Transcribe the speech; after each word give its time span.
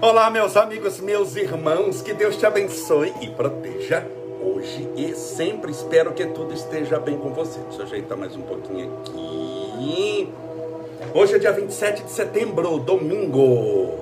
Olá, 0.00 0.30
meus 0.30 0.56
amigos, 0.56 1.00
meus 1.00 1.34
irmãos, 1.34 2.00
que 2.02 2.14
Deus 2.14 2.36
te 2.36 2.46
abençoe 2.46 3.12
e 3.20 3.26
proteja 3.30 4.06
hoje 4.40 4.88
e 4.96 5.12
sempre. 5.16 5.72
Espero 5.72 6.12
que 6.12 6.24
tudo 6.24 6.54
esteja 6.54 7.00
bem 7.00 7.18
com 7.18 7.34
você. 7.34 7.58
Deixa 7.62 7.82
eu 7.82 7.86
ajeitar 7.86 8.16
mais 8.16 8.36
um 8.36 8.42
pouquinho 8.42 8.96
aqui. 9.00 10.32
Hoje 11.12 11.34
é 11.34 11.38
dia 11.40 11.50
27 11.50 12.04
de 12.04 12.12
setembro, 12.12 12.78
domingo. 12.78 13.98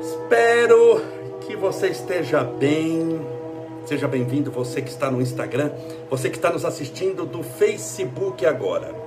Espero 0.00 1.02
que 1.42 1.54
você 1.54 1.88
esteja 1.88 2.44
bem. 2.44 3.20
Seja 3.84 4.08
bem-vindo, 4.08 4.50
você 4.50 4.80
que 4.80 4.88
está 4.88 5.10
no 5.10 5.20
Instagram, 5.20 5.70
você 6.08 6.30
que 6.30 6.36
está 6.36 6.50
nos 6.50 6.64
assistindo 6.64 7.26
do 7.26 7.42
Facebook 7.42 8.46
agora 8.46 9.05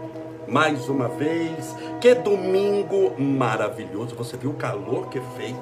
mais 0.50 0.90
uma 0.90 1.08
vez. 1.08 1.76
Que 2.02 2.16
domingo 2.16 3.14
maravilhoso. 3.20 4.16
Você 4.16 4.36
viu 4.38 4.52
o 4.52 4.56
calor 4.56 5.08
que 5.08 5.22
fez? 5.38 5.56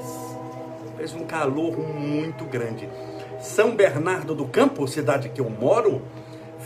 Fez 0.95 1.13
um 1.13 1.25
calor 1.25 1.77
muito 1.77 2.45
grande. 2.45 2.89
São 3.39 3.75
Bernardo 3.75 4.33
do 4.33 4.45
Campo, 4.47 4.87
cidade 4.87 5.29
que 5.29 5.39
eu 5.39 5.49
moro, 5.49 6.01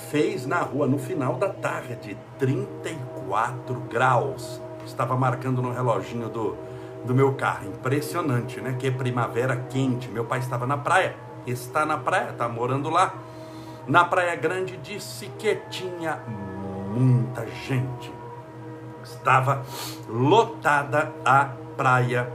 fez 0.10 0.46
na 0.46 0.60
rua 0.60 0.88
no 0.88 0.98
final 0.98 1.36
da 1.36 1.50
tarde 1.50 2.18
34 2.40 3.76
graus. 3.90 4.62
Estava 4.86 5.16
marcando 5.18 5.62
no 5.62 5.74
reloginho 5.74 6.30
do, 6.30 6.56
do 7.06 7.14
meu 7.14 7.34
carro. 7.34 7.68
Impressionante, 7.68 8.62
né? 8.62 8.76
Que 8.80 8.88
é 8.88 8.92
primavera 8.92 9.56
quente. 9.70 10.10
Meu 10.10 10.26
pai 10.26 10.40
estava 10.40 10.66
na 10.66 10.78
praia. 10.78 11.16
Está 11.46 11.86
na 11.86 11.98
praia, 11.98 12.30
está 12.30 12.48
morando 12.48 12.90
lá. 12.90 13.14
Na 13.88 14.06
Praia 14.06 14.36
Grande 14.36 14.78
disse 14.78 15.26
que 15.40 15.56
tinha 15.70 16.20
muita 16.92 17.46
gente. 17.48 18.14
Estava 19.04 19.64
lotada 20.08 21.12
a 21.26 21.50
praia 21.76 22.32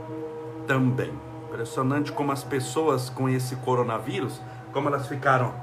também. 0.65 1.13
Impressionante 1.47 2.11
como 2.11 2.31
as 2.31 2.43
pessoas 2.43 3.09
com 3.09 3.29
esse 3.29 3.55
coronavírus, 3.57 4.41
como 4.73 4.89
elas 4.89 5.07
ficaram 5.07 5.53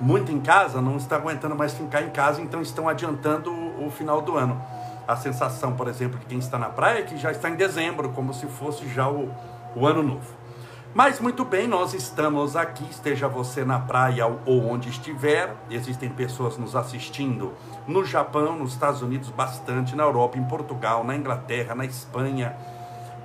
muito 0.00 0.30
em 0.30 0.40
casa, 0.40 0.80
não 0.80 0.96
estão 0.96 1.18
aguentando 1.18 1.56
mais 1.56 1.72
ficar 1.72 2.02
em 2.02 2.10
casa, 2.10 2.42
então 2.42 2.60
estão 2.60 2.88
adiantando 2.88 3.50
o 3.82 3.90
final 3.90 4.20
do 4.20 4.36
ano. 4.36 4.60
A 5.08 5.16
sensação, 5.16 5.72
por 5.72 5.88
exemplo, 5.88 6.18
de 6.18 6.26
quem 6.26 6.38
está 6.38 6.58
na 6.58 6.68
praia 6.68 7.00
é 7.00 7.02
que 7.02 7.16
já 7.16 7.32
está 7.32 7.48
em 7.48 7.56
dezembro, 7.56 8.10
como 8.10 8.32
se 8.32 8.46
fosse 8.46 8.86
já 8.88 9.08
o, 9.08 9.30
o 9.74 9.86
ano 9.86 10.02
novo. 10.02 10.39
Mas 10.92 11.20
muito 11.20 11.44
bem, 11.44 11.68
nós 11.68 11.94
estamos 11.94 12.56
aqui, 12.56 12.84
esteja 12.90 13.28
você 13.28 13.64
na 13.64 13.78
praia 13.78 14.26
ou 14.26 14.66
onde 14.66 14.88
estiver. 14.88 15.54
Existem 15.70 16.08
pessoas 16.08 16.58
nos 16.58 16.74
assistindo 16.74 17.54
no 17.86 18.04
Japão, 18.04 18.56
nos 18.56 18.72
Estados 18.72 19.00
Unidos, 19.00 19.30
bastante, 19.30 19.94
na 19.94 20.02
Europa, 20.02 20.36
em 20.36 20.42
Portugal, 20.44 21.04
na 21.04 21.14
Inglaterra, 21.14 21.76
na 21.76 21.84
Espanha, 21.84 22.56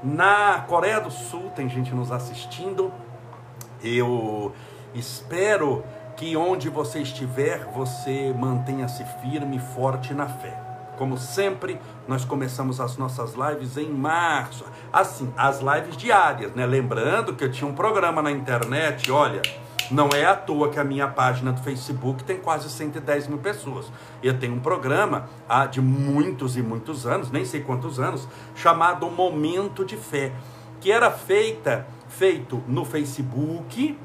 na 0.03 0.63
Coreia 0.67 1.01
do 1.01 1.09
Sul, 1.09 1.49
tem 1.55 1.67
gente 1.67 1.91
nos 1.91 2.11
assistindo. 2.11 2.93
Eu 3.81 4.53
espero 4.93 5.83
que 6.15 6.37
onde 6.37 6.69
você 6.69 6.99
estiver, 7.01 7.65
você 7.73 8.31
mantenha-se 8.37 9.03
firme 9.21 9.57
e 9.57 9.59
forte 9.59 10.13
na 10.13 10.27
fé. 10.27 10.64
Como 10.97 11.17
sempre, 11.17 11.79
nós 12.07 12.25
começamos 12.25 12.79
as 12.79 12.97
nossas 12.97 13.33
lives 13.33 13.77
em 13.77 13.89
março. 13.89 14.65
Assim, 14.91 15.31
as 15.37 15.59
lives 15.59 15.97
diárias, 15.97 16.53
né? 16.53 16.65
Lembrando 16.65 17.35
que 17.35 17.43
eu 17.43 17.51
tinha 17.51 17.69
um 17.69 17.73
programa 17.73 18.21
na 18.21 18.31
internet, 18.31 19.11
olha, 19.11 19.41
não 19.91 20.09
é 20.09 20.25
à 20.25 20.35
toa 20.35 20.69
que 20.69 20.79
a 20.79 20.83
minha 20.83 21.07
página 21.07 21.51
do 21.51 21.61
Facebook 21.61 22.23
tem 22.23 22.37
quase 22.37 22.69
110 22.69 23.27
mil 23.27 23.37
pessoas. 23.37 23.91
Eu 24.23 24.39
tenho 24.39 24.55
um 24.55 24.59
programa 24.59 25.29
há 25.47 25.65
de 25.65 25.79
muitos 25.79 26.57
e 26.57 26.61
muitos 26.61 27.05
anos, 27.05 27.29
nem 27.29 27.45
sei 27.45 27.61
quantos 27.61 27.99
anos, 27.99 28.27
chamado 28.55 29.09
Momento 29.09 29.85
de 29.85 29.95
Fé, 29.95 30.31
que 30.81 30.91
era 30.91 31.11
feita, 31.11 31.85
feito 32.07 32.63
no 32.67 32.83
Facebook, 32.83 33.97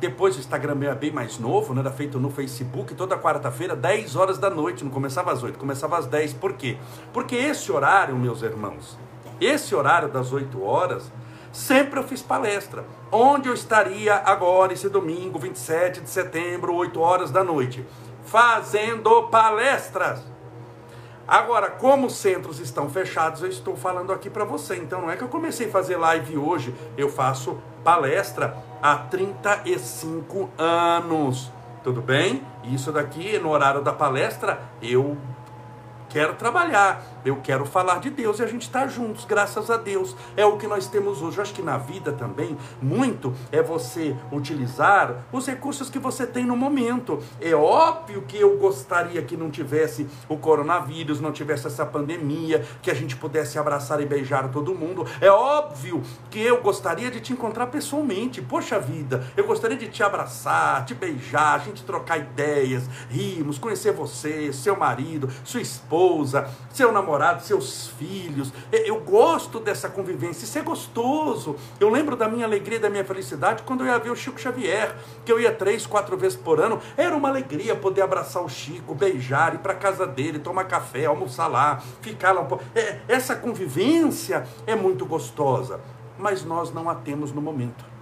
depois 0.00 0.36
o 0.36 0.40
Instagram 0.40 0.76
é 0.82 0.94
bem 0.94 1.12
mais 1.12 1.38
novo, 1.38 1.72
né? 1.74 1.80
Era 1.80 1.90
feito 1.90 2.18
no 2.18 2.30
Facebook 2.30 2.94
toda 2.94 3.16
quarta-feira, 3.16 3.76
10 3.76 4.16
horas 4.16 4.38
da 4.38 4.50
noite. 4.50 4.84
Não 4.84 4.90
começava 4.90 5.32
às 5.32 5.42
8, 5.42 5.58
começava 5.58 5.98
às 5.98 6.06
10. 6.06 6.34
Por 6.34 6.54
quê? 6.54 6.76
Porque 7.12 7.36
esse 7.36 7.70
horário, 7.70 8.16
meus 8.16 8.42
irmãos, 8.42 8.98
esse 9.40 9.74
horário 9.74 10.08
das 10.08 10.32
8 10.32 10.62
horas, 10.62 11.12
sempre 11.52 12.00
eu 12.00 12.04
fiz 12.04 12.22
palestra. 12.22 12.84
Onde 13.10 13.48
eu 13.48 13.54
estaria 13.54 14.16
agora, 14.16 14.72
esse 14.72 14.88
domingo, 14.88 15.38
27 15.38 16.00
de 16.00 16.10
setembro, 16.10 16.74
8 16.74 17.00
horas 17.00 17.30
da 17.30 17.44
noite? 17.44 17.86
Fazendo 18.24 19.24
palestras. 19.24 20.33
Agora, 21.26 21.70
como 21.70 22.06
os 22.06 22.16
centros 22.16 22.60
estão 22.60 22.88
fechados, 22.90 23.42
eu 23.42 23.48
estou 23.48 23.76
falando 23.76 24.12
aqui 24.12 24.28
para 24.28 24.44
você. 24.44 24.76
Então, 24.76 25.00
não 25.00 25.10
é 25.10 25.16
que 25.16 25.22
eu 25.22 25.28
comecei 25.28 25.68
a 25.68 25.70
fazer 25.70 25.96
live 25.96 26.36
hoje, 26.36 26.74
eu 26.96 27.08
faço 27.08 27.58
palestra 27.82 28.56
há 28.82 28.96
35 28.96 30.50
anos. 30.58 31.50
Tudo 31.82 32.00
bem? 32.00 32.42
Isso 32.64 32.92
daqui, 32.92 33.38
no 33.38 33.50
horário 33.50 33.82
da 33.82 33.92
palestra, 33.92 34.60
eu 34.82 35.16
quero 36.08 36.34
trabalhar, 36.34 37.02
eu 37.24 37.36
quero 37.36 37.64
falar 37.64 38.00
de 38.00 38.10
Deus 38.10 38.38
e 38.38 38.42
a 38.42 38.46
gente 38.46 38.62
está 38.62 38.86
juntos, 38.86 39.24
graças 39.24 39.70
a 39.70 39.76
Deus. 39.76 40.14
É 40.36 40.44
o 40.44 40.56
que 40.56 40.66
nós 40.66 40.86
temos 40.86 41.22
hoje. 41.22 41.38
Eu 41.38 41.42
acho 41.42 41.54
que 41.54 41.62
na 41.62 41.78
vida 41.78 42.12
também, 42.12 42.56
muito 42.80 43.34
é 43.50 43.62
você 43.62 44.16
utilizar 44.30 45.24
os 45.32 45.46
recursos 45.46 45.88
que 45.88 45.98
você 45.98 46.26
tem 46.26 46.44
no 46.44 46.56
momento. 46.56 47.22
É 47.40 47.54
óbvio 47.54 48.22
que 48.22 48.38
eu 48.38 48.56
gostaria 48.58 49.22
que 49.22 49.36
não 49.36 49.50
tivesse 49.50 50.06
o 50.28 50.36
coronavírus, 50.36 51.20
não 51.20 51.32
tivesse 51.32 51.66
essa 51.66 51.86
pandemia, 51.86 52.64
que 52.82 52.90
a 52.90 52.94
gente 52.94 53.16
pudesse 53.16 53.58
abraçar 53.58 54.00
e 54.00 54.06
beijar 54.06 54.50
todo 54.50 54.74
mundo. 54.74 55.06
É 55.20 55.30
óbvio 55.30 56.02
que 56.30 56.40
eu 56.40 56.60
gostaria 56.60 57.10
de 57.10 57.20
te 57.20 57.32
encontrar 57.32 57.68
pessoalmente. 57.68 58.42
Poxa 58.42 58.78
vida, 58.78 59.24
eu 59.36 59.46
gostaria 59.46 59.76
de 59.76 59.88
te 59.88 60.02
abraçar, 60.02 60.84
te 60.84 60.94
beijar, 60.94 61.54
a 61.54 61.58
gente 61.58 61.84
trocar 61.84 62.18
ideias, 62.18 62.88
rimos, 63.08 63.58
conhecer 63.58 63.92
você, 63.92 64.52
seu 64.52 64.76
marido, 64.76 65.30
sua 65.44 65.60
esposa 65.60 66.34
seu 66.72 66.90
namorado, 66.90 67.13
seus 67.40 67.88
filhos. 67.88 68.52
Eu 68.72 69.00
gosto 69.00 69.60
dessa 69.60 69.88
convivência, 69.88 70.44
isso 70.44 70.58
é 70.58 70.62
gostoso. 70.62 71.56
Eu 71.78 71.88
lembro 71.88 72.16
da 72.16 72.28
minha 72.28 72.44
alegria, 72.44 72.80
da 72.80 72.90
minha 72.90 73.04
felicidade 73.04 73.62
quando 73.62 73.82
eu 73.82 73.86
ia 73.86 73.98
ver 73.98 74.10
o 74.10 74.16
Chico 74.16 74.40
Xavier, 74.40 74.94
que 75.24 75.32
eu 75.32 75.38
ia 75.38 75.52
três, 75.52 75.86
quatro 75.86 76.16
vezes 76.16 76.36
por 76.36 76.60
ano. 76.60 76.80
Era 76.96 77.16
uma 77.16 77.28
alegria 77.28 77.74
poder 77.76 78.02
abraçar 78.02 78.42
o 78.42 78.48
Chico, 78.48 78.94
beijar, 78.94 79.54
ir 79.54 79.58
para 79.58 79.74
casa 79.74 80.06
dele, 80.06 80.38
tomar 80.38 80.64
café, 80.64 81.06
almoçar 81.06 81.46
lá, 81.46 81.82
ficar 82.00 82.32
lá. 82.32 82.46
É, 82.74 83.00
essa 83.08 83.34
convivência 83.36 84.46
é 84.66 84.74
muito 84.74 85.06
gostosa, 85.06 85.80
mas 86.18 86.44
nós 86.44 86.72
não 86.72 86.88
a 86.88 86.94
temos 86.94 87.32
no 87.32 87.40
momento. 87.40 87.93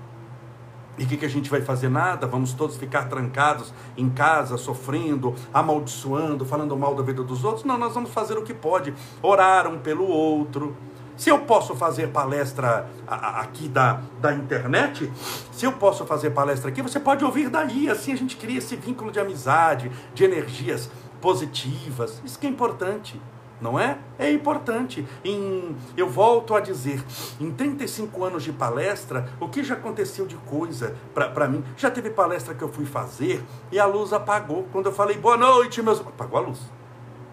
E 0.99 1.05
o 1.05 1.07
que, 1.07 1.17
que 1.17 1.25
a 1.25 1.29
gente 1.29 1.49
vai 1.49 1.63
fazer? 1.63 1.89
Nada, 1.89 2.27
vamos 2.27 2.53
todos 2.53 2.77
ficar 2.77 3.09
trancados 3.09 3.73
em 3.97 4.11
casa, 4.11 4.59
sofrendo, 4.59 5.35
amaldiçoando, 5.53 6.45
falando 6.45 6.77
mal 6.77 6.95
da 6.95 7.03
vida 7.03 7.23
dos 7.23 7.45
outros. 7.45 7.65
Não, 7.65 7.79
nós 7.79 7.95
vamos 7.95 8.11
fazer 8.11 8.37
o 8.37 8.43
que 8.43 8.53
pode, 8.53 8.93
orar 9.23 9.67
um 9.67 9.79
pelo 9.79 10.07
outro. 10.07 10.77
Se 11.17 11.31
eu 11.31 11.41
posso 11.41 11.75
fazer 11.75 12.09
palestra 12.09 12.89
aqui 13.07 13.69
da, 13.69 14.01
da 14.21 14.35
internet, 14.35 15.11
se 15.53 15.65
eu 15.65 15.73
posso 15.73 16.05
fazer 16.05 16.31
palestra 16.31 16.71
aqui, 16.71 16.83
você 16.83 16.99
pode 16.99 17.25
ouvir 17.25 17.49
daí. 17.49 17.89
Assim 17.89 18.13
a 18.13 18.17
gente 18.17 18.37
cria 18.37 18.59
esse 18.59 18.77
vínculo 18.77 19.11
de 19.11 19.21
amizade, 19.21 19.91
de 20.15 20.25
energias 20.25 20.91
positivas. 21.21 22.21
Isso 22.25 22.39
que 22.39 22.47
é 22.47 22.51
importante 22.51 23.21
não 23.63 23.79
é? 23.79 23.97
É 24.19 24.31
importante. 24.31 25.07
Em, 25.25 25.75
eu 25.97 26.09
volto 26.09 26.55
a 26.55 26.61
dizer, 26.61 27.03
em 27.41 27.51
35 27.51 28.25
anos 28.25 28.43
de 28.43 28.53
palestra, 28.53 29.29
o 29.41 29.49
que 29.49 29.63
já 29.63 29.75
aconteceu 29.75 30.27
de 30.27 30.35
coisa 30.37 30.95
para 31.15 31.49
mim? 31.49 31.65
Já 31.77 31.91
teve 31.91 32.11
palestra 32.11 32.55
que 32.55 32.63
eu 32.63 32.69
fui 32.69 32.85
fazer 32.85 33.43
e 33.71 33.79
a 33.79 33.87
luz 33.87 34.13
apagou. 34.13 34.67
Quando 34.73 34.87
eu 34.87 34.93
falei 34.93 35.17
boa 35.17 35.37
noite, 35.37 35.81
meus. 35.81 36.01
Apagou 36.01 36.39
a 36.39 36.43
luz. 36.43 36.59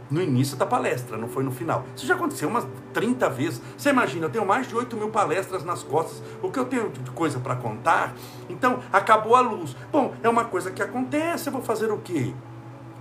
No 0.09 0.21
início 0.21 0.57
da 0.57 0.65
palestra, 0.65 1.17
não 1.17 1.27
foi 1.27 1.43
no 1.43 1.51
final. 1.51 1.83
Isso 1.95 2.07
já 2.07 2.15
aconteceu 2.15 2.49
umas 2.49 2.67
30 2.93 3.29
vezes. 3.29 3.61
Você 3.77 3.89
imagina, 3.89 4.25
eu 4.25 4.29
tenho 4.29 4.45
mais 4.45 4.67
de 4.67 4.75
8 4.75 4.95
mil 4.97 5.09
palestras 5.09 5.63
nas 5.63 5.83
costas. 5.83 6.23
O 6.41 6.51
que 6.51 6.57
eu 6.57 6.65
tenho 6.65 6.89
de 6.89 7.11
coisa 7.11 7.39
para 7.39 7.55
contar? 7.55 8.15
Então, 8.49 8.79
acabou 8.91 9.35
a 9.35 9.41
luz. 9.41 9.75
Bom, 9.91 10.15
é 10.23 10.29
uma 10.29 10.45
coisa 10.45 10.71
que 10.71 10.81
acontece, 10.81 11.47
eu 11.47 11.53
vou 11.53 11.61
fazer 11.61 11.91
o 11.91 11.99
quê? 11.99 12.33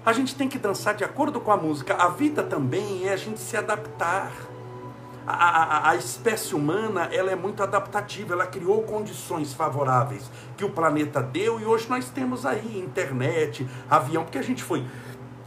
A 0.08 0.12
gente 0.14 0.34
tem 0.34 0.48
que 0.48 0.58
dançar 0.58 0.94
de 0.94 1.04
acordo 1.04 1.38
com 1.38 1.52
a 1.52 1.56
música. 1.58 1.94
A 1.94 2.08
vida 2.08 2.42
também 2.42 3.06
é 3.06 3.12
a 3.12 3.16
gente 3.16 3.38
se 3.38 3.54
adaptar. 3.58 4.32
A, 5.26 5.32
a, 5.32 5.90
a, 5.90 5.96
espécie 5.96 6.54
humana 6.54 7.10
ela 7.12 7.30
é 7.30 7.36
muito 7.36 7.62
adaptativa, 7.62 8.32
ela 8.32 8.46
criou 8.46 8.84
condições 8.84 9.52
favoráveis 9.52 10.30
que 10.56 10.64
o 10.64 10.70
planeta 10.70 11.22
deu 11.22 11.60
e 11.60 11.66
hoje 11.66 11.90
nós 11.90 12.08
temos 12.08 12.46
aí 12.46 12.78
internet, 12.78 13.68
avião, 13.90 14.24
porque 14.24 14.38
a 14.38 14.42
gente 14.42 14.64
foi 14.64 14.82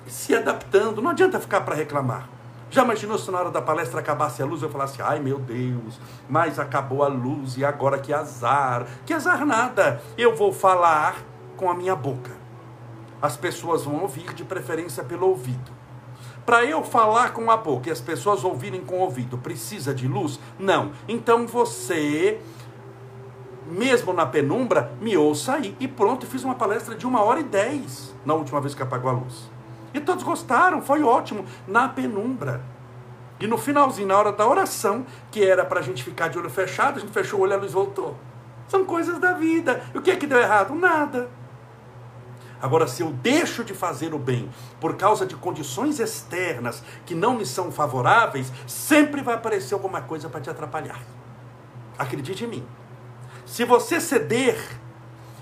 se 0.05 0.35
adaptando. 0.35 1.01
Não 1.01 1.09
adianta 1.09 1.39
ficar 1.39 1.61
para 1.61 1.73
reclamar. 1.73 2.29
Já 2.69 2.83
imaginou 2.83 3.17
se 3.17 3.31
na 3.31 3.39
hora 3.39 3.49
da 3.49 3.63
palestra 3.63 3.99
acabasse 3.99 4.43
a 4.43 4.45
luz 4.45 4.61
eu 4.61 4.69
falasse, 4.69 5.01
ai 5.01 5.19
meu 5.19 5.39
Deus, 5.39 5.99
mas 6.29 6.59
acabou 6.59 7.03
a 7.03 7.07
luz 7.07 7.57
e 7.57 7.65
agora 7.65 7.97
que 7.97 8.13
azar? 8.13 8.85
Que 9.07 9.13
azar 9.15 9.43
nada, 9.43 9.99
eu 10.15 10.35
vou 10.35 10.53
falar 10.53 11.15
com 11.57 11.67
a 11.67 11.73
minha 11.73 11.95
boca 11.95 12.40
as 13.21 13.37
pessoas 13.37 13.83
vão 13.83 14.01
ouvir, 14.01 14.33
de 14.33 14.43
preferência 14.43 15.03
pelo 15.03 15.27
ouvido. 15.27 15.71
Para 16.45 16.65
eu 16.65 16.83
falar 16.83 17.33
com 17.33 17.51
a 17.51 17.57
boca 17.57 17.89
e 17.89 17.91
as 17.91 18.01
pessoas 18.01 18.43
ouvirem 18.43 18.81
com 18.81 18.97
o 18.97 19.01
ouvido, 19.01 19.37
precisa 19.37 19.93
de 19.93 20.07
luz? 20.07 20.39
Não. 20.57 20.91
Então 21.07 21.45
você 21.45 22.39
mesmo 23.71 24.11
na 24.11 24.25
penumbra, 24.25 24.91
me 24.99 25.15
ouça 25.15 25.53
aí. 25.53 25.75
E 25.79 25.87
pronto, 25.87 26.25
fiz 26.25 26.43
uma 26.43 26.55
palestra 26.55 26.95
de 26.95 27.07
uma 27.07 27.23
hora 27.23 27.39
e 27.39 27.43
dez 27.43 28.13
na 28.25 28.33
última 28.33 28.59
vez 28.59 28.75
que 28.75 28.83
apagou 28.83 29.09
a 29.09 29.13
luz. 29.13 29.49
E 29.93 29.99
todos 29.99 30.23
gostaram, 30.23 30.81
foi 30.81 31.03
ótimo, 31.03 31.45
na 31.67 31.87
penumbra. 31.87 32.61
E 33.39 33.47
no 33.47 33.57
finalzinho, 33.57 34.07
na 34.07 34.17
hora 34.17 34.31
da 34.31 34.47
oração, 34.47 35.05
que 35.31 35.43
era 35.43 35.65
para 35.65 35.79
a 35.79 35.83
gente 35.83 36.03
ficar 36.03 36.27
de 36.27 36.37
olho 36.37 36.49
fechado, 36.49 36.97
a 36.97 36.99
gente 36.99 37.11
fechou 37.11 37.39
o 37.39 37.43
olho 37.43 37.53
e 37.53 37.55
a 37.55 37.57
luz 37.57 37.73
voltou. 37.73 38.15
São 38.67 38.85
coisas 38.85 39.19
da 39.19 39.33
vida. 39.33 39.81
E 39.93 39.97
o 39.97 40.01
que 40.01 40.11
é 40.11 40.15
que 40.15 40.27
deu 40.27 40.39
errado? 40.39 40.75
Nada. 40.75 41.29
Agora, 42.61 42.87
se 42.87 43.01
eu 43.01 43.11
deixo 43.11 43.63
de 43.63 43.73
fazer 43.73 44.13
o 44.13 44.19
bem 44.19 44.49
por 44.79 44.95
causa 44.95 45.25
de 45.25 45.35
condições 45.35 45.99
externas 45.99 46.83
que 47.05 47.15
não 47.15 47.35
me 47.35 47.45
são 47.45 47.71
favoráveis, 47.71 48.51
sempre 48.67 49.21
vai 49.21 49.35
aparecer 49.35 49.73
alguma 49.73 50.01
coisa 50.01 50.29
para 50.29 50.41
te 50.41 50.49
atrapalhar. 50.49 51.01
Acredite 51.97 52.43
em 52.43 52.47
mim. 52.47 52.67
Se 53.45 53.65
você 53.65 53.99
ceder 53.99 54.57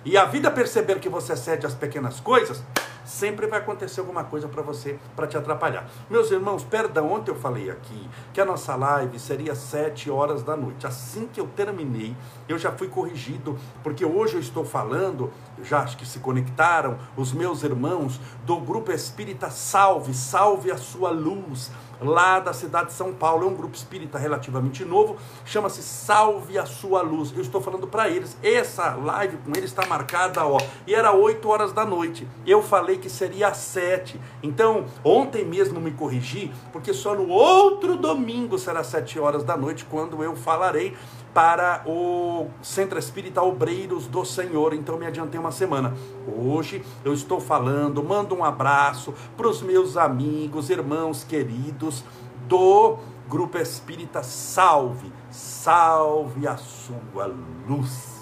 e 0.06 0.18
a 0.18 0.24
vida 0.24 0.50
perceber 0.50 1.00
que 1.00 1.10
você 1.10 1.36
cede 1.36 1.66
às 1.66 1.74
pequenas 1.74 2.20
coisas, 2.22 2.64
sempre 3.10 3.48
vai 3.48 3.60
acontecer 3.60 4.00
alguma 4.00 4.24
coisa 4.24 4.48
para 4.48 4.62
você, 4.62 5.00
para 5.16 5.26
te 5.26 5.36
atrapalhar. 5.36 5.90
Meus 6.10 6.30
irmãos, 6.30 6.64
perdão, 6.64 7.12
ontem 7.12 7.32
eu 7.32 7.36
falei 7.36 7.70
aqui 7.70 8.08
que 8.32 8.40
a 8.40 8.46
nossa 8.46 8.76
live 8.76 9.18
seria 9.20 9.56
sete 9.56 10.10
horas 10.10 10.44
da 10.44 10.56
noite. 10.56 10.86
Assim 10.86 11.28
que 11.28 11.40
eu 11.40 11.48
terminei, 11.48 12.16
eu 12.48 12.58
já 12.58 12.72
fui 12.72 12.88
corrigido, 12.88 13.58
porque 13.84 14.06
hoje 14.06 14.36
eu 14.36 14.40
estou 14.40 14.64
falando, 14.64 15.32
já 15.64 15.80
acho 15.80 15.98
que 15.98 16.06
se 16.06 16.20
conectaram, 16.20 17.00
os 17.18 17.34
meus 17.34 17.64
irmãos 17.64 18.20
do 18.46 18.58
Grupo 18.60 18.92
Espírita 18.92 19.50
Salve, 19.50 20.14
Salve 20.14 20.72
a 20.72 20.78
Sua 20.78 21.10
Luz 21.10 21.72
lá 22.02 22.40
da 22.40 22.54
cidade 22.54 22.88
de 22.88 22.94
São 22.94 23.14
Paulo. 23.14 23.46
É 23.46 23.48
um 23.48 23.56
grupo 23.56 23.76
espírita 23.76 24.18
relativamente 24.18 24.86
novo, 24.86 25.18
chama-se 25.46 25.82
Salve 25.82 26.58
a 26.58 26.66
Sua 26.66 27.02
Luz. 27.02 27.34
Eu 27.36 27.42
estou 27.42 27.62
falando 27.62 27.88
para 27.88 28.10
eles. 28.10 28.38
Essa 28.42 28.96
live 28.96 29.38
com 29.38 29.52
eles 29.52 29.66
está 29.66 29.86
marcada, 29.86 30.46
ó, 30.46 30.60
e 30.86 30.94
era 30.94 31.12
8 31.14 31.48
horas 31.50 31.72
da 31.72 31.86
noite. 31.86 32.28
Eu 32.46 32.62
falei 32.62 32.98
que 32.98 33.10
seria 33.10 33.50
às 33.50 33.58
7. 33.58 34.20
Então, 34.42 34.86
ontem 35.04 35.46
mesmo 35.46 35.80
me 35.80 35.92
corrigi, 35.92 36.52
porque 36.72 36.94
só 36.94 37.16
no 37.16 37.28
outro 37.28 37.96
domingo 37.96 38.58
será 38.58 38.84
7 38.84 39.20
horas 39.20 39.44
da 39.44 39.58
noite, 39.58 39.86
quando 39.86 40.24
eu 40.24 40.36
falarei 40.36 40.96
para 41.34 41.84
o 41.86 42.48
Centro 42.62 42.98
Espírita 42.98 43.42
Obreiros 43.42 44.08
do 44.08 44.26
Senhor. 44.26 44.74
Então 44.74 44.98
me 44.98 45.06
adiantei 45.06 45.40
uma 45.40 45.52
semana. 45.52 45.94
Hoje 46.28 46.84
eu 47.04 47.14
estou 47.14 47.40
falando, 47.40 48.04
mando 48.04 48.36
um 48.36 48.44
abraço 48.44 49.14
para 49.38 49.48
os 49.48 49.62
meus 49.62 49.98
amigos, 49.98 50.70
irmãos 50.70 51.24
queridos 51.24 52.04
do 52.48 52.98
Grupo 53.28 53.58
Espírita 53.58 54.24
Salve. 54.24 55.12
Salve 55.30 56.48
a 56.48 56.58
sua 56.58 57.32
luz. 57.68 58.19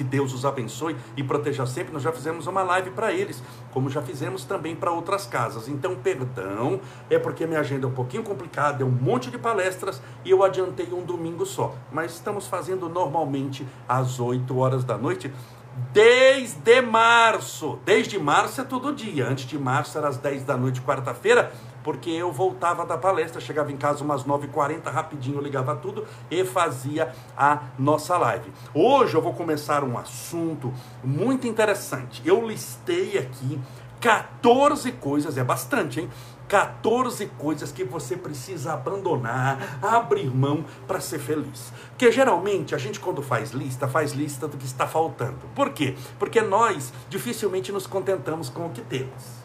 Que 0.00 0.04
Deus 0.04 0.32
os 0.32 0.46
abençoe 0.46 0.96
e 1.14 1.22
proteja 1.22 1.66
sempre. 1.66 1.92
Nós 1.92 2.02
já 2.02 2.10
fizemos 2.10 2.46
uma 2.46 2.62
live 2.62 2.88
para 2.88 3.12
eles, 3.12 3.42
como 3.70 3.90
já 3.90 4.00
fizemos 4.00 4.46
também 4.46 4.74
para 4.74 4.90
outras 4.90 5.26
casas. 5.26 5.68
Então, 5.68 5.94
perdão, 5.94 6.80
é 7.10 7.18
porque 7.18 7.46
minha 7.46 7.60
agenda 7.60 7.84
é 7.84 7.90
um 7.90 7.92
pouquinho 7.92 8.22
complicada, 8.22 8.82
é 8.82 8.86
um 8.86 8.90
monte 8.90 9.30
de 9.30 9.36
palestras 9.36 10.00
e 10.24 10.30
eu 10.30 10.42
adiantei 10.42 10.90
um 10.90 11.02
domingo 11.02 11.44
só. 11.44 11.74
Mas 11.92 12.12
estamos 12.12 12.46
fazendo 12.46 12.88
normalmente 12.88 13.68
às 13.86 14.18
8 14.18 14.56
horas 14.56 14.84
da 14.84 14.96
noite. 14.96 15.30
Desde 15.92 16.80
março, 16.80 17.78
desde 17.84 18.18
março 18.18 18.62
é 18.62 18.64
todo 18.64 18.94
dia. 18.94 19.28
Antes 19.28 19.44
de 19.44 19.58
março 19.58 19.98
era 19.98 20.08
às 20.08 20.16
10 20.16 20.44
da 20.44 20.56
noite, 20.56 20.80
quarta-feira 20.80 21.52
porque 21.82 22.10
eu 22.10 22.32
voltava 22.32 22.84
da 22.84 22.96
palestra, 22.96 23.40
chegava 23.40 23.72
em 23.72 23.76
casa 23.76 24.04
umas 24.04 24.24
9h40, 24.24 24.90
rapidinho 24.90 25.40
ligava 25.40 25.76
tudo 25.76 26.06
e 26.30 26.44
fazia 26.44 27.12
a 27.36 27.62
nossa 27.78 28.16
live. 28.18 28.52
Hoje 28.74 29.14
eu 29.14 29.22
vou 29.22 29.34
começar 29.34 29.84
um 29.84 29.98
assunto 29.98 30.72
muito 31.02 31.46
interessante. 31.46 32.22
Eu 32.24 32.46
listei 32.46 33.18
aqui 33.18 33.60
14 34.00 34.92
coisas, 34.92 35.36
é 35.36 35.44
bastante, 35.44 36.00
hein? 36.00 36.10
14 36.48 37.26
coisas 37.38 37.70
que 37.70 37.84
você 37.84 38.16
precisa 38.16 38.72
abandonar, 38.72 39.78
abrir 39.80 40.34
mão 40.34 40.64
para 40.84 41.00
ser 41.00 41.20
feliz. 41.20 41.72
Porque 41.90 42.10
geralmente 42.10 42.74
a 42.74 42.78
gente, 42.78 42.98
quando 42.98 43.22
faz 43.22 43.52
lista, 43.52 43.86
faz 43.86 44.12
lista 44.12 44.48
do 44.48 44.56
que 44.56 44.66
está 44.66 44.84
faltando. 44.88 45.38
Por 45.54 45.70
quê? 45.70 45.94
Porque 46.18 46.40
nós 46.40 46.92
dificilmente 47.08 47.70
nos 47.70 47.86
contentamos 47.86 48.48
com 48.48 48.66
o 48.66 48.70
que 48.70 48.80
temos. 48.80 49.39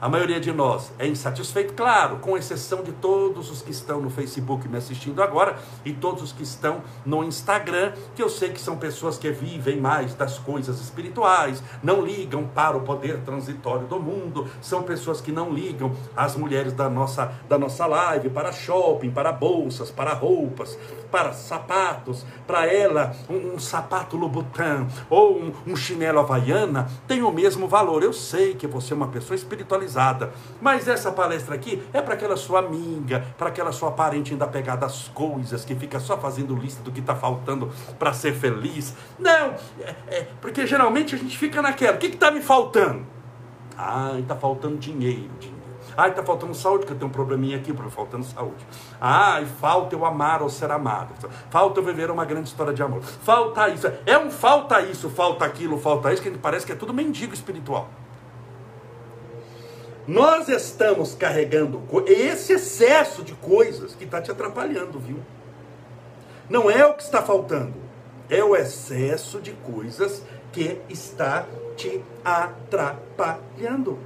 A 0.00 0.08
maioria 0.08 0.38
de 0.38 0.52
nós 0.52 0.92
é 0.96 1.08
insatisfeito, 1.08 1.74
claro, 1.74 2.18
com 2.18 2.36
exceção 2.36 2.84
de 2.84 2.92
todos 2.92 3.50
os 3.50 3.62
que 3.62 3.72
estão 3.72 4.00
no 4.00 4.08
Facebook 4.08 4.68
me 4.68 4.78
assistindo 4.78 5.20
agora 5.20 5.58
e 5.84 5.92
todos 5.92 6.22
os 6.22 6.30
que 6.30 6.44
estão 6.44 6.82
no 7.04 7.24
Instagram, 7.24 7.92
que 8.14 8.22
eu 8.22 8.28
sei 8.28 8.50
que 8.50 8.60
são 8.60 8.76
pessoas 8.76 9.18
que 9.18 9.28
vivem 9.32 9.80
mais 9.80 10.14
das 10.14 10.38
coisas 10.38 10.80
espirituais, 10.80 11.60
não 11.82 12.00
ligam 12.00 12.46
para 12.46 12.76
o 12.76 12.82
poder 12.82 13.18
transitório 13.22 13.88
do 13.88 13.98
mundo, 13.98 14.46
são 14.62 14.84
pessoas 14.84 15.20
que 15.20 15.32
não 15.32 15.52
ligam 15.52 15.92
às 16.16 16.36
mulheres 16.36 16.72
da 16.72 16.88
nossa, 16.88 17.32
da 17.48 17.58
nossa 17.58 17.84
live, 17.84 18.30
para 18.30 18.52
shopping, 18.52 19.10
para 19.10 19.32
bolsas, 19.32 19.90
para 19.90 20.14
roupas, 20.14 20.78
para 21.10 21.32
sapatos, 21.32 22.24
para 22.46 22.72
ela 22.72 23.16
um, 23.28 23.54
um 23.54 23.58
sapato 23.58 24.16
Louboutin 24.16 24.86
ou 25.10 25.40
um, 25.40 25.52
um 25.66 25.74
chinelo 25.74 26.20
Havaiana 26.20 26.88
tem 27.08 27.22
o 27.22 27.32
mesmo 27.32 27.66
valor. 27.66 28.04
Eu 28.04 28.12
sei 28.12 28.54
que 28.54 28.66
você 28.66 28.92
é 28.92 28.96
uma 28.96 29.08
pessoa 29.08 29.34
espiritualizada, 29.34 29.87
mas 30.60 30.88
essa 30.88 31.10
palestra 31.10 31.54
aqui 31.54 31.82
é 31.92 32.00
para 32.00 32.14
aquela 32.14 32.36
sua 32.36 32.60
amiga, 32.60 33.24
para 33.36 33.48
aquela 33.48 33.72
sua 33.72 33.90
parente 33.92 34.32
ainda 34.32 34.46
pegada 34.46 34.86
às 34.86 35.08
coisas, 35.08 35.64
que 35.64 35.74
fica 35.74 36.00
só 36.00 36.18
fazendo 36.18 36.54
lista 36.54 36.82
do 36.82 36.90
que 36.90 37.00
está 37.00 37.14
faltando 37.14 37.70
para 37.98 38.12
ser 38.12 38.34
feliz. 38.34 38.94
Não, 39.18 39.54
é, 39.80 39.94
é, 40.08 40.28
porque 40.40 40.66
geralmente 40.66 41.14
a 41.14 41.18
gente 41.18 41.36
fica 41.36 41.62
naquela, 41.62 41.96
o 41.96 41.98
que 41.98 42.06
está 42.06 42.30
me 42.30 42.40
faltando? 42.40 43.06
Ah, 43.76 44.16
está 44.18 44.34
faltando 44.34 44.76
dinheiro, 44.76 45.30
dinheiro. 45.38 45.58
Ai, 45.96 46.10
está 46.10 46.22
faltando 46.22 46.54
saúde, 46.54 46.86
que 46.86 46.92
eu 46.92 46.96
tenho 46.96 47.08
um 47.08 47.12
probleminha 47.12 47.56
aqui, 47.56 47.74
faltando 47.90 48.24
saúde. 48.24 48.64
Ai, 49.00 49.44
falta 49.46 49.96
eu 49.96 50.04
amar 50.04 50.42
ou 50.42 50.48
ser 50.48 50.70
amado. 50.70 51.12
Falta 51.50 51.80
eu 51.80 51.84
viver 51.84 52.08
uma 52.08 52.24
grande 52.24 52.48
história 52.48 52.72
de 52.72 52.80
amor. 52.80 53.02
Falta 53.02 53.68
isso. 53.68 53.90
É 54.06 54.16
um 54.16 54.30
falta 54.30 54.80
isso, 54.80 55.10
falta 55.10 55.44
aquilo, 55.44 55.76
falta 55.76 56.12
isso, 56.12 56.22
que 56.22 56.30
parece 56.30 56.64
que 56.64 56.70
é 56.70 56.76
tudo 56.76 56.94
mendigo 56.94 57.34
espiritual. 57.34 57.88
Nós 60.08 60.48
estamos 60.48 61.14
carregando 61.14 61.82
esse 62.06 62.54
excesso 62.54 63.22
de 63.22 63.34
coisas 63.34 63.94
que 63.94 64.04
está 64.04 64.22
te 64.22 64.30
atrapalhando, 64.30 64.98
viu? 64.98 65.18
Não 66.48 66.70
é 66.70 66.86
o 66.86 66.94
que 66.94 67.02
está 67.02 67.20
faltando, 67.20 67.74
é 68.30 68.42
o 68.42 68.56
excesso 68.56 69.38
de 69.38 69.52
coisas 69.52 70.22
que 70.50 70.80
está 70.88 71.46
te 71.76 72.02
atrapalhando. 72.24 73.98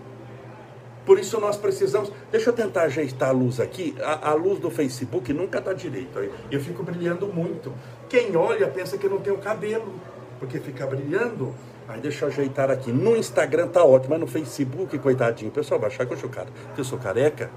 Por 1.07 1.21
isso 1.21 1.39
nós 1.39 1.57
precisamos. 1.57 2.13
Deixa 2.33 2.51
eu 2.51 2.53
tentar 2.53 2.83
ajeitar 2.83 3.29
a 3.29 3.33
luz 3.33 3.61
aqui. 3.61 3.95
A, 4.03 4.31
a 4.31 4.35
luz 4.35 4.59
do 4.59 4.73
Facebook 4.73 5.33
nunca 5.33 5.61
está 5.61 5.73
direito. 5.73 6.19
Eu 6.51 6.61
fico 6.61 6.83
brilhando 6.83 7.29
muito. 7.29 7.73
Quem 8.09 8.37
olha 8.37 8.67
pensa 8.67 8.99
que 8.99 9.07
eu 9.07 9.11
não 9.11 9.21
tenho 9.21 9.39
cabelo, 9.39 9.95
porque 10.41 10.59
fica 10.59 10.85
brilhando. 10.85 11.55
Aí 11.93 12.01
deixa 12.01 12.25
eu 12.25 12.31
ajeitar 12.31 12.71
aqui. 12.71 12.91
No 12.91 13.15
Instagram 13.15 13.69
tá 13.69 13.85
ótimo, 13.85 14.13
mas 14.13 14.21
no 14.21 14.27
Facebook, 14.27 14.99
coitadinho, 14.99 15.51
o 15.51 15.53
pessoal 15.53 15.79
vai 15.79 15.91
achar 15.91 16.07
que 16.07 16.15
eu 16.15 16.17
sou 16.17 16.31
cara, 16.31 16.49
que 16.75 16.81
eu 16.81 16.85
sou 16.85 16.99
careca. 16.99 17.51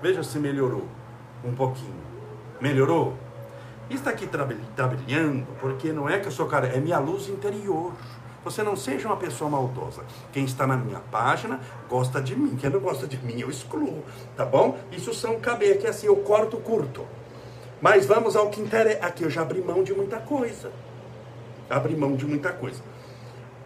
Veja 0.00 0.22
se 0.22 0.38
melhorou 0.38 0.86
um 1.44 1.52
pouquinho. 1.52 2.04
Melhorou? 2.60 3.14
Isso 3.90 4.08
aqui 4.08 4.26
está 4.26 4.86
brilhando, 4.86 5.44
porque 5.60 5.92
não 5.92 6.08
é 6.08 6.20
que 6.20 6.28
eu 6.28 6.32
sou 6.32 6.46
careca, 6.46 6.76
é 6.76 6.80
minha 6.80 7.00
luz 7.00 7.28
interior. 7.28 7.92
Você 8.44 8.62
não 8.62 8.76
seja 8.76 9.08
uma 9.08 9.16
pessoa 9.16 9.50
maldosa. 9.50 10.04
Quem 10.32 10.44
está 10.44 10.68
na 10.68 10.76
minha 10.76 11.00
página 11.00 11.58
gosta 11.88 12.20
de 12.20 12.36
mim. 12.36 12.56
Quem 12.56 12.70
não 12.70 12.78
gosta 12.78 13.08
de 13.08 13.18
mim, 13.18 13.40
eu 13.40 13.50
excluo. 13.50 14.04
Tá 14.36 14.44
bom? 14.44 14.78
Isso 14.92 15.12
são 15.12 15.40
caber 15.40 15.78
que 15.78 15.86
assim, 15.88 16.06
eu 16.06 16.16
corto 16.18 16.58
curto. 16.58 17.04
Mas 17.82 18.06
vamos 18.06 18.36
ao 18.36 18.50
que 18.50 18.60
interessa. 18.60 19.04
Aqui 19.04 19.24
eu 19.24 19.30
já 19.30 19.42
abri 19.42 19.60
mão 19.60 19.82
de 19.82 19.92
muita 19.92 20.18
coisa. 20.18 20.70
Abri 21.68 21.96
mão 21.96 22.14
de 22.14 22.24
muita 22.24 22.52
coisa. 22.52 22.80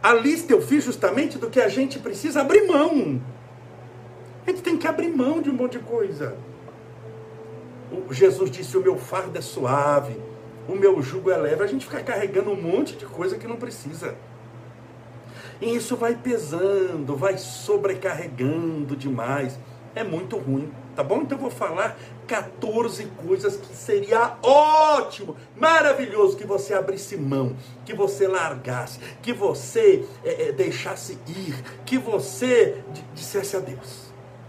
A 0.02 0.14
lista 0.14 0.52
eu 0.52 0.62
fiz 0.62 0.84
justamente 0.84 1.38
do 1.38 1.50
que 1.50 1.60
a 1.60 1.68
gente 1.68 1.98
precisa 1.98 2.40
abrir 2.40 2.66
mão. 2.66 3.20
A 4.46 4.50
gente 4.50 4.62
tem 4.62 4.76
que 4.76 4.86
abrir 4.86 5.08
mão 5.08 5.42
de 5.42 5.50
um 5.50 5.54
monte 5.54 5.78
de 5.78 5.84
coisa. 5.84 6.36
O 8.08 8.12
Jesus 8.12 8.50
disse: 8.50 8.76
O 8.76 8.82
meu 8.82 8.96
fardo 8.96 9.36
é 9.36 9.40
suave, 9.40 10.16
o 10.68 10.74
meu 10.74 11.02
jugo 11.02 11.30
é 11.30 11.36
leve. 11.36 11.62
A 11.62 11.66
gente 11.66 11.84
fica 11.84 12.02
carregando 12.02 12.50
um 12.50 12.60
monte 12.60 12.96
de 12.96 13.06
coisa 13.06 13.36
que 13.36 13.46
não 13.46 13.56
precisa. 13.56 14.14
E 15.60 15.74
isso 15.74 15.96
vai 15.96 16.14
pesando, 16.14 17.16
vai 17.16 17.36
sobrecarregando 17.36 18.94
demais. 18.94 19.58
É 19.94 20.04
muito 20.04 20.36
ruim, 20.36 20.70
tá 20.98 21.04
bom? 21.04 21.22
Então 21.22 21.38
eu 21.38 21.42
vou 21.42 21.50
falar 21.50 21.96
14 22.26 23.04
coisas 23.24 23.56
que 23.56 23.72
seria 23.72 24.36
ótimo, 24.42 25.36
maravilhoso 25.56 26.36
que 26.36 26.44
você 26.44 26.74
abrisse 26.74 27.16
mão, 27.16 27.56
que 27.86 27.94
você 27.94 28.26
largasse, 28.26 28.98
que 29.22 29.32
você 29.32 30.04
é, 30.24 30.48
é, 30.48 30.52
deixasse 30.52 31.16
ir, 31.28 31.54
que 31.86 31.96
você 31.96 32.82
dissesse 33.14 33.56
a 33.56 33.60
Deus. 33.60 34.07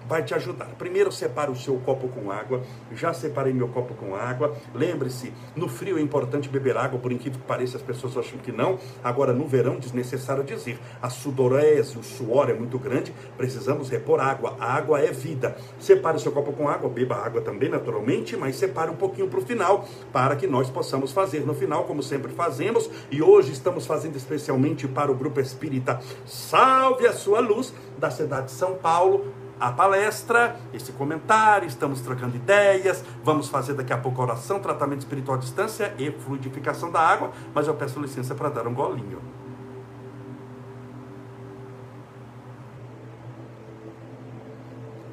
Vai 0.09 0.23
te 0.23 0.33
ajudar. 0.33 0.65
Primeiro, 0.77 1.11
separe 1.11 1.51
o 1.51 1.55
seu 1.55 1.77
copo 1.77 2.07
com 2.07 2.31
água. 2.31 2.63
Já 2.93 3.13
separei 3.13 3.53
meu 3.53 3.67
copo 3.67 3.93
com 3.93 4.15
água. 4.15 4.55
Lembre-se, 4.73 5.31
no 5.55 5.69
frio 5.69 5.99
é 5.99 6.01
importante 6.01 6.49
beber 6.49 6.75
água, 6.75 6.99
por 6.99 7.11
incrível 7.11 7.39
que 7.39 7.45
pareça, 7.45 7.77
as 7.77 7.83
pessoas 7.83 8.17
acham 8.17 8.39
que 8.39 8.51
não. 8.51 8.79
Agora, 9.03 9.31
no 9.31 9.47
verão, 9.47 9.77
desnecessário 9.77 10.43
dizer, 10.43 10.79
a 10.99 11.09
sudorese, 11.09 11.97
o 11.97 12.03
suor 12.03 12.49
é 12.49 12.53
muito 12.53 12.79
grande, 12.79 13.13
precisamos 13.37 13.89
repor 13.89 14.19
água. 14.19 14.57
A 14.59 14.73
água 14.73 14.99
é 14.99 15.11
vida. 15.11 15.55
Separe 15.79 16.17
o 16.17 16.19
seu 16.19 16.31
copo 16.31 16.51
com 16.53 16.67
água, 16.67 16.89
beba 16.89 17.15
água 17.15 17.41
também, 17.41 17.69
naturalmente, 17.69 18.35
mas 18.35 18.55
separe 18.55 18.89
um 18.89 18.95
pouquinho 18.95 19.27
para 19.27 19.39
o 19.39 19.43
final, 19.43 19.87
para 20.11 20.35
que 20.35 20.47
nós 20.47 20.71
possamos 20.71 21.11
fazer 21.11 21.45
no 21.45 21.53
final, 21.53 21.83
como 21.83 22.01
sempre 22.01 22.31
fazemos. 22.31 22.89
E 23.11 23.21
hoje 23.21 23.51
estamos 23.51 23.85
fazendo 23.85 24.15
especialmente 24.15 24.87
para 24.87 25.11
o 25.11 25.15
Grupo 25.15 25.39
Espírita 25.39 25.99
Salve 26.25 27.05
a 27.05 27.13
Sua 27.13 27.39
Luz, 27.39 27.73
da 27.97 28.09
cidade 28.09 28.47
de 28.47 28.51
São 28.53 28.75
Paulo, 28.75 29.33
a 29.59 29.71
palestra, 29.71 30.55
esse 30.73 30.93
comentário, 30.93 31.67
estamos 31.67 31.99
trocando 31.99 32.35
ideias, 32.35 33.03
vamos 33.23 33.49
fazer 33.49 33.73
daqui 33.73 33.91
a 33.91 33.97
pouco 33.97 34.21
oração, 34.21 34.59
tratamento 34.59 34.99
espiritual 34.99 35.37
à 35.37 35.39
distância 35.39 35.93
e 35.97 36.09
fluidificação 36.11 36.89
da 36.89 37.01
água, 37.01 37.31
mas 37.53 37.67
eu 37.67 37.73
peço 37.73 37.99
licença 37.99 38.33
para 38.33 38.49
dar 38.49 38.67
um 38.67 38.73
golinho. 38.73 39.21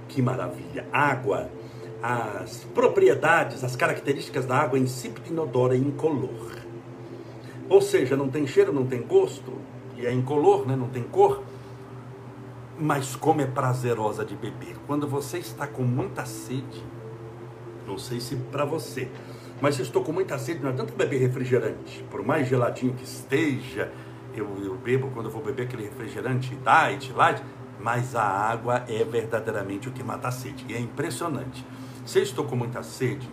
Que 0.08 0.22
maravilha! 0.22 0.86
Água, 0.92 1.50
as 2.00 2.64
propriedades, 2.72 3.64
as 3.64 3.74
características 3.74 4.46
da 4.46 4.56
água 4.56 4.78
insípida, 4.78 5.28
inodora 5.28 5.74
e 5.74 5.80
incolor. 5.80 6.56
Ou 7.68 7.82
seja, 7.82 8.16
não 8.16 8.28
tem 8.28 8.46
cheiro, 8.46 8.72
não 8.72 8.86
tem 8.86 9.02
gosto, 9.02 9.54
e 9.96 10.06
é 10.06 10.12
incolor, 10.12 10.66
né? 10.66 10.76
não 10.76 10.88
tem 10.88 11.02
cor 11.02 11.42
mas 12.78 13.16
como 13.16 13.40
é 13.40 13.46
prazerosa 13.46 14.24
de 14.24 14.36
beber. 14.36 14.76
Quando 14.86 15.08
você 15.08 15.38
está 15.38 15.66
com 15.66 15.82
muita 15.82 16.24
sede, 16.26 16.84
não 17.86 17.98
sei 17.98 18.20
se 18.20 18.36
para 18.36 18.64
você, 18.64 19.08
mas 19.60 19.76
se 19.76 19.82
estou 19.82 20.02
com 20.02 20.12
muita 20.12 20.38
sede, 20.38 20.62
não 20.62 20.70
adianta 20.70 20.92
beber 20.92 21.18
refrigerante. 21.18 22.04
Por 22.10 22.22
mais 22.24 22.48
geladinho 22.48 22.92
que 22.92 23.04
esteja, 23.04 23.90
eu, 24.34 24.46
eu 24.62 24.76
bebo 24.76 25.10
quando 25.12 25.26
eu 25.26 25.32
vou 25.32 25.42
beber 25.42 25.64
aquele 25.64 25.84
refrigerante 25.84 26.56
diet, 26.56 27.12
light, 27.12 27.42
mas 27.80 28.14
a 28.14 28.22
água 28.22 28.84
é 28.88 29.04
verdadeiramente 29.04 29.88
o 29.88 29.92
que 29.92 30.02
mata 30.02 30.28
a 30.28 30.30
sede. 30.30 30.64
E 30.68 30.74
é 30.74 30.80
impressionante. 30.80 31.64
Se 32.04 32.18
eu 32.18 32.22
estou 32.22 32.44
com 32.44 32.56
muita 32.56 32.82
sede, 32.82 33.28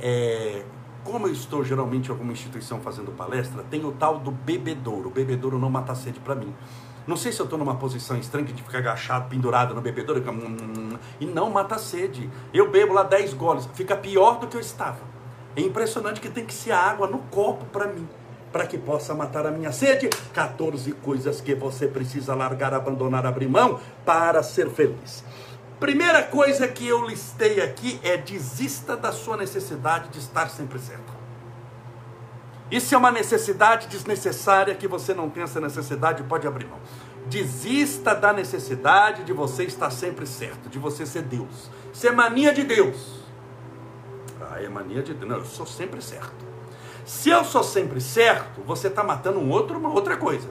é, 0.00 0.64
como 1.04 1.26
eu 1.26 1.32
estou 1.32 1.64
geralmente 1.64 2.08
em 2.08 2.10
alguma 2.10 2.32
instituição 2.32 2.80
fazendo 2.80 3.10
palestra, 3.12 3.62
tem 3.64 3.84
o 3.84 3.92
tal 3.92 4.18
do 4.18 4.30
bebedouro. 4.30 5.08
O 5.08 5.12
bebedouro 5.12 5.58
não 5.58 5.70
mata 5.70 5.92
a 5.92 5.94
sede 5.94 6.20
para 6.20 6.34
mim. 6.34 6.54
Não 7.06 7.16
sei 7.16 7.32
se 7.32 7.40
eu 7.40 7.44
estou 7.44 7.58
numa 7.58 7.74
posição 7.74 8.16
estranha 8.16 8.46
de 8.46 8.62
ficar 8.62 8.78
agachado, 8.78 9.28
pendurado 9.28 9.74
no 9.74 9.80
bebedouro 9.80 10.22
e 11.20 11.26
não 11.26 11.50
mata 11.50 11.74
a 11.74 11.78
sede. 11.78 12.30
Eu 12.54 12.70
bebo 12.70 12.92
lá 12.92 13.02
10 13.02 13.34
goles, 13.34 13.68
fica 13.74 13.96
pior 13.96 14.38
do 14.38 14.46
que 14.46 14.56
eu 14.56 14.60
estava. 14.60 15.00
É 15.56 15.60
impressionante 15.60 16.20
que 16.20 16.30
tem 16.30 16.46
que 16.46 16.54
ser 16.54 16.72
água 16.72 17.06
no 17.06 17.18
copo 17.18 17.64
para 17.66 17.86
mim, 17.86 18.08
para 18.52 18.66
que 18.66 18.78
possa 18.78 19.14
matar 19.14 19.46
a 19.46 19.50
minha 19.50 19.72
sede. 19.72 20.08
14 20.32 20.92
coisas 20.92 21.40
que 21.40 21.54
você 21.54 21.88
precisa 21.88 22.34
largar, 22.34 22.72
abandonar, 22.72 23.26
abrir 23.26 23.48
mão 23.48 23.80
para 24.06 24.42
ser 24.42 24.70
feliz. 24.70 25.24
Primeira 25.80 26.22
coisa 26.22 26.68
que 26.68 26.86
eu 26.86 27.04
listei 27.04 27.60
aqui 27.60 27.98
é 28.04 28.16
desista 28.16 28.96
da 28.96 29.10
sua 29.10 29.36
necessidade 29.36 30.10
de 30.10 30.20
estar 30.20 30.48
sempre 30.48 30.78
certo. 30.78 31.21
Isso 32.72 32.94
é 32.94 32.98
uma 32.98 33.12
necessidade 33.12 33.86
desnecessária 33.86 34.74
que 34.74 34.88
você 34.88 35.12
não 35.12 35.28
tem 35.28 35.42
essa 35.42 35.60
necessidade, 35.60 36.22
pode 36.22 36.46
abrir 36.48 36.64
mão. 36.64 36.78
Desista 37.26 38.14
da 38.14 38.32
necessidade 38.32 39.24
de 39.24 39.32
você 39.34 39.64
estar 39.64 39.90
sempre 39.90 40.26
certo, 40.26 40.70
de 40.70 40.78
você 40.78 41.04
ser 41.04 41.20
Deus. 41.20 41.70
Isso 41.92 42.08
é 42.08 42.10
mania 42.10 42.50
de 42.50 42.64
Deus. 42.64 43.20
Ah, 44.40 44.58
é 44.58 44.70
mania 44.70 45.02
de 45.02 45.12
Deus. 45.12 45.30
Não, 45.30 45.36
eu 45.36 45.44
sou 45.44 45.66
sempre 45.66 46.00
certo. 46.00 46.46
Se 47.04 47.28
eu 47.28 47.44
sou 47.44 47.62
sempre 47.62 48.00
certo, 48.00 48.62
você 48.62 48.88
está 48.88 49.04
matando 49.04 49.38
um 49.38 49.50
outro, 49.50 49.78
uma 49.78 49.90
outra 49.90 50.16
coisa. 50.16 50.48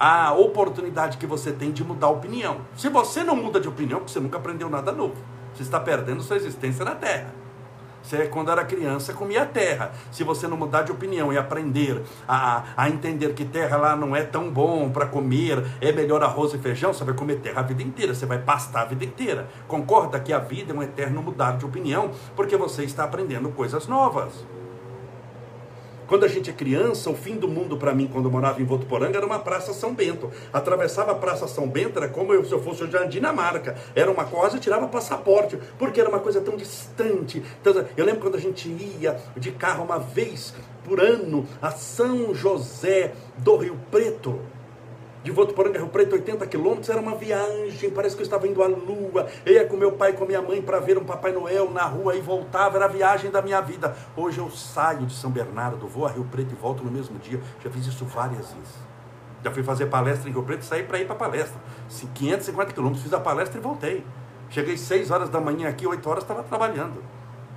A 0.00 0.32
oportunidade 0.32 1.16
que 1.16 1.26
você 1.26 1.52
tem 1.52 1.70
de 1.70 1.84
mudar 1.84 2.08
a 2.08 2.10
opinião. 2.10 2.62
Se 2.76 2.88
você 2.88 3.22
não 3.22 3.36
muda 3.36 3.60
de 3.60 3.68
opinião, 3.68 4.00
você 4.00 4.18
nunca 4.18 4.36
aprendeu 4.36 4.68
nada 4.68 4.90
novo. 4.90 5.14
Você 5.54 5.62
está 5.62 5.78
perdendo 5.78 6.24
sua 6.24 6.34
existência 6.34 6.84
na 6.84 6.96
Terra. 6.96 7.41
Você, 8.02 8.26
quando 8.26 8.50
era 8.50 8.64
criança, 8.64 9.12
comia 9.12 9.46
terra. 9.46 9.92
Se 10.10 10.24
você 10.24 10.46
não 10.48 10.56
mudar 10.56 10.82
de 10.82 10.92
opinião 10.92 11.32
e 11.32 11.38
aprender 11.38 12.02
a, 12.26 12.64
a 12.76 12.88
entender 12.88 13.32
que 13.34 13.44
terra 13.44 13.76
lá 13.76 13.96
não 13.96 14.14
é 14.14 14.22
tão 14.22 14.50
bom 14.50 14.90
para 14.90 15.06
comer, 15.06 15.64
é 15.80 15.92
melhor 15.92 16.22
arroz 16.22 16.52
e 16.54 16.58
feijão, 16.58 16.92
você 16.92 17.04
vai 17.04 17.14
comer 17.14 17.36
terra 17.36 17.60
a 17.60 17.64
vida 17.64 17.82
inteira, 17.82 18.14
você 18.14 18.26
vai 18.26 18.38
pastar 18.38 18.82
a 18.82 18.86
vida 18.86 19.04
inteira. 19.04 19.48
Concorda 19.68 20.18
que 20.20 20.32
a 20.32 20.38
vida 20.38 20.72
é 20.72 20.76
um 20.76 20.82
eterno 20.82 21.22
mudar 21.22 21.56
de 21.56 21.64
opinião, 21.64 22.10
porque 22.34 22.56
você 22.56 22.84
está 22.84 23.04
aprendendo 23.04 23.50
coisas 23.50 23.86
novas. 23.86 24.61
Quando 26.12 26.24
a 26.24 26.28
gente 26.28 26.50
é 26.50 26.52
criança, 26.52 27.08
o 27.08 27.14
fim 27.14 27.36
do 27.36 27.48
mundo 27.48 27.78
para 27.78 27.94
mim, 27.94 28.06
quando 28.06 28.26
eu 28.26 28.30
morava 28.30 28.60
em 28.60 28.66
Votuporanga, 28.66 29.16
era 29.16 29.24
uma 29.24 29.38
Praça 29.38 29.72
São 29.72 29.94
Bento. 29.94 30.30
Atravessava 30.52 31.12
a 31.12 31.14
Praça 31.14 31.48
São 31.48 31.66
Bento, 31.66 31.98
era 31.98 32.06
como 32.06 32.34
eu, 32.34 32.44
se 32.44 32.52
eu 32.52 32.62
fosse 32.62 32.84
hoje 32.84 32.92
na 32.92 33.06
Dinamarca. 33.06 33.74
Era 33.94 34.10
uma 34.10 34.26
coisa, 34.26 34.56
eu 34.56 34.60
tirava 34.60 34.86
passaporte, 34.88 35.58
porque 35.78 35.98
era 35.98 36.10
uma 36.10 36.20
coisa 36.20 36.42
tão 36.42 36.54
distante. 36.54 37.42
Eu 37.96 38.04
lembro 38.04 38.20
quando 38.20 38.34
a 38.34 38.38
gente 38.38 38.68
ia 38.68 39.18
de 39.38 39.52
carro 39.52 39.84
uma 39.84 39.98
vez 39.98 40.54
por 40.84 41.00
ano 41.00 41.46
a 41.62 41.70
São 41.70 42.34
José 42.34 43.14
do 43.38 43.56
Rio 43.56 43.80
Preto 43.90 44.38
de 45.22 45.30
Votuporanga, 45.30 45.78
Rio 45.78 45.88
Preto, 45.88 46.14
80 46.14 46.46
quilômetros, 46.46 46.88
era 46.88 47.00
uma 47.00 47.14
viagem, 47.14 47.90
parece 47.90 48.16
que 48.16 48.22
eu 48.22 48.24
estava 48.24 48.46
indo 48.48 48.62
à 48.62 48.66
lua, 48.66 49.28
eu 49.46 49.54
ia 49.54 49.64
com 49.64 49.76
meu 49.76 49.92
pai 49.92 50.10
e 50.10 50.12
com 50.14 50.24
minha 50.24 50.42
mãe 50.42 50.60
para 50.60 50.80
ver 50.80 50.98
um 50.98 51.04
Papai 51.04 51.32
Noel 51.32 51.70
na 51.70 51.84
rua 51.84 52.16
e 52.16 52.20
voltava, 52.20 52.76
era 52.76 52.86
a 52.86 52.88
viagem 52.88 53.30
da 53.30 53.40
minha 53.40 53.60
vida. 53.60 53.94
Hoje 54.16 54.38
eu 54.38 54.50
saio 54.50 55.06
de 55.06 55.14
São 55.14 55.30
Bernardo, 55.30 55.86
vou 55.86 56.06
a 56.06 56.10
Rio 56.10 56.24
Preto 56.24 56.52
e 56.52 56.56
volto 56.56 56.82
no 56.82 56.90
mesmo 56.90 57.18
dia, 57.18 57.40
já 57.62 57.70
fiz 57.70 57.86
isso 57.86 58.04
várias 58.04 58.52
vezes. 58.52 58.92
Já 59.44 59.50
fui 59.50 59.62
fazer 59.62 59.86
palestra 59.86 60.28
em 60.28 60.32
Rio 60.32 60.42
Preto 60.42 60.62
e 60.62 60.64
saí 60.64 60.82
para 60.82 60.98
ir 60.98 61.06
para 61.06 61.16
palestra. 61.16 61.60
550 62.14 62.72
quilômetros, 62.72 63.02
fiz 63.02 63.12
a 63.12 63.20
palestra 63.20 63.58
e 63.58 63.62
voltei. 63.62 64.04
Cheguei 64.50 64.76
6 64.76 65.10
horas 65.10 65.28
da 65.30 65.40
manhã 65.40 65.68
aqui, 65.68 65.86
8 65.86 66.08
horas 66.08 66.22
estava 66.24 66.42
trabalhando. 66.42 67.02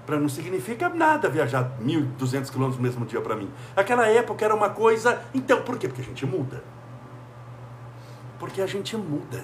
Para 0.05 0.19
não 0.19 0.29
significa 0.29 0.87
nada 0.89 1.29
viajar 1.29 1.77
1.200 1.83 2.49
quilômetros 2.51 2.77
no 2.77 2.83
mesmo 2.83 3.05
dia 3.05 3.21
para 3.21 3.35
mim. 3.35 3.49
Aquela 3.75 4.07
época 4.07 4.45
era 4.45 4.53
uma 4.53 4.69
coisa. 4.69 5.21
Então, 5.33 5.61
por 5.61 5.77
quê? 5.77 5.87
Porque 5.87 6.01
a 6.01 6.05
gente 6.05 6.25
muda. 6.25 6.63
Porque 8.45 8.61
a 8.61 8.67
gente 8.67 8.95
muda. 8.95 9.43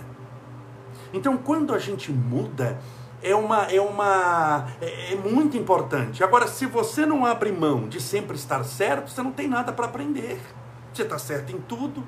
Então, 1.12 1.36
quando 1.36 1.74
a 1.74 1.79
gente 1.79 2.12
muda, 2.12 2.79
é 3.24 3.34
uma 3.34 3.63
é 3.63 3.81
uma 3.81 4.67
é, 4.79 5.13
é, 5.13 5.15
muito 5.15 5.58
importante. 5.58 6.24
Agora, 6.24 6.48
se 6.48 6.67
você 6.67 7.03
não 7.03 7.25
abre 7.25 7.51
mão 7.51 7.89
de 7.89 8.00
sempre 8.00 8.36
estar 8.36 8.63
certo, 8.63 9.10
você 9.10 9.24
não 9.24 9.31
tem 9.31 9.48
nada 9.48 9.74
para 9.74 9.88
aprender. 9.88 10.39
Você 10.93 11.01
está 11.01 11.17
certo 11.17 11.51
em 11.51 11.60
tudo. 11.60 12.03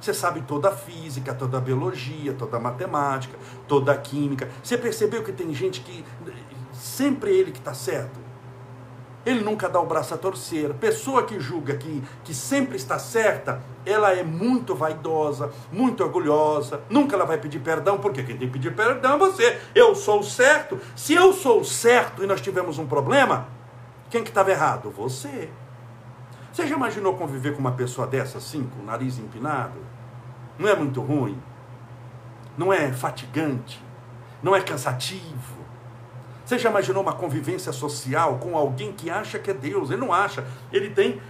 Você 0.00 0.14
sabe 0.14 0.42
toda 0.42 0.68
a 0.68 0.76
física, 0.76 1.34
toda 1.34 1.58
a 1.58 1.60
biologia, 1.60 2.32
toda 2.34 2.56
a 2.56 2.60
matemática, 2.60 3.36
toda 3.66 3.90
a 3.90 3.96
química. 3.96 4.48
Você 4.62 4.78
percebeu 4.78 5.24
que 5.24 5.32
tem 5.32 5.52
gente 5.52 5.80
que 5.80 6.04
sempre 6.72 7.36
ele 7.36 7.50
que 7.50 7.58
está 7.58 7.74
certo? 7.74 8.25
Ele 9.26 9.42
nunca 9.42 9.68
dá 9.68 9.80
o 9.80 9.86
braço 9.86 10.14
a 10.14 10.16
torcer. 10.16 10.72
Pessoa 10.74 11.24
que 11.24 11.40
julga 11.40 11.76
que, 11.76 12.00
que 12.22 12.32
sempre 12.32 12.76
está 12.76 12.96
certa, 12.96 13.60
ela 13.84 14.12
é 14.12 14.22
muito 14.22 14.72
vaidosa, 14.72 15.52
muito 15.72 16.04
orgulhosa, 16.04 16.80
nunca 16.88 17.16
ela 17.16 17.26
vai 17.26 17.36
pedir 17.36 17.58
perdão, 17.58 17.98
porque 17.98 18.22
quem 18.22 18.36
tem 18.36 18.46
que 18.46 18.52
pedir 18.52 18.76
perdão 18.76 19.14
é 19.14 19.18
você. 19.18 19.60
Eu 19.74 19.96
sou 19.96 20.22
certo. 20.22 20.78
Se 20.94 21.12
eu 21.12 21.32
sou 21.32 21.64
certo 21.64 22.22
e 22.22 22.26
nós 22.26 22.40
tivemos 22.40 22.78
um 22.78 22.86
problema, 22.86 23.48
quem 24.08 24.22
que 24.22 24.28
estava 24.28 24.52
errado? 24.52 24.90
Você. 24.90 25.50
Você 26.52 26.64
já 26.64 26.76
imaginou 26.76 27.14
conviver 27.14 27.52
com 27.52 27.58
uma 27.58 27.72
pessoa 27.72 28.06
dessa 28.06 28.38
assim, 28.38 28.62
com 28.64 28.80
o 28.80 28.86
nariz 28.86 29.18
empinado? 29.18 29.78
Não 30.56 30.68
é 30.68 30.76
muito 30.76 31.00
ruim? 31.02 31.36
Não 32.56 32.72
é 32.72 32.92
fatigante? 32.92 33.84
Não 34.40 34.54
é 34.54 34.60
cansativo? 34.60 35.55
Você 36.46 36.60
já 36.60 36.70
imaginou 36.70 37.02
uma 37.02 37.12
convivência 37.12 37.72
social 37.72 38.38
com 38.38 38.56
alguém 38.56 38.92
que 38.92 39.10
acha 39.10 39.36
que 39.36 39.50
é 39.50 39.54
Deus? 39.54 39.90
Ele 39.90 40.00
não 40.00 40.12
acha, 40.12 40.46
ele 40.72 40.90
tem 40.90 41.20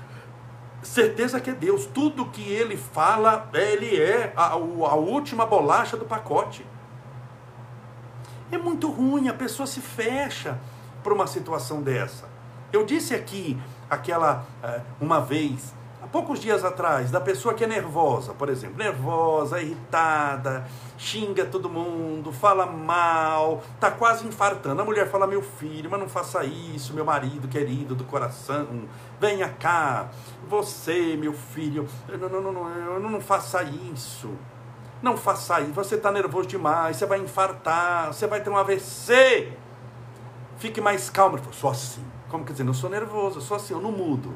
certeza 0.82 1.40
que 1.40 1.48
é 1.48 1.54
Deus. 1.54 1.86
Tudo 1.86 2.26
que 2.26 2.42
ele 2.42 2.76
fala, 2.76 3.48
ele 3.54 3.98
é 3.98 4.34
a, 4.36 4.48
a 4.50 4.56
última 4.56 5.46
bolacha 5.46 5.96
do 5.96 6.04
pacote. 6.04 6.66
É 8.52 8.58
muito 8.58 8.90
ruim, 8.90 9.28
a 9.28 9.34
pessoa 9.34 9.66
se 9.66 9.80
fecha 9.80 10.60
para 11.02 11.14
uma 11.14 11.26
situação 11.26 11.80
dessa. 11.80 12.28
Eu 12.70 12.84
disse 12.84 13.14
aqui, 13.14 13.58
aquela, 13.88 14.44
eh, 14.62 14.82
uma 15.00 15.20
vez, 15.20 15.72
há 16.06 16.08
poucos 16.08 16.38
dias 16.38 16.64
atrás, 16.64 17.10
da 17.10 17.20
pessoa 17.20 17.52
que 17.52 17.64
é 17.64 17.66
nervosa, 17.66 18.32
por 18.32 18.48
exemplo, 18.48 18.78
nervosa, 18.78 19.60
irritada, 19.60 20.66
xinga 20.96 21.44
todo 21.44 21.68
mundo, 21.68 22.32
fala 22.32 22.64
mal, 22.64 23.62
tá 23.80 23.90
quase 23.90 24.26
infartando. 24.26 24.80
A 24.80 24.84
mulher 24.84 25.10
fala: 25.10 25.26
Meu 25.26 25.42
filho, 25.42 25.90
mas 25.90 26.00
não 26.00 26.08
faça 26.08 26.44
isso, 26.44 26.94
meu 26.94 27.04
marido 27.04 27.48
querido 27.48 27.94
do 27.94 28.04
coração, 28.04 28.88
venha 29.20 29.48
cá, 29.48 30.08
você, 30.48 31.16
meu 31.16 31.32
filho, 31.32 31.86
não, 32.08 32.28
não, 32.28 32.40
não, 32.40 32.52
não, 32.52 33.00
não, 33.00 33.10
não 33.10 33.20
faça 33.20 33.62
isso. 33.62 34.30
Não 35.02 35.14
faça 35.14 35.60
isso. 35.60 35.72
Você 35.72 35.96
está 35.96 36.10
nervoso 36.10 36.48
demais, 36.48 36.96
você 36.96 37.04
vai 37.04 37.18
infartar, 37.18 38.12
você 38.12 38.26
vai 38.26 38.40
ter 38.40 38.48
um 38.48 38.56
AVC. 38.56 39.52
Fique 40.56 40.80
mais 40.80 41.10
calmo. 41.10 41.36
Falou, 41.36 41.52
sou 41.52 41.70
assim. 41.70 42.02
Como 42.30 42.44
quer 42.44 42.52
dizer, 42.52 42.66
eu 42.66 42.72
sou 42.72 42.88
nervoso, 42.88 43.36
eu 43.38 43.42
sou 43.42 43.58
assim, 43.58 43.74
eu 43.74 43.80
não 43.80 43.92
mudo. 43.92 44.32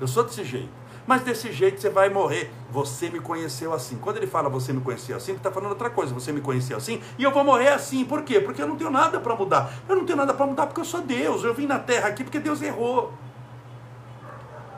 Eu 0.00 0.08
sou 0.08 0.24
desse 0.24 0.42
jeito. 0.44 0.81
Mas 1.06 1.22
desse 1.22 1.52
jeito 1.52 1.80
você 1.80 1.90
vai 1.90 2.08
morrer. 2.08 2.50
Você 2.70 3.10
me 3.10 3.20
conheceu 3.20 3.72
assim. 3.72 3.96
Quando 3.96 4.18
ele 4.18 4.26
fala 4.26 4.48
você 4.48 4.72
me 4.72 4.80
conheceu 4.80 5.16
assim, 5.16 5.32
ele 5.32 5.38
está 5.38 5.50
falando 5.50 5.70
outra 5.70 5.90
coisa. 5.90 6.14
Você 6.14 6.32
me 6.32 6.40
conheceu 6.40 6.76
assim 6.76 7.00
e 7.18 7.24
eu 7.24 7.30
vou 7.30 7.44
morrer 7.44 7.68
assim. 7.68 8.04
Por 8.04 8.22
quê? 8.22 8.40
Porque 8.40 8.62
eu 8.62 8.68
não 8.68 8.76
tenho 8.76 8.90
nada 8.90 9.20
para 9.20 9.34
mudar. 9.34 9.72
Eu 9.88 9.96
não 9.96 10.04
tenho 10.04 10.16
nada 10.16 10.32
para 10.32 10.46
mudar 10.46 10.66
porque 10.66 10.80
eu 10.80 10.84
sou 10.84 11.00
Deus. 11.00 11.42
Eu 11.44 11.54
vim 11.54 11.66
na 11.66 11.78
terra 11.78 12.08
aqui 12.08 12.22
porque 12.22 12.38
Deus 12.38 12.62
errou. 12.62 13.12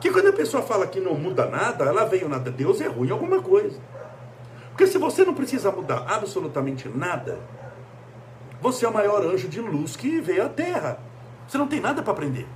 Que 0.01 0.11
quando 0.11 0.27
a 0.27 0.33
pessoa 0.33 0.63
fala 0.63 0.87
que 0.87 0.99
não 0.99 1.15
muda 1.15 1.45
nada, 1.45 1.85
ela 1.85 2.05
veio 2.05 2.27
nada. 2.27 2.51
Deus 2.51 2.81
errou 2.81 3.05
em 3.05 3.11
alguma 3.11 3.41
coisa. 3.41 3.79
Porque 4.69 4.87
se 4.87 4.97
você 4.97 5.23
não 5.23 5.33
precisa 5.33 5.71
mudar 5.71 6.05
absolutamente 6.07 6.89
nada, 6.89 7.39
você 8.61 8.85
é 8.85 8.89
o 8.89 8.93
maior 8.93 9.23
anjo 9.25 9.47
de 9.47 9.61
luz 9.61 9.95
que 9.95 10.19
veio 10.19 10.45
à 10.45 10.49
Terra. 10.49 10.99
Você 11.47 11.57
não 11.57 11.67
tem 11.67 11.79
nada 11.79 12.01
para 12.01 12.11
aprender. 12.11 12.47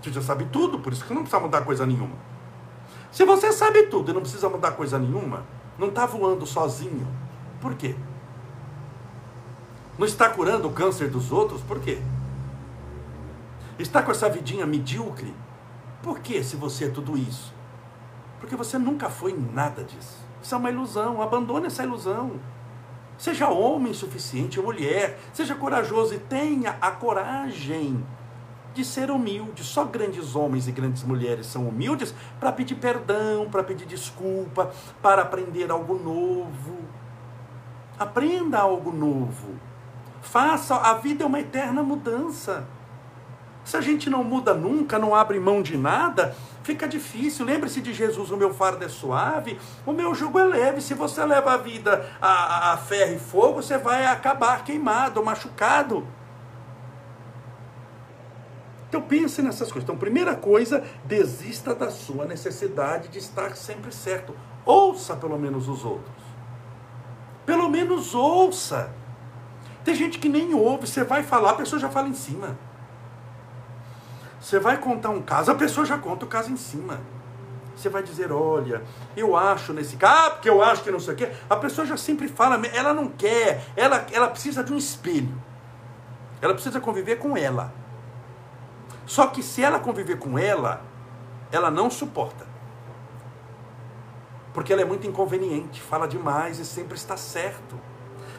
Você 0.00 0.12
já 0.12 0.22
sabe 0.22 0.46
tudo, 0.52 0.78
por 0.78 0.92
isso 0.92 1.04
que 1.04 1.12
não 1.12 1.22
precisa 1.22 1.40
mudar 1.40 1.62
coisa 1.62 1.84
nenhuma. 1.84 2.14
Se 3.16 3.24
você 3.24 3.50
sabe 3.50 3.84
tudo 3.84 4.10
e 4.10 4.14
não 4.14 4.20
precisa 4.20 4.46
mudar 4.46 4.72
coisa 4.72 4.98
nenhuma, 4.98 5.42
não 5.78 5.88
está 5.88 6.04
voando 6.04 6.44
sozinho. 6.44 7.08
Por 7.62 7.74
quê? 7.74 7.96
Não 9.98 10.06
está 10.06 10.28
curando 10.28 10.68
o 10.68 10.72
câncer 10.74 11.08
dos 11.08 11.32
outros? 11.32 11.62
Por 11.62 11.80
quê? 11.80 11.98
Está 13.78 14.02
com 14.02 14.10
essa 14.10 14.28
vidinha 14.28 14.66
medíocre? 14.66 15.34
Por 16.02 16.18
que 16.18 16.44
se 16.44 16.56
você 16.56 16.84
é 16.84 16.90
tudo 16.90 17.16
isso? 17.16 17.54
Porque 18.38 18.54
você 18.54 18.76
nunca 18.76 19.08
foi 19.08 19.32
nada 19.32 19.82
disso. 19.82 20.18
Isso 20.42 20.54
é 20.54 20.58
uma 20.58 20.68
ilusão. 20.68 21.22
Abandone 21.22 21.68
essa 21.68 21.84
ilusão. 21.84 22.32
Seja 23.16 23.48
homem 23.48 23.94
suficiente, 23.94 24.60
mulher. 24.60 25.18
Seja 25.32 25.54
corajoso 25.54 26.12
e 26.12 26.18
tenha 26.18 26.76
a 26.82 26.90
coragem 26.90 28.04
de 28.76 28.84
ser 28.84 29.10
humilde. 29.10 29.64
Só 29.64 29.84
grandes 29.84 30.36
homens 30.36 30.68
e 30.68 30.72
grandes 30.72 31.02
mulheres 31.02 31.46
são 31.46 31.66
humildes 31.66 32.14
para 32.38 32.52
pedir 32.52 32.76
perdão, 32.76 33.48
para 33.50 33.64
pedir 33.64 33.86
desculpa, 33.86 34.70
para 35.02 35.22
aprender 35.22 35.70
algo 35.70 35.98
novo. 35.98 36.78
Aprenda 37.98 38.58
algo 38.58 38.92
novo. 38.92 39.54
Faça, 40.20 40.76
a 40.76 40.94
vida 40.94 41.24
é 41.24 41.26
uma 41.26 41.40
eterna 41.40 41.82
mudança. 41.82 42.68
Se 43.64 43.76
a 43.76 43.80
gente 43.80 44.08
não 44.08 44.22
muda 44.22 44.54
nunca, 44.54 44.98
não 44.98 45.12
abre 45.14 45.40
mão 45.40 45.60
de 45.60 45.76
nada, 45.76 46.36
fica 46.62 46.86
difícil. 46.86 47.44
Lembre-se 47.44 47.80
de 47.80 47.92
Jesus: 47.92 48.30
o 48.30 48.36
meu 48.36 48.54
fardo 48.54 48.84
é 48.84 48.88
suave, 48.88 49.58
o 49.84 49.92
meu 49.92 50.14
jugo 50.14 50.38
é 50.38 50.44
leve. 50.44 50.80
Se 50.80 50.94
você 50.94 51.24
leva 51.24 51.54
a 51.54 51.56
vida 51.56 52.08
a, 52.20 52.72
a 52.72 52.76
ferro 52.76 53.14
e 53.14 53.18
fogo, 53.18 53.62
você 53.62 53.78
vai 53.78 54.06
acabar 54.06 54.62
queimado, 54.62 55.24
machucado. 55.24 56.06
Então 58.96 59.06
pense 59.06 59.42
nessas 59.42 59.70
coisas. 59.70 59.82
Então, 59.82 59.98
primeira 59.98 60.34
coisa, 60.34 60.82
desista 61.04 61.74
da 61.74 61.90
sua 61.90 62.24
necessidade 62.24 63.08
de 63.08 63.18
estar 63.18 63.54
sempre 63.54 63.92
certo. 63.92 64.34
Ouça 64.64 65.14
pelo 65.14 65.38
menos 65.38 65.68
os 65.68 65.84
outros. 65.84 66.16
Pelo 67.44 67.68
menos 67.68 68.14
ouça. 68.14 68.90
Tem 69.84 69.94
gente 69.94 70.18
que 70.18 70.30
nem 70.30 70.54
ouve, 70.54 70.86
você 70.86 71.04
vai 71.04 71.22
falar, 71.22 71.50
a 71.50 71.54
pessoa 71.56 71.78
já 71.78 71.90
fala 71.90 72.08
em 72.08 72.14
cima. 72.14 72.56
Você 74.40 74.58
vai 74.58 74.78
contar 74.78 75.10
um 75.10 75.20
caso, 75.20 75.50
a 75.50 75.54
pessoa 75.54 75.84
já 75.84 75.98
conta 75.98 76.24
o 76.24 76.28
caso 76.28 76.50
em 76.50 76.56
cima. 76.56 76.98
Você 77.76 77.90
vai 77.90 78.02
dizer, 78.02 78.32
olha, 78.32 78.82
eu 79.14 79.36
acho 79.36 79.74
nesse 79.74 79.98
caso, 79.98 80.28
ah, 80.28 80.30
porque 80.30 80.48
eu 80.48 80.62
acho 80.62 80.82
que 80.82 80.90
não 80.90 81.00
sei 81.00 81.12
o 81.12 81.16
quê. 81.18 81.30
A 81.50 81.56
pessoa 81.56 81.86
já 81.86 81.98
sempre 81.98 82.28
fala, 82.28 82.58
ela 82.68 82.94
não 82.94 83.08
quer, 83.08 83.62
ela, 83.76 84.06
ela 84.10 84.28
precisa 84.28 84.64
de 84.64 84.72
um 84.72 84.78
espelho. 84.78 85.34
Ela 86.40 86.54
precisa 86.54 86.80
conviver 86.80 87.16
com 87.16 87.36
ela. 87.36 87.84
Só 89.06 89.28
que 89.28 89.42
se 89.42 89.62
ela 89.62 89.78
conviver 89.78 90.18
com 90.18 90.38
ela, 90.38 90.82
ela 91.50 91.70
não 91.70 91.88
suporta. 91.88 92.46
Porque 94.52 94.72
ela 94.72 94.82
é 94.82 94.84
muito 94.84 95.06
inconveniente, 95.06 95.80
fala 95.80 96.08
demais 96.08 96.58
e 96.58 96.64
sempre 96.64 96.96
está 96.96 97.16
certo. 97.16 97.78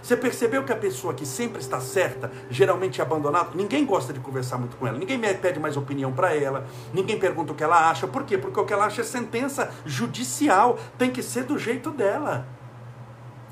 Você 0.01 0.15
percebeu 0.15 0.63
que 0.63 0.71
a 0.71 0.75
pessoa 0.75 1.13
que 1.13 1.25
sempre 1.25 1.59
está 1.59 1.79
certa, 1.79 2.31
geralmente 2.49 3.01
é 3.01 3.03
abandonada? 3.03 3.49
Ninguém 3.55 3.85
gosta 3.85 4.13
de 4.13 4.19
conversar 4.19 4.57
muito 4.57 4.77
com 4.77 4.87
ela, 4.87 4.97
ninguém 4.97 5.19
pede 5.35 5.59
mais 5.59 5.75
opinião 5.75 6.11
para 6.13 6.33
ela, 6.33 6.65
ninguém 6.93 7.19
pergunta 7.19 7.51
o 7.51 7.55
que 7.55 7.63
ela 7.63 7.89
acha. 7.89 8.07
Por 8.07 8.23
quê? 8.23 8.37
Porque 8.37 8.59
o 8.59 8.65
que 8.65 8.73
ela 8.73 8.85
acha 8.85 9.01
é 9.01 9.03
sentença 9.03 9.71
judicial, 9.85 10.79
tem 10.97 11.11
que 11.11 11.21
ser 11.21 11.43
do 11.43 11.57
jeito 11.57 11.91
dela. 11.91 12.47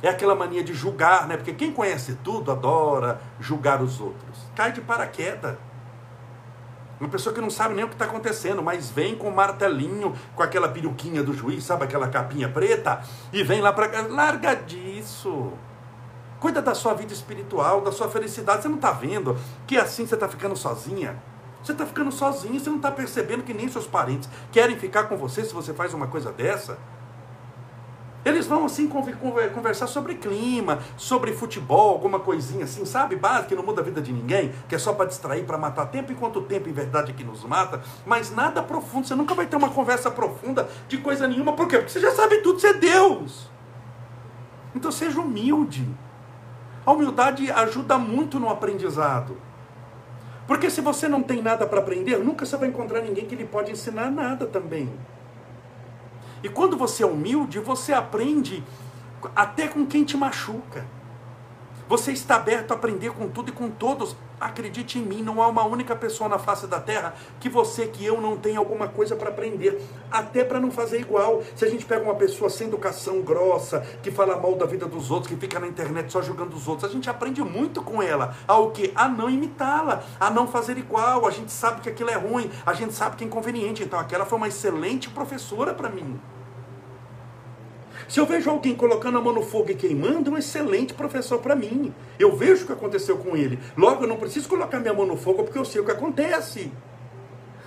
É 0.01 0.10
aquela 0.10 0.36
mania 0.36 0.63
de 0.63 0.73
julgar, 0.73 1.28
né? 1.28 1.36
Porque 1.36 1.54
quem 1.54 1.71
conhece 1.71 2.17
tudo 2.23 2.51
adora 2.51 3.19
julgar 3.39 3.82
os 3.82 3.99
outros. 3.99 4.39
Cai 4.56 4.71
de 4.71 4.82
paraquedas. 4.82 5.58
Uma 6.99 7.10
pessoa 7.10 7.36
que 7.36 7.41
não 7.41 7.49
sabe 7.49 7.73
nem 7.73 7.84
o 7.84 7.88
que 7.89 7.95
está 7.95 8.05
acontecendo, 8.05 8.63
mas 8.63 8.89
vem 8.89 9.15
com 9.15 9.27
o 9.27 9.36
martelinho, 9.36 10.15
com 10.34 10.41
aquela 10.41 10.69
peruquinha 10.69 11.21
do 11.21 11.34
juiz, 11.34 11.63
sabe 11.63 11.84
aquela 11.84 12.08
capinha 12.08 12.47
preta? 12.47 13.01
E 13.34 13.43
vem 13.43 13.62
lá 13.62 13.73
para 13.73 13.89
cá. 13.89 14.01
Larga 14.10 14.55
disso. 14.55 15.51
Cuida 16.39 16.62
da 16.62 16.73
sua 16.73 16.93
vida 16.93 17.12
espiritual, 17.12 17.81
da 17.81 17.91
sua 17.91 18.10
felicidade. 18.10 18.62
Você 18.62 18.69
não 18.69 18.75
está 18.75 18.91
vendo 18.91 19.38
que 19.67 19.77
assim 19.77 20.05
você 20.05 20.15
está 20.15 20.27
ficando 20.27 20.55
sozinha? 20.55 21.21
Você 21.62 21.71
está 21.71 21.86
ficando 21.86 22.12
sozinho, 22.12 22.60
você 22.60 22.69
não 22.69 22.77
está 22.77 22.91
percebendo 22.91 23.43
que 23.43 23.53
nem 23.53 23.67
seus 23.67 23.88
parentes 23.88 24.29
querem 24.51 24.77
ficar 24.77 25.05
com 25.05 25.17
você 25.17 25.43
se 25.43 25.53
você 25.53 25.73
faz 25.73 25.93
uma 25.93 26.08
coisa 26.08 26.31
dessa? 26.31 26.77
Eles 28.25 28.47
vão 28.47 28.65
assim 28.65 28.89
conversar 28.89 29.85
sobre 29.85 30.15
clima, 30.15 30.79
sobre 30.97 31.31
futebol, 31.31 31.91
alguma 31.91 32.19
coisinha 32.19 32.65
assim, 32.65 32.83
sabe? 32.83 33.15
Básico, 33.15 33.49
que 33.49 33.55
não 33.55 33.63
muda 33.63 33.81
a 33.81 33.83
vida 33.83 34.01
de 34.01 34.11
ninguém, 34.11 34.51
que 34.67 34.73
é 34.73 34.79
só 34.79 34.93
para 34.93 35.05
distrair, 35.05 35.45
para 35.45 35.59
matar 35.59 35.85
tempo, 35.85 36.11
enquanto 36.11 36.39
o 36.39 36.41
tempo 36.41 36.67
em 36.67 36.73
verdade 36.73 37.11
é 37.11 37.13
que 37.13 37.23
nos 37.23 37.43
mata, 37.43 37.83
mas 38.03 38.31
nada 38.33 38.63
profundo. 38.63 39.05
Você 39.05 39.13
nunca 39.13 39.35
vai 39.35 39.45
ter 39.45 39.55
uma 39.55 39.69
conversa 39.69 40.09
profunda 40.09 40.67
de 40.88 40.97
coisa 40.97 41.27
nenhuma. 41.27 41.53
Por 41.53 41.67
quê? 41.67 41.77
Porque 41.77 41.91
você 41.91 41.99
já 41.99 42.11
sabe 42.11 42.38
tudo, 42.38 42.59
você 42.59 42.69
é 42.69 42.73
Deus. 42.73 43.47
Então 44.73 44.91
seja 44.91 45.21
humilde. 45.21 45.88
A 46.83 46.91
humildade 46.91 47.51
ajuda 47.51 47.97
muito 47.99 48.39
no 48.39 48.49
aprendizado. 48.49 49.38
Porque 50.47 50.69
se 50.69 50.81
você 50.81 51.07
não 51.07 51.23
tem 51.23 51.41
nada 51.41 51.65
para 51.67 51.79
aprender, 51.79 52.17
nunca 52.17 52.45
você 52.45 52.57
vai 52.57 52.69
encontrar 52.69 53.01
ninguém 53.01 53.25
que 53.25 53.35
lhe 53.35 53.45
pode 53.45 53.71
ensinar 53.71 54.09
nada 54.09 54.45
também. 54.47 54.91
E 56.45 56.47
quando 56.47 56.77
você 56.77 57.01
é 57.01 57.05
humilde, 57.08 57.58
você 57.58 57.91
aprende 57.91 58.63
até 59.36 59.67
com 59.67 59.84
quem 59.84 60.03
te 60.03 60.15
machuca. 60.15 60.86
Você 61.89 62.12
está 62.12 62.36
aberto 62.36 62.69
a 62.69 62.75
aprender 62.75 63.10
com 63.13 63.27
tudo 63.27 63.49
e 63.49 63.51
com 63.51 63.67
todos. 63.67 64.15
Acredite 64.39 64.99
em 64.99 65.01
mim, 65.01 65.23
não 65.23 65.41
há 65.41 65.47
uma 65.47 65.63
única 65.65 65.95
pessoa 65.95 66.29
na 66.29 66.38
face 66.38 66.67
da 66.67 66.79
terra 66.79 67.15
que 67.39 67.49
você, 67.49 67.88
que 67.88 68.05
eu, 68.05 68.21
não 68.21 68.38
tenha 68.38 68.60
alguma 68.60 68.88
coisa 68.88 69.15
para 69.15 69.29
aprender. 69.29 69.81
Até 70.12 70.43
para 70.43 70.60
não 70.60 70.69
fazer 70.69 70.99
igual. 70.99 71.41
Se 71.55 71.65
a 71.65 71.67
gente 71.67 71.84
pega 71.84 72.03
uma 72.03 72.13
pessoa 72.13 72.47
sem 72.47 72.67
educação 72.67 73.21
grossa, 73.21 73.79
que 74.03 74.12
fala 74.12 74.39
mal 74.39 74.53
da 74.53 74.67
vida 74.67 74.86
dos 74.86 75.10
outros, 75.10 75.34
que 75.34 75.39
fica 75.39 75.60
na 75.60 75.67
internet 75.67 76.12
só 76.12 76.21
julgando 76.21 76.55
os 76.55 76.67
outros, 76.67 76.88
a 76.88 76.93
gente 76.93 77.10
aprende 77.10 77.41
muito 77.41 77.81
com 77.81 78.03
ela. 78.03 78.36
Ao 78.47 78.69
que? 78.69 78.91
A 78.93 79.08
não 79.08 79.31
imitá-la, 79.31 80.03
a 80.19 80.29
não 80.29 80.47
fazer 80.47 80.77
igual. 80.77 81.25
A 81.25 81.31
gente 81.31 81.51
sabe 81.51 81.81
que 81.81 81.89
aquilo 81.89 82.12
é 82.12 82.15
ruim, 82.15 82.51
a 82.63 82.73
gente 82.73 82.93
sabe 82.93 83.15
que 83.15 83.23
é 83.23 83.27
inconveniente. 83.27 83.81
Então 83.81 83.97
aquela 83.99 84.25
foi 84.25 84.38
uma 84.38 84.47
excelente 84.47 85.10
professora 85.10 85.73
para 85.73 85.89
mim. 85.89 86.19
Se 88.08 88.20
eu 88.20 88.26
vejo 88.26 88.50
alguém 88.50 88.76
colocando 88.76 89.18
a 89.18 89.22
mão 89.22 89.34
no 89.34 89.41
fogo 89.41 89.72
e 89.72 89.76
queimando, 89.76 90.30
é 90.30 90.34
um 90.34 90.38
excelente 90.38 90.94
professor 90.94 91.39
para 91.39 91.56
mim. 91.56 91.94
Eu 92.20 92.36
vejo 92.36 92.63
o 92.63 92.68
que 92.68 92.74
aconteceu 92.74 93.18
com 93.18 93.36
ele. 93.36 93.60
Logo, 93.76 94.04
eu 94.04 94.08
não 94.08 94.18
preciso 94.18 94.48
colocar 94.48 94.80
minha 94.80 94.94
mão 94.94 95.06
no 95.06 95.18
fogo 95.18 95.44
porque 95.44 95.58
eu 95.58 95.65
sei 95.65 95.82
o 95.82 95.86
que 95.86 95.91
acontece. 95.91 96.72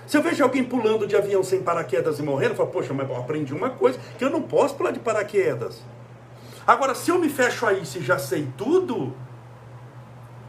Se 0.07 0.17
eu 0.17 0.23
vejo 0.23 0.43
alguém 0.43 0.63
pulando 0.63 1.05
de 1.05 1.15
avião 1.15 1.43
sem 1.43 1.61
paraquedas 1.61 2.17
e 2.17 2.23
morrendo, 2.23 2.53
eu 2.53 2.55
falo, 2.55 2.69
poxa, 2.69 2.93
mas 2.93 3.07
eu 3.07 3.15
aprendi 3.15 3.53
uma 3.53 3.69
coisa, 3.69 3.99
que 4.17 4.23
eu 4.23 4.29
não 4.29 4.41
posso 4.41 4.75
pular 4.75 4.91
de 4.91 4.99
paraquedas. 4.99 5.83
Agora, 6.65 6.95
se 6.95 7.11
eu 7.11 7.19
me 7.19 7.29
fecho 7.29 7.65
aí 7.65 7.85
se 7.85 7.99
já 7.99 8.17
sei 8.17 8.47
tudo, 8.57 9.13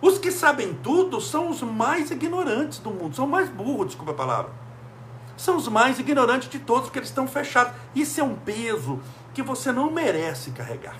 os 0.00 0.18
que 0.18 0.30
sabem 0.30 0.72
tudo 0.82 1.20
são 1.20 1.50
os 1.50 1.60
mais 1.62 2.10
ignorantes 2.10 2.78
do 2.78 2.90
mundo, 2.90 3.14
são 3.14 3.26
mais 3.26 3.50
burros, 3.50 3.88
desculpa 3.88 4.12
a 4.12 4.14
palavra. 4.14 4.50
São 5.36 5.56
os 5.56 5.68
mais 5.68 5.98
ignorantes 5.98 6.48
de 6.48 6.58
todos, 6.58 6.84
porque 6.84 6.98
eles 6.98 7.08
estão 7.08 7.26
fechados. 7.26 7.74
Isso 7.94 8.20
é 8.20 8.24
um 8.24 8.34
peso 8.34 9.00
que 9.40 9.46
você 9.46 9.72
não 9.72 9.90
merece 9.90 10.50
carregar. 10.50 10.96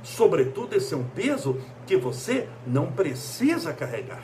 Sobretudo, 0.00 0.76
esse 0.76 0.94
é 0.94 0.96
um 0.96 1.02
peso 1.02 1.60
que 1.86 1.96
você 1.96 2.48
não 2.64 2.86
precisa 2.92 3.72
carregar. 3.72 4.22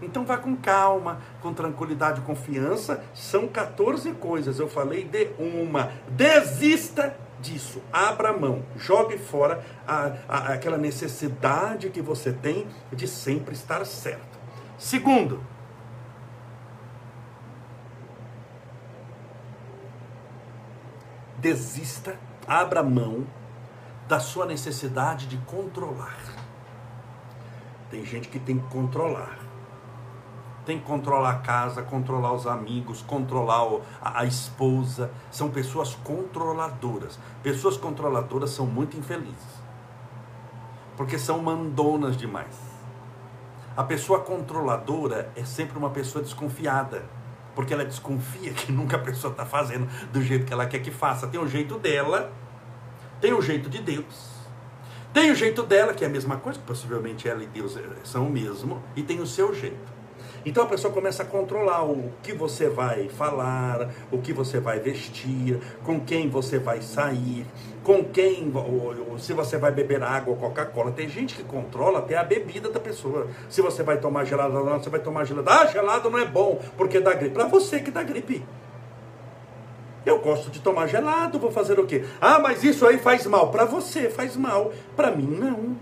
Então 0.00 0.24
vá 0.24 0.36
com 0.36 0.54
calma, 0.54 1.20
com 1.40 1.52
tranquilidade 1.52 2.20
confiança. 2.20 3.02
São 3.14 3.48
14 3.48 4.12
coisas. 4.12 4.60
Eu 4.60 4.68
falei 4.68 5.04
de 5.04 5.30
uma. 5.38 5.90
Desista 6.08 7.16
disso. 7.40 7.82
Abra 7.92 8.32
mão. 8.32 8.62
Jogue 8.76 9.18
fora 9.18 9.64
a, 9.86 10.12
a, 10.28 10.38
aquela 10.52 10.78
necessidade 10.78 11.90
que 11.90 12.00
você 12.00 12.32
tem 12.32 12.66
de 12.92 13.08
sempre 13.08 13.54
estar 13.54 13.84
certo. 13.86 14.38
Segundo, 14.78 15.40
desista, 21.46 22.18
abra 22.44 22.82
mão 22.82 23.24
da 24.08 24.18
sua 24.18 24.46
necessidade 24.46 25.28
de 25.28 25.36
controlar. 25.38 26.18
Tem 27.88 28.04
gente 28.04 28.26
que 28.26 28.40
tem 28.40 28.58
que 28.58 28.66
controlar. 28.66 29.38
Tem 30.64 30.80
que 30.80 30.84
controlar 30.84 31.30
a 31.30 31.38
casa, 31.38 31.82
controlar 31.82 32.32
os 32.32 32.48
amigos, 32.48 33.00
controlar 33.00 33.80
a, 34.02 34.22
a 34.22 34.24
esposa. 34.24 35.12
São 35.30 35.48
pessoas 35.48 35.94
controladoras. 35.94 37.16
Pessoas 37.44 37.76
controladoras 37.76 38.50
são 38.50 38.66
muito 38.66 38.96
infelizes. 38.96 39.62
Porque 40.96 41.16
são 41.16 41.40
mandonas 41.40 42.16
demais. 42.16 42.58
A 43.76 43.84
pessoa 43.84 44.18
controladora 44.18 45.30
é 45.36 45.44
sempre 45.44 45.78
uma 45.78 45.90
pessoa 45.90 46.24
desconfiada. 46.24 47.04
Porque 47.56 47.74
ela 47.74 47.84
desconfia 47.84 48.52
que 48.52 48.70
nunca 48.70 48.94
a 48.94 49.00
pessoa 49.00 49.32
está 49.32 49.44
fazendo 49.44 49.88
do 50.12 50.22
jeito 50.22 50.46
que 50.46 50.52
ela 50.52 50.66
quer 50.66 50.78
que 50.78 50.92
faça. 50.92 51.26
Tem 51.26 51.40
o 51.40 51.48
jeito 51.48 51.76
dela, 51.78 52.30
tem 53.20 53.32
o 53.32 53.42
jeito 53.42 53.68
de 53.68 53.80
Deus. 53.80 54.36
Tem 55.12 55.30
o 55.30 55.34
jeito 55.34 55.62
dela, 55.64 55.94
que 55.94 56.04
é 56.04 56.06
a 56.06 56.10
mesma 56.10 56.36
coisa, 56.36 56.58
que 56.58 56.66
possivelmente 56.66 57.26
ela 57.26 57.42
e 57.42 57.46
Deus 57.46 57.78
são 58.04 58.26
o 58.26 58.30
mesmo, 58.30 58.82
e 58.94 59.02
tem 59.02 59.18
o 59.18 59.26
seu 59.26 59.54
jeito. 59.54 59.96
Então 60.44 60.62
a 60.62 60.66
pessoa 60.66 60.92
começa 60.92 61.24
a 61.24 61.26
controlar 61.26 61.82
o 61.84 62.12
que 62.22 62.32
você 62.32 62.68
vai 62.68 63.08
falar, 63.08 63.90
o 64.12 64.18
que 64.18 64.32
você 64.32 64.60
vai 64.60 64.78
vestir, 64.78 65.58
com 65.82 65.98
quem 65.98 66.28
você 66.28 66.58
vai 66.58 66.82
sair, 66.82 67.44
com 67.86 68.02
quem, 68.02 68.52
se 69.16 69.32
você 69.32 69.56
vai 69.56 69.70
beber 69.70 70.02
água 70.02 70.34
ou 70.34 70.36
Coca-Cola. 70.36 70.90
Tem 70.90 71.08
gente 71.08 71.36
que 71.36 71.44
controla 71.44 72.00
até 72.00 72.16
a 72.16 72.24
bebida 72.24 72.68
da 72.68 72.80
pessoa. 72.80 73.28
Se 73.48 73.62
você 73.62 73.84
vai 73.84 73.96
tomar 73.98 74.24
gelado 74.24 74.58
ou 74.58 74.64
não, 74.66 74.82
você 74.82 74.90
vai 74.90 74.98
tomar 74.98 75.24
gelado. 75.24 75.48
Ah, 75.48 75.66
gelado 75.66 76.10
não 76.10 76.18
é 76.18 76.24
bom, 76.24 76.60
porque 76.76 76.98
dá 76.98 77.14
gripe. 77.14 77.32
Para 77.32 77.46
você 77.46 77.78
que 77.78 77.92
dá 77.92 78.02
gripe. 78.02 78.44
Eu 80.04 80.18
gosto 80.18 80.50
de 80.50 80.60
tomar 80.60 80.88
gelado, 80.88 81.38
vou 81.38 81.52
fazer 81.52 81.78
o 81.78 81.86
quê? 81.86 82.04
Ah, 82.20 82.40
mas 82.40 82.64
isso 82.64 82.84
aí 82.84 82.98
faz 82.98 83.24
mal. 83.24 83.52
Para 83.52 83.64
você 83.64 84.10
faz 84.10 84.36
mal. 84.36 84.72
Para 84.96 85.12
mim, 85.12 85.38
não. 85.38 85.76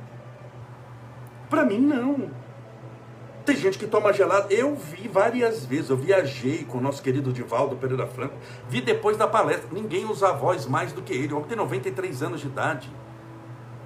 Para 1.48 1.64
mim, 1.64 1.78
não. 1.78 2.28
Tem 3.44 3.56
gente 3.56 3.78
que 3.78 3.86
toma 3.86 4.12
gelado. 4.12 4.50
Eu 4.50 4.74
vi 4.74 5.06
várias 5.06 5.66
vezes. 5.66 5.90
Eu 5.90 5.96
viajei 5.96 6.64
com 6.64 6.78
o 6.78 6.80
nosso 6.80 7.02
querido 7.02 7.30
Divaldo 7.30 7.76
Pereira 7.76 8.06
Franco. 8.06 8.34
Vi 8.70 8.80
depois 8.80 9.18
da 9.18 9.26
palestra. 9.26 9.68
Ninguém 9.70 10.06
usa 10.06 10.28
a 10.28 10.32
voz 10.32 10.66
mais 10.66 10.92
do 10.92 11.02
que 11.02 11.12
ele. 11.12 11.34
O 11.34 11.36
homem 11.36 11.48
tem 11.48 11.56
93 11.56 12.22
anos 12.22 12.40
de 12.40 12.46
idade. 12.46 12.90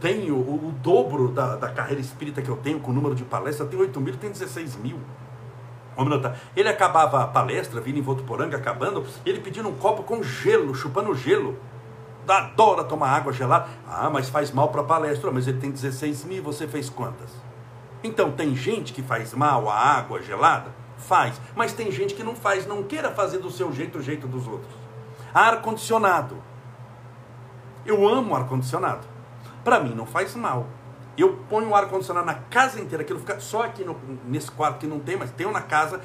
Tenho 0.01 0.37
o, 0.37 0.68
o 0.68 0.73
dobro 0.81 1.29
da, 1.29 1.57
da, 1.57 1.68
carreira 1.71 2.01
espírita 2.01 2.40
que 2.40 2.49
eu 2.49 2.57
tenho 2.57 2.79
com 2.79 2.92
o 2.92 2.94
número 2.94 3.16
de 3.16 3.25
palestras. 3.25 3.68
Tenho 3.68 3.83
8 3.83 4.01
mil, 4.01 4.16
tem 4.16 4.31
16 4.31 4.77
mil. 4.77 5.01
Ele 6.55 6.68
acabava 6.68 7.25
a 7.25 7.27
palestra, 7.27 7.81
vindo 7.81 7.99
em 7.99 8.03
Votuporanga, 8.03 8.57
acabando, 8.57 9.05
ele 9.27 9.40
pedindo 9.40 9.68
um 9.68 9.75
copo 9.75 10.05
com 10.05 10.23
gelo, 10.23 10.73
chupando 10.73 11.12
gelo. 11.12 11.59
Adora 12.29 12.85
tomar 12.85 13.09
água 13.09 13.33
gelada. 13.33 13.66
Ah, 13.88 14.09
mas 14.09 14.29
faz 14.29 14.53
mal 14.53 14.68
para 14.68 14.83
a 14.83 14.85
palestra. 14.85 15.33
Mas 15.33 15.49
ele 15.49 15.59
tem 15.59 15.73
16 15.73 16.25
mil, 16.27 16.44
você 16.44 16.68
fez 16.68 16.88
quantas? 16.88 17.48
Então, 18.03 18.33
tem 18.33 18.55
gente 18.55 18.93
que 18.93 19.03
faz 19.03 19.35
mal 19.35 19.69
a 19.69 19.75
água 19.75 20.23
gelada? 20.23 20.71
Faz. 20.97 21.41
Mas 21.55 21.73
tem 21.73 21.91
gente 21.91 22.15
que 22.15 22.23
não 22.23 22.35
faz, 22.35 22.67
não 22.67 22.83
queira 22.83 23.11
fazer 23.11 23.39
do 23.39 23.51
seu 23.51 23.73
jeito 23.73 23.99
o 23.99 24.03
jeito 24.03 24.27
dos 24.27 24.47
outros. 24.47 24.73
Ar-condicionado. 25.33 26.43
Eu 27.85 28.07
amo 28.09 28.35
ar-condicionado. 28.35 29.07
Para 29.65 29.81
mim 29.81 29.95
não 29.95 30.07
faz 30.07 30.35
mal. 30.35 30.67
Eu 31.17 31.37
ponho 31.49 31.71
o 31.71 31.75
ar-condicionado 31.75 32.27
na 32.27 32.35
casa 32.35 32.81
inteira, 32.81 33.03
aquilo 33.03 33.19
fica 33.19 33.41
só 33.41 33.63
aqui 33.63 33.85
no, 33.85 33.97
nesse 34.25 34.51
quarto 34.51 34.79
que 34.79 34.87
não 34.87 35.01
tem, 35.01 35.17
mas 35.17 35.33
tem 35.33 35.51
na 35.51 35.61
casa, 35.61 36.01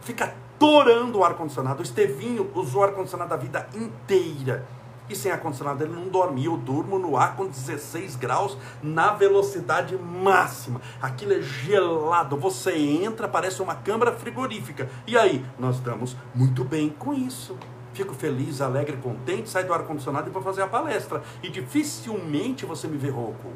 fica 0.00 0.32
torando 0.58 1.18
o 1.18 1.24
ar-condicionado. 1.24 1.80
O 1.80 1.82
Estevinho 1.82 2.50
usou 2.54 2.84
ar-condicionado 2.84 3.34
a 3.34 3.36
vida 3.36 3.68
inteira. 3.74 4.64
E 5.08 5.14
sem 5.14 5.30
ar-condicionado 5.30 5.84
ele 5.84 5.92
não 5.92 6.08
dorme. 6.08 6.44
Eu 6.44 6.56
durmo 6.56 6.98
no 6.98 7.16
ar 7.16 7.36
com 7.36 7.46
16 7.46 8.16
graus 8.16 8.56
na 8.82 9.12
velocidade 9.12 9.96
máxima. 9.96 10.80
Aquilo 11.00 11.34
é 11.34 11.42
gelado. 11.42 12.36
Você 12.36 12.74
entra, 12.76 13.28
parece 13.28 13.60
uma 13.60 13.74
câmara 13.74 14.12
frigorífica. 14.12 14.88
E 15.06 15.16
aí, 15.16 15.44
nós 15.58 15.76
estamos 15.76 16.16
muito 16.34 16.64
bem 16.64 16.88
com 16.88 17.12
isso. 17.12 17.56
Fico 17.92 18.14
feliz, 18.14 18.60
alegre, 18.60 18.96
contente, 18.96 19.48
saio 19.48 19.66
do 19.66 19.74
ar-condicionado 19.74 20.28
e 20.28 20.32
vou 20.32 20.42
fazer 20.42 20.62
a 20.62 20.66
palestra. 20.66 21.22
E 21.42 21.48
dificilmente 21.48 22.64
você 22.64 22.88
me 22.88 22.96
vê 22.96 23.10
rouco. 23.10 23.52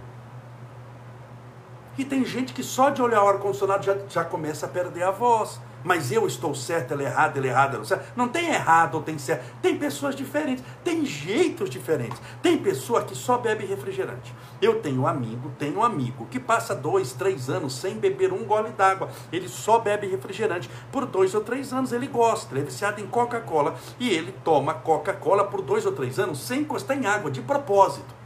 E 1.97 2.05
tem 2.05 2.25
gente 2.25 2.53
que 2.53 2.63
só 2.63 2.91
de 2.91 3.03
olhar 3.03 3.25
o 3.25 3.29
ar-condicionado 3.29 3.85
já, 3.85 3.97
já 4.09 4.25
começa 4.25 4.67
a 4.67 4.69
perder 4.69 5.03
a 5.03 5.11
voz 5.11 5.61
mas 5.85 6.11
eu 6.13 6.27
estou 6.27 6.55
certo, 6.55 6.93
ela 6.93 7.03
é 7.03 7.07
errada, 7.07 7.39
ela 7.39 7.47
é 7.47 7.51
errada, 7.51 7.79
não, 7.79 7.85
não 8.17 8.29
tem 8.29 8.49
errado 8.49 8.97
ou 8.97 9.03
tem 9.03 9.19
certo. 9.19 9.45
Tem 9.63 9.79
pessoas 9.79 10.15
diferentes, 10.15 10.65
tem 10.85 11.05
jeitos 11.05 11.71
diferentes. 11.71 12.21
Tem 12.43 12.59
pessoa 12.59 13.05
que 13.05 13.15
só 13.15 13.39
bebe 13.39 13.65
refrigerante. 13.65 14.35
Eu 14.61 14.81
tenho 14.81 15.03
um 15.03 15.07
amigo, 15.07 15.53
tenho 15.59 15.79
um 15.79 15.85
amigo 15.85 16.27
que 16.31 16.41
passa 16.41 16.75
dois, 16.75 17.13
três 17.13 17.49
anos 17.49 17.75
sem 17.75 17.97
beber 17.97 18.33
um 18.33 18.45
gole 18.45 18.71
d'água. 18.71 19.09
Ele 19.33 19.49
só 19.49 19.79
bebe 19.79 20.07
refrigerante. 20.07 20.69
Por 20.91 21.07
dois 21.07 21.35
ou 21.35 21.43
três 21.43 21.73
anos 21.73 21.93
ele 21.93 22.07
gosta, 22.07 22.53
ele 22.53 22.63
é 22.63 22.65
viciado 22.65 23.01
em 23.01 23.07
Coca-Cola. 23.07 23.77
E 23.99 24.11
ele 24.11 24.33
toma 24.45 24.75
Coca-Cola 24.75 25.45
por 25.45 25.63
dois 25.63 25.87
ou 25.87 25.93
três 25.93 26.19
anos 26.19 26.41
sem 26.41 26.61
encostar 26.61 26.97
em 26.97 27.07
água, 27.07 27.31
de 27.31 27.41
propósito. 27.41 28.18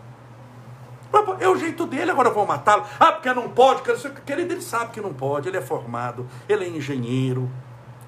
É 1.40 1.48
o 1.48 1.56
jeito 1.56 1.86
dele, 1.86 2.10
agora 2.10 2.28
eu 2.28 2.34
vou 2.34 2.46
matá-lo. 2.46 2.84
Ah, 2.98 3.12
porque 3.12 3.32
não 3.34 3.48
pode. 3.48 3.82
Querido, 4.24 4.54
ele 4.54 4.62
sabe 4.62 4.92
que 4.92 5.00
não 5.00 5.12
pode. 5.12 5.48
Ele 5.48 5.56
é 5.56 5.60
formado, 5.60 6.26
ele 6.48 6.64
é 6.64 6.68
engenheiro, 6.68 7.50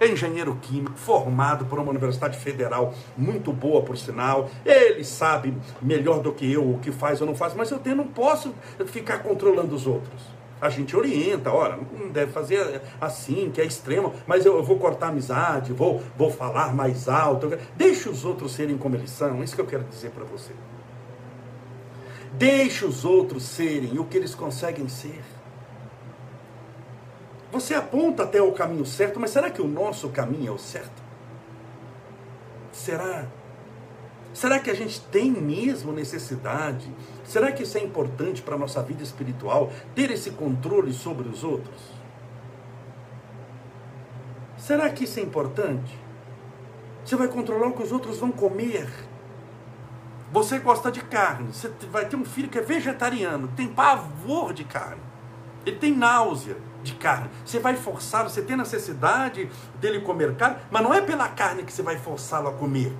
é 0.01 0.09
engenheiro 0.09 0.57
químico, 0.61 0.97
formado 0.97 1.67
por 1.67 1.79
uma 1.79 1.91
universidade 1.91 2.39
federal 2.39 2.95
muito 3.17 3.53
boa, 3.53 3.83
por 3.83 3.97
sinal. 3.97 4.51
Ele 4.65 5.05
sabe 5.05 5.57
melhor 5.81 6.21
do 6.21 6.33
que 6.33 6.51
eu 6.51 6.69
o 6.69 6.79
que 6.79 6.91
faz 6.91 7.21
ou 7.21 7.27
não 7.27 7.35
faz, 7.35 7.55
mas 7.55 7.71
eu 7.71 7.79
tenho, 7.79 7.97
não 7.97 8.07
posso 8.07 8.55
ficar 8.87 9.19
controlando 9.19 9.75
os 9.75 9.87
outros. 9.87 10.23
A 10.61 10.71
gente 10.71 10.97
orienta, 10.97 11.51
olha, 11.51 11.77
não 11.77 12.09
deve 12.09 12.33
fazer 12.33 12.81
assim, 13.01 13.51
que 13.53 13.61
é 13.61 13.65
extremo, 13.65 14.15
mas 14.27 14.47
eu, 14.47 14.57
eu 14.57 14.63
vou 14.63 14.79
cortar 14.79 15.09
amizade, 15.09 15.73
vou, 15.73 16.03
vou 16.17 16.31
falar 16.31 16.75
mais 16.75 17.09
alto. 17.09 17.53
Deixe 17.77 18.09
os 18.09 18.25
outros 18.25 18.53
serem 18.53 18.79
como 18.79 18.97
eles 18.97 19.11
são, 19.11 19.41
é 19.41 19.45
isso 19.45 19.55
que 19.55 19.61
eu 19.61 19.67
quero 19.67 19.85
dizer 19.85 20.11
para 20.11 20.25
você. 20.25 20.53
Deixe 22.37 22.85
os 22.85 23.05
outros 23.05 23.45
serem 23.45 23.99
o 23.99 24.05
que 24.05 24.17
eles 24.17 24.35
conseguem 24.35 24.89
ser. 24.89 25.23
Você 27.53 27.75
aponta 27.75 28.25
até 28.25 28.43
o 28.43 28.51
caminho 28.51 28.85
certo, 28.85 29.21
mas 29.21 29.31
será 29.31 29.49
que 29.49 29.63
o 29.63 29.69
nosso 29.69 30.09
caminho 30.09 30.49
é 30.49 30.51
o 30.51 30.59
certo? 30.59 31.03
Será? 32.73 33.27
Será 34.33 34.59
que 34.59 34.69
a 34.69 34.75
gente 34.75 35.01
tem 35.01 35.31
mesmo 35.31 35.93
necessidade? 35.93 36.93
Será 37.23 37.53
que 37.53 37.63
isso 37.63 37.79
é 37.79 37.81
importante 37.81 38.43
para 38.43 38.57
a 38.57 38.59
nossa 38.59 38.83
vida 38.83 39.05
espiritual? 39.05 39.71
Ter 39.95 40.11
esse 40.11 40.33
controle 40.33 40.93
sobre 40.93 41.29
os 41.29 41.45
outros? 41.45 41.81
Será 44.59 44.91
que 44.91 45.05
isso 45.05 45.21
é 45.21 45.23
importante? 45.23 45.97
Você 47.05 47.15
vai 47.15 47.29
controlar 47.29 47.69
o 47.69 47.75
que 47.75 47.83
os 47.85 47.93
outros 47.93 48.19
vão 48.19 48.33
comer? 48.33 48.89
Você 50.35 50.59
gosta 50.59 50.91
de 50.91 51.01
carne, 51.01 51.53
você 51.53 51.73
vai 51.93 52.07
ter 52.07 52.17
um 52.17 52.25
filho 52.25 52.49
que 52.49 52.59
é 52.59 52.61
vegetariano, 52.61 53.47
tem 53.55 53.69
pavor 53.69 54.53
de 54.53 54.65
carne, 54.65 55.01
ele 55.65 55.77
tem 55.77 55.95
náusea 55.95 56.57
de 56.83 56.93
carne. 56.97 57.31
Você 57.45 57.61
vai 57.61 57.77
forçá-lo, 57.77 58.29
você 58.29 58.43
tem 58.43 58.57
necessidade 58.57 59.49
dele 59.81 60.01
comer 60.01 60.35
carne, 60.35 60.57
mas 60.73 60.83
não 60.83 60.93
é 60.93 61.01
pela 61.01 61.29
carne 61.29 61.63
que 61.63 61.73
você 61.73 61.85
vai 61.85 61.97
forçá-lo 61.97 62.49
a 62.49 62.53
comer, 62.53 62.93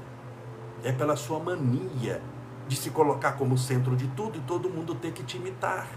é 0.85 0.93
pela 0.93 1.17
sua 1.17 1.41
mania 1.41 2.23
de 2.69 2.77
se 2.77 2.91
colocar 2.91 3.33
como 3.33 3.59
centro 3.59 3.97
de 3.97 4.07
tudo 4.07 4.39
e 4.39 4.41
todo 4.43 4.71
mundo 4.71 4.95
ter 4.95 5.11
que 5.11 5.25
te 5.25 5.37
imitar. 5.37 5.89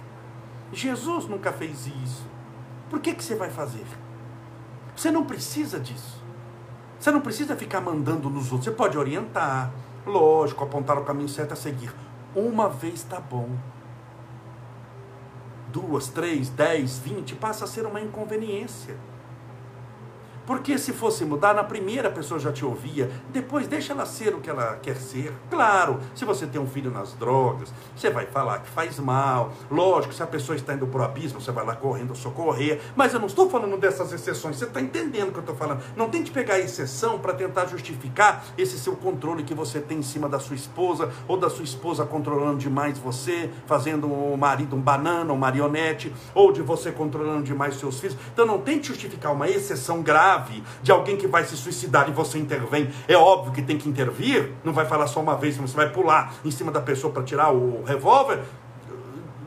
Jesus 0.73 1.27
nunca 1.27 1.53
fez 1.53 1.85
isso. 1.85 2.25
Por 2.89 2.99
que, 2.99 3.13
que 3.13 3.23
você 3.23 3.35
vai 3.35 3.51
fazer? 3.51 3.85
Você 4.95 5.11
não 5.11 5.23
precisa 5.23 5.79
disso. 5.79 6.19
Você 6.99 7.11
não 7.11 7.21
precisa 7.21 7.55
ficar 7.55 7.79
mandando 7.79 8.27
nos 8.27 8.51
outros. 8.51 8.63
Você 8.65 8.71
pode 8.71 8.97
orientar, 8.97 9.71
Lógico, 10.07 10.63
apontar 10.63 10.97
o 10.97 11.03
caminho 11.03 11.27
certo 11.27 11.51
a 11.51 11.55
seguir. 11.55 11.93
Uma 12.33 12.69
vez 12.69 12.95
está 12.95 13.19
bom. 13.19 13.49
Duas, 15.67 16.07
três, 16.07 16.49
dez, 16.49 16.97
vinte, 16.97 17.35
passa 17.35 17.65
a 17.65 17.67
ser 17.67 17.85
uma 17.85 17.99
inconveniência. 17.99 18.95
Porque 20.47 20.77
se 20.77 20.93
fosse 20.93 21.25
mudar, 21.25 21.53
na 21.53 21.63
primeira 21.63 22.09
pessoa 22.09 22.39
já 22.39 22.53
te 22.53 22.63
ouvia, 22.63 23.11
depois 23.33 23.67
deixa 23.67 23.91
ela 23.91 24.05
ser 24.05 24.33
o 24.33 24.39
que 24.39 24.49
ela 24.49 24.77
quer 24.81 24.95
ser. 24.95 25.33
Claro, 25.49 25.99
se 26.15 26.23
você 26.23 26.47
tem 26.47 26.59
um 26.59 26.65
filho 26.65 26.89
nas 26.89 27.13
drogas, 27.13 27.73
você 27.93 28.09
vai 28.09 28.25
falar 28.27 28.59
que 28.59 28.69
faz 28.69 28.97
mal. 28.97 29.51
Lógico, 29.69 30.13
se 30.13 30.23
a 30.23 30.27
pessoa 30.27 30.55
está 30.55 30.73
indo 30.73 30.87
para 30.87 31.01
o 31.01 31.03
abismo, 31.03 31.41
você 31.41 31.51
vai 31.51 31.65
lá 31.65 31.75
correndo 31.75 32.15
socorrer. 32.15 32.79
Mas 32.95 33.13
eu 33.13 33.19
não 33.19 33.27
estou 33.27 33.49
falando 33.49 33.77
dessas 33.77 34.13
exceções, 34.13 34.55
você 34.55 34.63
está 34.63 34.79
entendendo 34.79 35.27
o 35.27 35.31
que 35.33 35.39
eu 35.39 35.41
estou 35.41 35.55
falando. 35.55 35.83
Não 35.97 36.09
tente 36.09 36.31
pegar 36.31 36.53
a 36.53 36.59
exceção 36.59 37.19
para 37.19 37.33
tentar 37.33 37.65
justificar 37.65 38.45
esse 38.57 38.79
seu 38.79 38.95
controle 38.95 39.43
que 39.43 39.53
você 39.53 39.81
tem 39.81 39.97
em 39.99 40.03
cima 40.03 40.29
da 40.29 40.39
sua 40.39 40.55
esposa, 40.55 41.11
ou 41.27 41.35
da 41.35 41.49
sua 41.49 41.65
esposa 41.65 42.05
controlando 42.05 42.57
demais 42.57 42.97
você, 42.97 43.49
fazendo 43.65 44.07
o 44.07 44.37
marido 44.37 44.77
um 44.77 44.81
banana, 44.81 45.33
um 45.33 45.37
marionete, 45.37 46.13
ou 46.33 46.53
de 46.53 46.61
você 46.61 46.89
controlando 46.89 47.43
demais 47.43 47.75
seus 47.75 47.99
filhos. 47.99 48.15
Então 48.31 48.45
não 48.45 48.61
tente 48.61 48.87
justificar 48.87 49.33
uma 49.33 49.49
exceção 49.49 50.01
grave 50.01 50.36
grave 50.37 50.63
de 50.81 50.91
alguém 50.91 51.17
que 51.17 51.27
vai 51.27 51.43
se 51.45 51.57
suicidar 51.57 52.09
e 52.09 52.11
você 52.11 52.37
intervém, 52.37 52.89
é 53.07 53.15
óbvio 53.15 53.53
que 53.53 53.61
tem 53.61 53.77
que 53.77 53.89
intervir, 53.89 54.51
não 54.63 54.73
vai 54.73 54.85
falar 54.85 55.07
só 55.07 55.19
uma 55.19 55.35
vez, 55.35 55.57
você 55.57 55.75
vai 55.75 55.89
pular 55.89 56.33
em 56.45 56.51
cima 56.51 56.71
da 56.71 56.81
pessoa 56.81 57.11
para 57.11 57.23
tirar 57.23 57.51
o 57.51 57.83
revólver. 57.83 58.39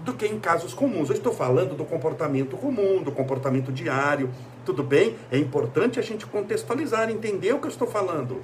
do 0.02 0.14
que 0.14 0.26
em 0.26 0.40
casos 0.40 0.72
comuns. 0.72 1.10
Eu 1.10 1.14
estou 1.14 1.30
falando 1.30 1.76
do 1.76 1.84
comportamento 1.84 2.56
comum, 2.56 3.02
do 3.02 3.12
comportamento 3.12 3.70
diário. 3.70 4.30
Tudo 4.64 4.82
bem? 4.82 5.14
É 5.30 5.36
importante 5.36 5.98
a 5.98 6.02
gente 6.02 6.24
contextualizar, 6.24 7.10
entender 7.10 7.52
o 7.52 7.58
que 7.58 7.66
eu 7.66 7.70
estou 7.70 7.86
falando. 7.86 8.40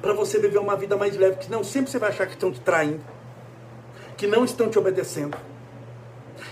Para 0.00 0.12
você 0.12 0.38
viver 0.38 0.58
uma 0.58 0.76
vida 0.76 0.96
mais 0.96 1.16
leve, 1.16 1.38
que 1.38 1.50
não 1.50 1.64
sempre 1.64 1.90
você 1.90 1.98
vai 1.98 2.10
achar 2.10 2.24
que 2.24 2.34
estão 2.34 2.52
te 2.52 2.60
traindo, 2.60 3.00
que 4.16 4.28
não 4.28 4.44
estão 4.44 4.70
te 4.70 4.78
obedecendo. 4.78 5.36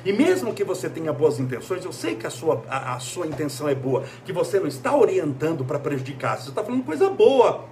E 0.05 0.13
mesmo 0.13 0.55
que 0.55 0.65
você 0.65 0.89
tenha 0.89 1.13
boas 1.13 1.39
intenções, 1.39 1.85
eu 1.85 1.93
sei 1.93 2.15
que 2.15 2.27
a 2.27 2.31
sua, 2.31 2.63
a, 2.69 2.95
a 2.95 2.99
sua 2.99 3.27
intenção 3.27 3.69
é 3.69 3.75
boa, 3.75 4.05
que 4.25 4.33
você 4.33 4.59
não 4.59 4.67
está 4.67 4.95
orientando 4.97 5.65
para 5.65 5.79
prejudicar, 5.79 6.39
você 6.39 6.51
está 6.51 6.63
falando 6.63 6.85
coisa 6.85 7.09
boa. 7.09 7.65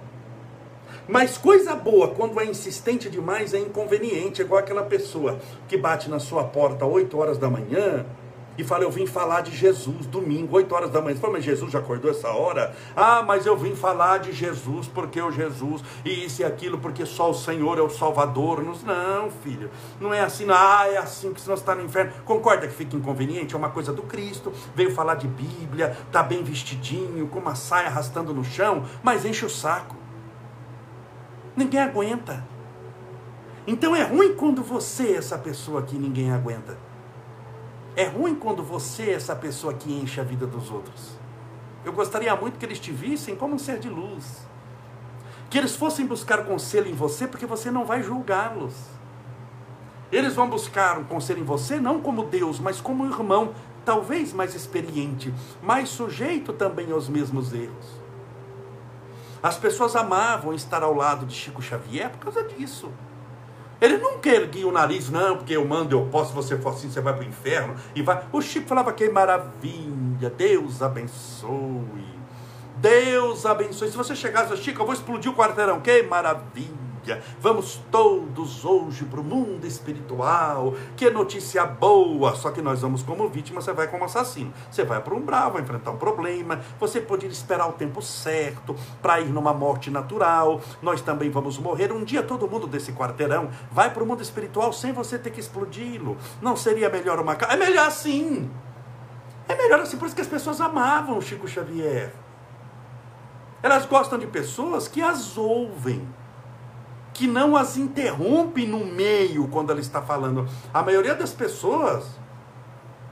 Mas 1.07 1.37
coisa 1.37 1.75
boa, 1.75 2.09
quando 2.09 2.39
é 2.39 2.45
insistente 2.45 3.09
demais, 3.09 3.53
é 3.53 3.59
inconveniente. 3.59 4.41
É 4.41 4.45
igual 4.45 4.59
aquela 4.59 4.83
pessoa 4.83 5.37
que 5.67 5.77
bate 5.77 6.09
na 6.09 6.19
sua 6.19 6.43
porta 6.43 6.83
8 6.85 7.15
horas 7.17 7.37
da 7.37 7.47
manhã 7.47 8.05
e 8.57 8.63
fala: 8.63 8.83
Eu 8.83 8.91
vim 8.91 9.05
falar 9.05 9.41
de 9.41 9.55
Jesus, 9.55 10.05
domingo, 10.07 10.55
8 10.55 10.73
horas 10.73 10.91
da 10.91 11.01
manhã. 11.01 11.15
Você 11.15 11.21
fala, 11.21 11.33
mas 11.33 11.43
Jesus 11.43 11.71
já 11.71 11.79
acordou 11.79 12.11
essa 12.11 12.29
hora? 12.29 12.75
Ah, 12.95 13.21
mas 13.21 13.45
eu 13.45 13.55
vim 13.55 13.75
falar 13.75 14.19
de 14.19 14.31
Jesus, 14.31 14.87
porque 14.87 15.21
o 15.21 15.31
Jesus, 15.31 15.83
e 16.03 16.25
isso 16.25 16.41
e 16.41 16.45
aquilo, 16.45 16.77
porque 16.77 17.05
só 17.05 17.29
o 17.29 17.33
Senhor 17.33 17.77
é 17.77 17.81
o 17.81 17.89
Salvador. 17.89 18.63
Não, 18.63 19.29
filho, 19.29 19.69
não 19.99 20.13
é 20.13 20.21
assim, 20.21 20.45
não. 20.45 20.55
ah, 20.55 20.87
é 20.87 20.97
assim 20.97 21.33
que 21.33 21.41
senão 21.41 21.55
você 21.55 21.61
está 21.63 21.75
no 21.75 21.83
inferno. 21.83 22.13
Concorda 22.23 22.67
que 22.67 22.73
fica 22.73 22.95
inconveniente? 22.95 23.53
É 23.53 23.57
uma 23.57 23.69
coisa 23.69 23.91
do 23.91 24.03
Cristo, 24.03 24.51
veio 24.73 24.93
falar 24.93 25.15
de 25.15 25.27
Bíblia, 25.27 25.97
tá 26.11 26.23
bem 26.23 26.43
vestidinho, 26.43 27.27
com 27.27 27.39
uma 27.39 27.55
saia 27.55 27.87
arrastando 27.87 28.33
no 28.33 28.43
chão, 28.43 28.83
mas 29.03 29.25
enche 29.25 29.45
o 29.45 29.49
saco. 29.49 29.95
Ninguém 31.55 31.79
aguenta. 31.79 32.45
Então 33.67 33.95
é 33.95 34.03
ruim 34.03 34.35
quando 34.35 34.61
você 34.61 35.07
é 35.07 35.15
essa 35.15 35.37
pessoa 35.37 35.81
que 35.81 35.97
ninguém 35.97 36.31
aguenta. 36.31 36.77
É 37.95 38.05
ruim 38.05 38.35
quando 38.35 38.61
você 38.61 39.03
é 39.03 39.13
essa 39.13 39.35
pessoa 39.35 39.73
que 39.73 39.91
enche 39.91 40.19
a 40.19 40.23
vida 40.23 40.45
dos 40.45 40.69
outros. 40.69 41.11
Eu 41.85 41.93
gostaria 41.93 42.35
muito 42.35 42.57
que 42.57 42.65
eles 42.65 42.79
te 42.79 42.91
vissem 42.91 43.35
como 43.35 43.55
um 43.55 43.59
ser 43.59 43.79
de 43.79 43.87
luz. 43.87 44.45
Que 45.49 45.57
eles 45.57 45.75
fossem 45.75 46.05
buscar 46.05 46.45
conselho 46.45 46.89
em 46.89 46.93
você, 46.93 47.27
porque 47.27 47.45
você 47.45 47.71
não 47.71 47.85
vai 47.85 48.03
julgá-los. 48.03 48.73
Eles 50.11 50.35
vão 50.35 50.49
buscar 50.49 50.97
um 50.97 51.03
conselho 51.03 51.41
em 51.41 51.45
você 51.45 51.79
não 51.79 52.01
como 52.01 52.23
Deus, 52.25 52.59
mas 52.59 52.81
como 52.81 53.05
irmão, 53.05 53.53
talvez 53.85 54.33
mais 54.33 54.55
experiente, 54.55 55.33
mais 55.61 55.89
sujeito 55.89 56.51
também 56.51 56.91
aos 56.91 57.07
mesmos 57.07 57.53
erros. 57.53 57.85
As 59.41 59.57
pessoas 59.57 59.95
amavam 59.95 60.53
estar 60.53 60.83
ao 60.83 60.93
lado 60.93 61.25
de 61.25 61.35
Chico 61.35 61.61
Xavier 61.61 62.09
por 62.09 62.19
causa 62.19 62.43
disso. 62.43 62.91
Ele 63.81 63.97
nunca 63.97 64.29
erguia 64.29 64.67
o 64.67 64.71
nariz, 64.71 65.09
não, 65.09 65.37
porque 65.37 65.55
eu 65.55 65.65
mando, 65.65 65.95
eu 65.95 66.05
posso, 66.05 66.29
se 66.29 66.35
você 66.35 66.57
for 66.57 66.73
assim, 66.73 66.89
você 66.89 67.01
vai 67.01 67.13
para 67.13 67.23
o 67.23 67.27
inferno. 67.27 67.75
E 67.93 68.01
vai. 68.01 68.23
O 68.31 68.41
Chico 68.41 68.67
falava 68.67 68.93
que 68.93 69.09
maravilha, 69.09 70.29
Deus 70.29 70.81
abençoe. 70.81 72.15
Deus 72.77 73.45
abençoe. 73.45 73.89
Se 73.89 73.97
você 73.97 74.15
chegasse, 74.15 74.55
Chico, 74.57 74.81
eu 74.81 74.85
vou 74.85 74.93
explodir 74.93 75.31
o 75.31 75.35
quarteirão, 75.35 75.81
que 75.81 76.03
maravilha. 76.03 76.84
Vamos 77.39 77.81
todos 77.91 78.65
hoje 78.65 79.05
para 79.05 79.19
o 79.19 79.23
mundo 79.23 79.65
espiritual. 79.65 80.73
Que 80.95 81.09
notícia 81.09 81.65
boa! 81.65 82.35
Só 82.35 82.51
que 82.51 82.61
nós 82.61 82.81
vamos 82.81 83.03
como 83.03 83.27
vítima, 83.29 83.61
você 83.61 83.73
vai 83.73 83.87
como 83.87 84.05
assassino. 84.05 84.53
Você 84.71 84.83
vai 84.83 85.01
para 85.01 85.13
um 85.13 85.21
bravo, 85.21 85.53
vai 85.53 85.61
enfrentar 85.61 85.91
um 85.91 85.97
problema. 85.97 86.61
Você 86.79 86.99
pode 86.99 87.25
esperar 87.27 87.67
o 87.67 87.73
tempo 87.73 88.01
certo 88.01 88.75
para 89.01 89.19
ir 89.19 89.29
numa 89.29 89.53
morte 89.53 89.89
natural. 89.91 90.61
Nós 90.81 91.01
também 91.01 91.29
vamos 91.29 91.57
morrer. 91.57 91.91
Um 91.91 92.03
dia 92.03 92.23
todo 92.23 92.47
mundo 92.47 92.67
desse 92.67 92.91
quarteirão 92.93 93.49
vai 93.71 93.93
para 93.93 94.03
o 94.03 94.05
mundo 94.05 94.21
espiritual 94.21 94.73
sem 94.73 94.91
você 94.91 95.17
ter 95.17 95.31
que 95.31 95.39
explodi-lo. 95.39 96.17
Não 96.41 96.55
seria 96.55 96.89
melhor 96.89 97.19
uma? 97.19 97.33
É 97.33 97.55
melhor 97.55 97.87
assim. 97.87 98.49
É 99.47 99.55
melhor 99.55 99.79
assim, 99.79 99.97
por 99.97 100.07
isso 100.07 100.15
que 100.15 100.21
as 100.21 100.27
pessoas 100.27 100.59
amavam 100.59 101.21
Chico 101.21 101.47
Xavier. 101.47 102.11
Elas 103.61 103.85
gostam 103.85 104.17
de 104.17 104.27
pessoas 104.27 104.87
que 104.87 105.01
as 105.01 105.37
ouvem 105.37 106.07
que 107.15 107.27
não 107.27 107.55
as 107.55 107.77
interrompe 107.77 108.67
no 108.67 108.85
meio 108.85 109.47
quando 109.47 109.71
ela 109.71 109.79
está 109.79 110.01
falando. 110.01 110.47
A 110.73 110.83
maioria 110.83 111.15
das 111.15 111.31
pessoas 111.31 112.05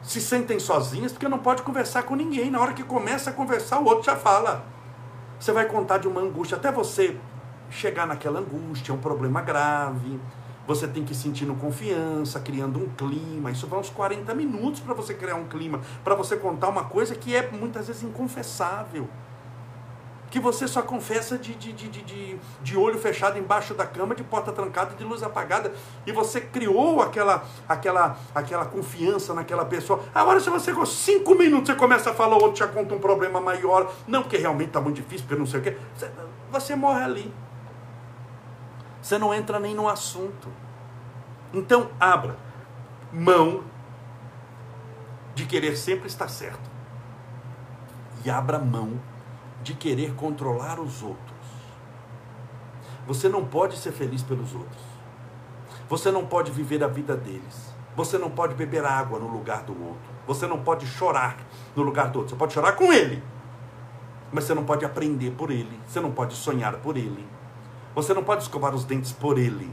se 0.01 0.19
sentem 0.19 0.59
sozinhas 0.59 1.13
porque 1.13 1.29
não 1.29 1.39
pode 1.39 1.61
conversar 1.61 2.03
com 2.03 2.13
ninguém. 2.13 2.51
Na 2.51 2.59
hora 2.59 2.73
que 2.73 2.83
começa 2.83 3.29
a 3.29 3.33
conversar, 3.33 3.79
o 3.79 3.85
outro 3.85 4.03
já 4.03 4.17
fala. 4.17 4.65
Você 5.39 5.53
vai 5.53 5.65
contar 5.65 5.99
de 5.99 6.07
uma 6.07 6.19
angústia, 6.19 6.57
até 6.57 6.69
você 6.69 7.17
chegar 7.69 8.05
naquela 8.05 8.41
angústia, 8.41 8.93
um 8.93 8.97
problema 8.97 9.41
grave. 9.41 10.19
Você 10.67 10.85
tem 10.85 11.05
que 11.05 11.13
ir 11.13 11.15
sentindo 11.15 11.55
confiança, 11.55 12.41
criando 12.41 12.79
um 12.79 12.89
clima. 12.89 13.51
Isso 13.51 13.67
vai 13.67 13.79
uns 13.79 13.89
40 13.89 14.35
minutos 14.35 14.81
para 14.81 14.93
você 14.93 15.13
criar 15.13 15.35
um 15.35 15.45
clima, 15.45 15.79
para 16.03 16.13
você 16.13 16.35
contar 16.35 16.67
uma 16.67 16.83
coisa 16.83 17.15
que 17.15 17.33
é 17.33 17.49
muitas 17.51 17.87
vezes 17.87 18.03
inconfessável 18.03 19.07
que 20.33 20.39
você 20.39 20.67
só 20.67 20.81
confessa 20.81 21.37
de, 21.37 21.53
de, 21.53 21.71
de, 21.71 21.87
de, 21.89 22.39
de 22.63 22.75
olho 22.75 22.97
fechado 22.97 23.37
embaixo 23.37 23.75
da 23.75 23.85
cama, 23.85 24.15
de 24.15 24.23
porta 24.23 24.51
trancada, 24.51 24.95
de 24.95 25.03
luz 25.03 25.21
apagada, 25.21 25.71
e 26.07 26.11
você 26.11 26.41
criou 26.41 27.03
aquela, 27.03 27.45
aquela, 27.69 28.17
aquela 28.33 28.65
confiança 28.65 29.31
naquela 29.35 29.63
pessoa. 29.63 30.03
Agora, 30.11 30.39
se 30.39 30.49
você 30.49 30.73
com 30.73 30.83
cinco 30.87 31.35
minutos 31.35 31.67
você 31.67 31.75
começa 31.75 32.09
a 32.09 32.15
falar, 32.15 32.35
o 32.35 32.41
outro 32.41 32.57
já 32.57 32.67
conta 32.67 32.95
um 32.95 32.99
problema 32.99 33.39
maior, 33.39 33.93
não 34.07 34.23
porque 34.23 34.37
realmente 34.37 34.69
está 34.69 34.81
muito 34.81 34.95
difícil, 34.95 35.27
porque 35.27 35.39
não 35.39 35.45
sei 35.45 35.59
o 35.59 35.63
quê, 35.63 35.77
você, 35.95 36.11
você 36.49 36.75
morre 36.75 37.03
ali. 37.03 37.33
Você 38.99 39.19
não 39.19 39.31
entra 39.31 39.59
nem 39.59 39.75
no 39.75 39.87
assunto. 39.87 40.47
Então, 41.53 41.91
abra 41.99 42.35
mão 43.11 43.63
de 45.35 45.45
querer 45.45 45.77
sempre 45.77 46.07
estar 46.07 46.27
certo. 46.27 46.71
E 48.25 48.31
abra 48.31 48.57
mão 48.57 49.12
de 49.63 49.73
querer 49.73 50.13
controlar 50.15 50.79
os 50.79 51.01
outros. 51.01 51.33
Você 53.07 53.27
não 53.27 53.45
pode 53.45 53.77
ser 53.77 53.91
feliz 53.91 54.21
pelos 54.21 54.53
outros. 54.53 54.83
Você 55.89 56.11
não 56.11 56.25
pode 56.25 56.51
viver 56.51 56.83
a 56.83 56.87
vida 56.87 57.15
deles. 57.15 57.73
Você 57.95 58.17
não 58.17 58.29
pode 58.29 58.55
beber 58.55 58.83
água 58.85 59.19
no 59.19 59.27
lugar 59.27 59.63
do 59.63 59.73
outro. 59.73 60.13
Você 60.27 60.47
não 60.47 60.63
pode 60.63 60.85
chorar 60.85 61.37
no 61.75 61.83
lugar 61.83 62.09
do 62.09 62.19
outro. 62.19 62.33
Você 62.33 62.39
pode 62.39 62.53
chorar 62.53 62.73
com 62.73 62.91
ele. 62.91 63.21
Mas 64.31 64.45
você 64.45 64.53
não 64.53 64.63
pode 64.63 64.83
aprender 64.85 65.31
por 65.31 65.51
ele. 65.51 65.79
Você 65.87 65.99
não 65.99 66.11
pode 66.11 66.33
sonhar 66.33 66.75
por 66.77 66.97
ele. 66.97 67.25
Você 67.93 68.13
não 68.13 68.23
pode 68.23 68.43
escovar 68.43 68.73
os 68.73 68.83
dentes 68.83 69.11
por 69.11 69.37
ele. 69.37 69.69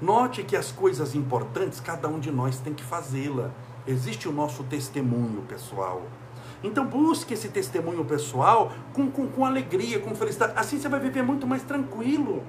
Note 0.00 0.44
que 0.44 0.54
as 0.54 0.70
coisas 0.70 1.14
importantes, 1.14 1.80
cada 1.80 2.06
um 2.06 2.20
de 2.20 2.30
nós 2.30 2.60
tem 2.60 2.74
que 2.74 2.84
fazê-la. 2.84 3.50
Existe 3.86 4.28
o 4.28 4.32
nosso 4.32 4.62
testemunho 4.64 5.42
pessoal. 5.42 6.02
Então 6.62 6.84
busque 6.84 7.34
esse 7.34 7.48
testemunho 7.48 8.04
pessoal 8.04 8.72
com, 8.92 9.10
com, 9.10 9.26
com 9.28 9.44
alegria, 9.44 9.98
com 9.98 10.14
felicidade. 10.14 10.52
Assim 10.56 10.78
você 10.78 10.88
vai 10.88 11.00
viver 11.00 11.22
muito 11.22 11.46
mais 11.46 11.62
tranquilo. 11.62 12.42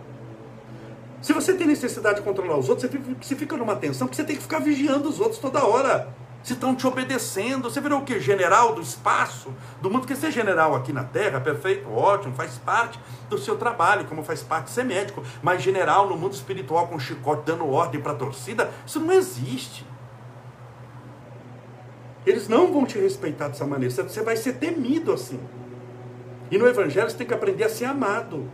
Se 1.22 1.34
você 1.34 1.54
tem 1.54 1.67
necessidade 1.67 2.17
de 2.17 2.22
controlar 2.22 2.58
os 2.58 2.70
outros, 2.70 2.89
você 2.89 2.98
fica, 2.98 3.15
você 3.20 3.36
fica 3.36 3.58
numa 3.58 3.76
tensão, 3.76 4.08
porque 4.08 4.15
você 4.15 4.24
tem 4.24 4.36
que 4.36 4.41
ficar 4.41 4.60
vigiando 4.60 5.10
os 5.10 5.20
outros 5.20 5.39
toda 5.39 5.65
hora. 5.65 6.15
Se 6.43 6.54
estão 6.54 6.76
te 6.76 6.88
obedecendo, 6.88 7.70
você 7.70 7.82
virou 7.82 8.00
o 8.00 8.04
quê? 8.04 8.20
General 8.20 8.74
do 8.74 8.82
espaço, 8.82 9.54
do 9.82 9.89
mundo. 9.89 10.02
Porque 10.02 10.15
ser 10.15 10.32
general 10.32 10.76
aqui 10.76 10.93
na 10.93 11.04
Terra, 11.04 11.41
perfeito, 11.41 11.91
ótimo, 11.91 12.34
faz 12.36 12.58
parte 12.60 12.98
do 13.30 13.38
seu 13.38 13.58
trabalho, 13.58 14.06
como 14.06 14.24
faz 14.24 14.43
parte 14.43 14.70
ser 14.70 14.86
médico. 14.86 15.24
Mas 15.41 15.62
general 15.62 16.08
no 16.08 16.15
mundo 16.15 16.34
espiritual 16.34 16.88
com 16.88 16.98
chicote 17.00 17.41
dando 17.46 17.67
ordem 17.67 18.00
para 18.00 18.13
a 18.13 18.15
torcida, 18.15 18.72
isso 18.86 19.00
não 19.00 19.12
existe. 19.12 19.86
Eles 22.28 22.50
não 22.50 22.74
vão 22.74 22.86
te 22.86 23.00
respeitar 23.00 23.48
dessa 23.48 23.66
maneira. 23.66 24.04
Você 24.04 24.22
vai 24.22 24.36
ser 24.36 24.58
temido 24.58 25.13
assim. 25.13 25.40
E 26.52 26.58
no 26.58 26.68
Evangelho 26.68 27.10
você 27.10 27.16
tem 27.16 27.26
que 27.26 27.34
aprender 27.34 27.63
a 27.63 27.70
ser 27.70 27.86
amado. 27.86 28.52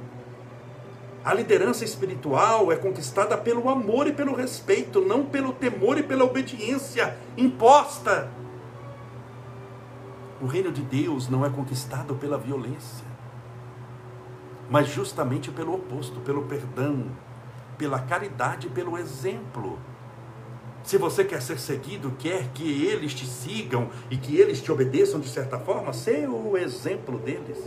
A 1.26 1.34
liderança 1.34 1.84
espiritual 1.84 2.72
é 2.72 2.76
conquistada 2.76 3.36
pelo 3.36 3.68
amor 3.70 4.06
e 4.06 4.14
pelo 4.14 4.36
respeito, 4.36 5.02
não 5.02 5.26
pelo 5.26 5.54
temor 5.54 5.98
e 5.98 6.04
pela 6.04 6.24
obediência 6.24 7.18
imposta. 7.36 8.30
O 10.40 10.46
reino 10.46 10.72
de 10.72 10.82
Deus 10.84 11.28
não 11.28 11.44
é 11.44 11.50
conquistado 11.50 12.14
pela 12.16 12.38
violência, 12.38 13.08
mas 14.70 14.88
justamente 14.88 15.50
pelo 15.50 15.74
oposto, 15.74 16.20
pelo 16.20 16.44
perdão, 16.44 17.08
pela 17.78 18.00
caridade 18.00 18.68
e 18.68 18.70
pelo 18.70 19.00
exemplo. 19.00 19.80
Se 20.84 20.98
você 20.98 21.24
quer 21.24 21.42
ser 21.42 21.58
seguido, 21.60 22.12
quer 22.20 22.50
que 22.54 22.86
eles 22.86 23.14
te 23.14 23.26
sigam 23.26 23.90
e 24.12 24.18
que 24.18 24.38
eles 24.38 24.62
te 24.62 24.70
obedeçam 24.70 25.20
de 25.20 25.30
certa 25.30 25.58
forma, 25.58 25.94
seja 25.94 26.30
o 26.30 26.58
exemplo 26.58 27.18
deles. 27.18 27.58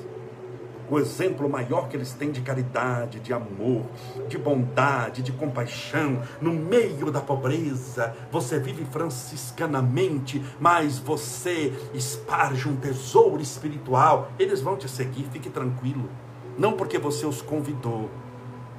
O 0.89 0.99
exemplo 0.99 1.49
maior 1.49 1.89
que 1.89 1.97
eles 1.97 2.13
têm 2.13 2.31
de 2.31 2.43
caridade, 2.43 3.19
de 3.19 3.33
amor, 3.33 3.87
de 4.29 4.37
bondade, 4.37 5.23
de 5.23 5.33
compaixão, 5.33 6.23
no 6.41 6.53
meio 6.53 7.11
da 7.11 7.21
pobreza, 7.21 8.15
você 8.31 8.59
vive 8.61 8.85
franciscanamente, 8.85 10.45
mas 10.61 10.99
você 10.99 11.73
esparge 11.95 12.69
um 12.69 12.77
tesouro 12.77 13.41
espiritual. 13.41 14.31
Eles 14.39 14.61
vão 14.61 14.77
te 14.77 14.89
seguir, 14.89 15.27
fique 15.33 15.49
tranquilo. 15.49 16.09
Não 16.57 16.75
porque 16.75 16.99
você 16.99 17.27
os 17.27 17.43
convidou, 17.43 18.09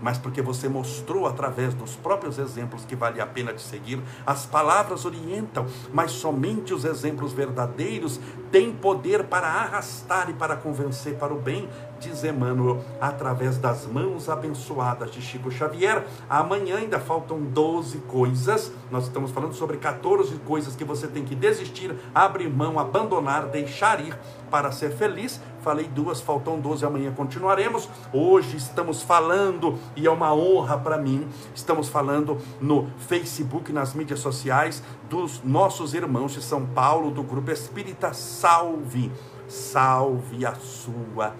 mas 0.02 0.18
porque 0.18 0.42
você 0.42 0.68
mostrou 0.68 1.28
através 1.28 1.74
dos 1.74 1.96
próprios 1.96 2.38
exemplos 2.38 2.86
que 2.86 2.96
vale 2.96 3.22
a 3.22 3.26
pena 3.26 3.54
de 3.54 3.62
seguir. 3.62 4.02
As 4.26 4.46
palavras 4.46 5.06
orientam, 5.06 5.66
mas 5.94 6.12
somente 6.12 6.74
os 6.74 6.86
exemplos 6.86 7.34
verdadeiros 7.34 8.20
têm 8.52 8.72
poder 8.72 9.26
para 9.26 9.48
arrastar 9.48 10.30
e 10.30 10.34
para 10.34 10.56
convencer 10.56 11.16
para 11.16 11.34
o 11.34 11.40
bem, 11.40 11.68
diz 12.00 12.24
Emmanuel, 12.24 12.82
através 13.00 13.58
das 13.58 13.86
mãos 13.86 14.30
abençoadas 14.30 15.12
de 15.12 15.22
Chico 15.22 15.52
Xavier. 15.52 16.06
Amanhã 16.30 16.78
ainda 16.78 17.00
faltam 17.00 17.42
12 17.42 18.00
coisas, 18.00 18.72
nós 18.92 19.06
estamos 19.06 19.32
falando 19.32 19.54
sobre 19.54 19.78
14 19.78 20.36
coisas 20.40 20.76
que 20.76 20.84
você 20.84 21.08
tem 21.08 21.24
que 21.24 21.36
desistir, 21.36 21.96
abrir 22.14 22.50
mão, 22.50 22.80
abandonar, 22.80 23.48
deixar 23.48 24.00
ir 24.00 24.18
para 24.50 24.72
ser 24.72 24.92
feliz. 24.92 25.42
Falei 25.62 25.88
duas, 25.88 26.22
faltam 26.22 26.60
12, 26.60 26.86
amanhã 26.86 27.12
continuaremos. 27.12 27.90
Hoje 28.14 28.56
estamos 28.56 29.02
falando, 29.02 29.78
e 29.96 30.08
é 30.08 30.10
uma 30.10 30.34
honra 30.34 30.78
para 30.78 30.98
mim, 30.98 31.28
estamos 31.54 31.90
falando 31.90 32.38
no 32.62 32.88
Facebook, 33.00 33.74
nas 33.74 33.94
mídias 33.94 34.20
sociais, 34.20 34.82
dos 35.10 35.44
nossos 35.44 35.94
irmãos 35.94 36.32
de 36.34 36.42
São 36.42 36.66
Paulo, 36.66 37.12
do 37.12 37.24
Grupo 37.24 37.52
Espírita 37.52 38.14
Salve, 38.14 39.12
salve 39.48 40.46
a 40.46 40.56
sua. 40.56 41.34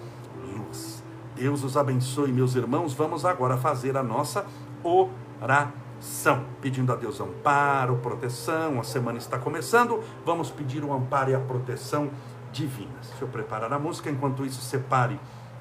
Deus 1.38 1.62
os 1.62 1.76
abençoe, 1.76 2.32
meus 2.32 2.56
irmãos. 2.56 2.92
Vamos 2.94 3.24
agora 3.24 3.56
fazer 3.56 3.96
a 3.96 4.02
nossa 4.02 4.44
oração, 4.82 6.44
pedindo 6.60 6.92
a 6.92 6.96
Deus 6.96 7.20
amparo, 7.20 7.96
proteção. 7.98 8.80
A 8.80 8.82
semana 8.82 9.18
está 9.18 9.38
começando, 9.38 10.02
vamos 10.26 10.50
pedir 10.50 10.82
o 10.82 10.92
amparo 10.92 11.30
e 11.30 11.36
a 11.36 11.38
proteção 11.38 12.10
divinas. 12.50 13.06
Deixa 13.10 13.24
eu 13.24 13.28
preparar 13.28 13.72
a 13.72 13.78
música, 13.78 14.10
enquanto 14.10 14.44
isso, 14.44 14.60
separe 14.60 15.18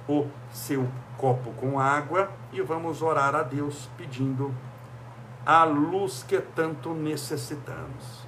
o 0.10 0.26
seu 0.52 0.88
copo 1.16 1.52
com 1.52 1.80
água 1.80 2.32
e 2.52 2.60
vamos 2.60 3.04
orar 3.04 3.36
a 3.36 3.44
Deus 3.44 3.88
pedindo 3.96 4.52
a 5.46 5.64
luz 5.64 6.26
que 6.28 6.40
tanto 6.40 6.96
necessitamos. 6.96 8.27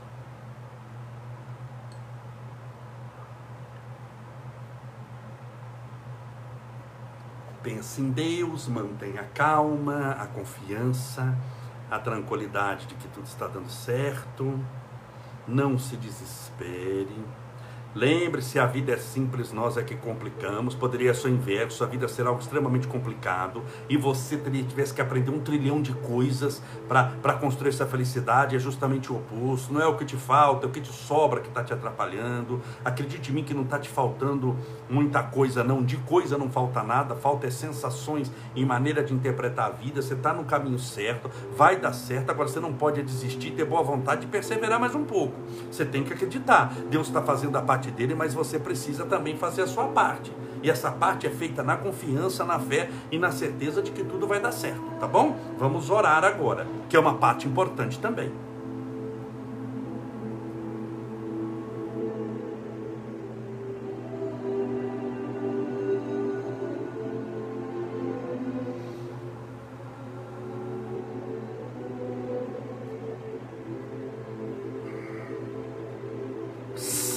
Pense 7.61 8.01
em 8.01 8.09
Deus, 8.09 8.67
mantenha 8.67 9.21
a 9.21 9.25
calma, 9.25 10.11
a 10.11 10.25
confiança, 10.27 11.35
a 11.91 11.99
tranquilidade 11.99 12.85
de 12.85 12.95
que 12.95 13.07
tudo 13.09 13.25
está 13.25 13.47
dando 13.47 13.69
certo. 13.69 14.57
Não 15.47 15.77
se 15.77 15.97
desespere 15.97 17.17
Lembre-se, 17.95 18.59
a 18.59 18.67
vida 18.67 18.91
é 18.91 18.97
simples, 18.97 19.51
nós 19.51 19.75
é 19.75 19.81
que 19.81 19.95
complicamos. 19.95 20.75
Poderia 20.75 21.11
ser 21.13 21.27
o 21.27 21.31
inverso, 21.31 21.83
a 21.83 21.87
vida 21.87 22.07
ser 22.07 22.27
algo 22.27 22.39
extremamente 22.39 22.87
complicado 22.87 23.63
e 23.89 23.97
você 23.97 24.37
teria, 24.37 24.63
tivesse 24.63 24.93
que 24.93 25.01
aprender 25.01 25.31
um 25.31 25.39
trilhão 25.39 25.81
de 25.81 25.93
coisas 25.93 26.61
para 26.87 27.33
construir 27.33 27.69
essa 27.69 27.87
felicidade. 27.87 28.55
É 28.55 28.59
justamente 28.59 29.11
o 29.11 29.17
oposto. 29.17 29.73
Não 29.73 29.81
é 29.81 29.87
o 29.87 29.95
que 29.95 30.05
te 30.05 30.15
falta, 30.15 30.67
é 30.67 30.69
o 30.69 30.71
que 30.71 30.81
te 30.81 30.93
sobra 30.93 31.41
que 31.41 31.47
está 31.47 31.63
te 31.63 31.73
atrapalhando. 31.73 32.61
Acredite 32.85 33.31
em 33.31 33.33
mim 33.33 33.43
que 33.43 33.55
não 33.55 33.63
está 33.63 33.79
te 33.79 33.89
faltando 33.89 34.55
muita 34.87 35.23
coisa, 35.23 35.63
não. 35.63 35.83
De 35.83 35.97
coisa 35.97 36.37
não 36.37 36.49
falta 36.49 36.83
nada, 36.83 37.15
falta 37.15 37.47
é 37.47 37.49
sensações 37.49 38.31
e 38.55 38.63
maneira 38.63 39.03
de 39.03 39.13
interpretar 39.13 39.65
a 39.65 39.69
vida. 39.71 40.01
Você 40.01 40.13
está 40.13 40.31
no 40.31 40.43
caminho 40.43 40.77
certo, 40.77 41.29
vai 41.55 41.75
dar 41.77 41.93
certo. 41.93 42.29
Agora 42.29 42.47
você 42.47 42.59
não 42.59 42.73
pode 42.73 43.01
desistir, 43.01 43.51
ter 43.51 43.65
boa 43.65 43.81
vontade 43.81 44.21
de 44.21 44.27
perseverar 44.27 44.79
mais 44.79 44.93
um 44.93 45.03
pouco. 45.03 45.35
Você 45.71 45.83
tem 45.83 46.03
que 46.03 46.13
acreditar. 46.13 46.71
Deus 46.89 47.07
está 47.07 47.21
fazendo 47.21 47.57
a 47.57 47.61
parte 47.61 47.78
parte 47.79 47.91
dele, 47.91 48.13
mas 48.13 48.33
você 48.33 48.59
precisa 48.59 49.05
também 49.05 49.37
fazer 49.37 49.61
a 49.61 49.67
sua 49.67 49.85
parte. 49.85 50.31
E 50.61 50.69
essa 50.69 50.91
parte 50.91 51.25
é 51.25 51.29
feita 51.29 51.63
na 51.63 51.77
confiança, 51.77 52.43
na 52.43 52.59
fé 52.59 52.89
e 53.09 53.17
na 53.17 53.31
certeza 53.31 53.81
de 53.81 53.91
que 53.91 54.03
tudo 54.03 54.27
vai 54.27 54.41
dar 54.41 54.51
certo, 54.51 54.83
tá 54.99 55.07
bom? 55.07 55.37
Vamos 55.57 55.89
orar 55.89 56.25
agora, 56.25 56.67
que 56.89 56.97
é 56.97 56.99
uma 56.99 57.13
parte 57.13 57.47
importante 57.47 57.97
também. 57.97 58.29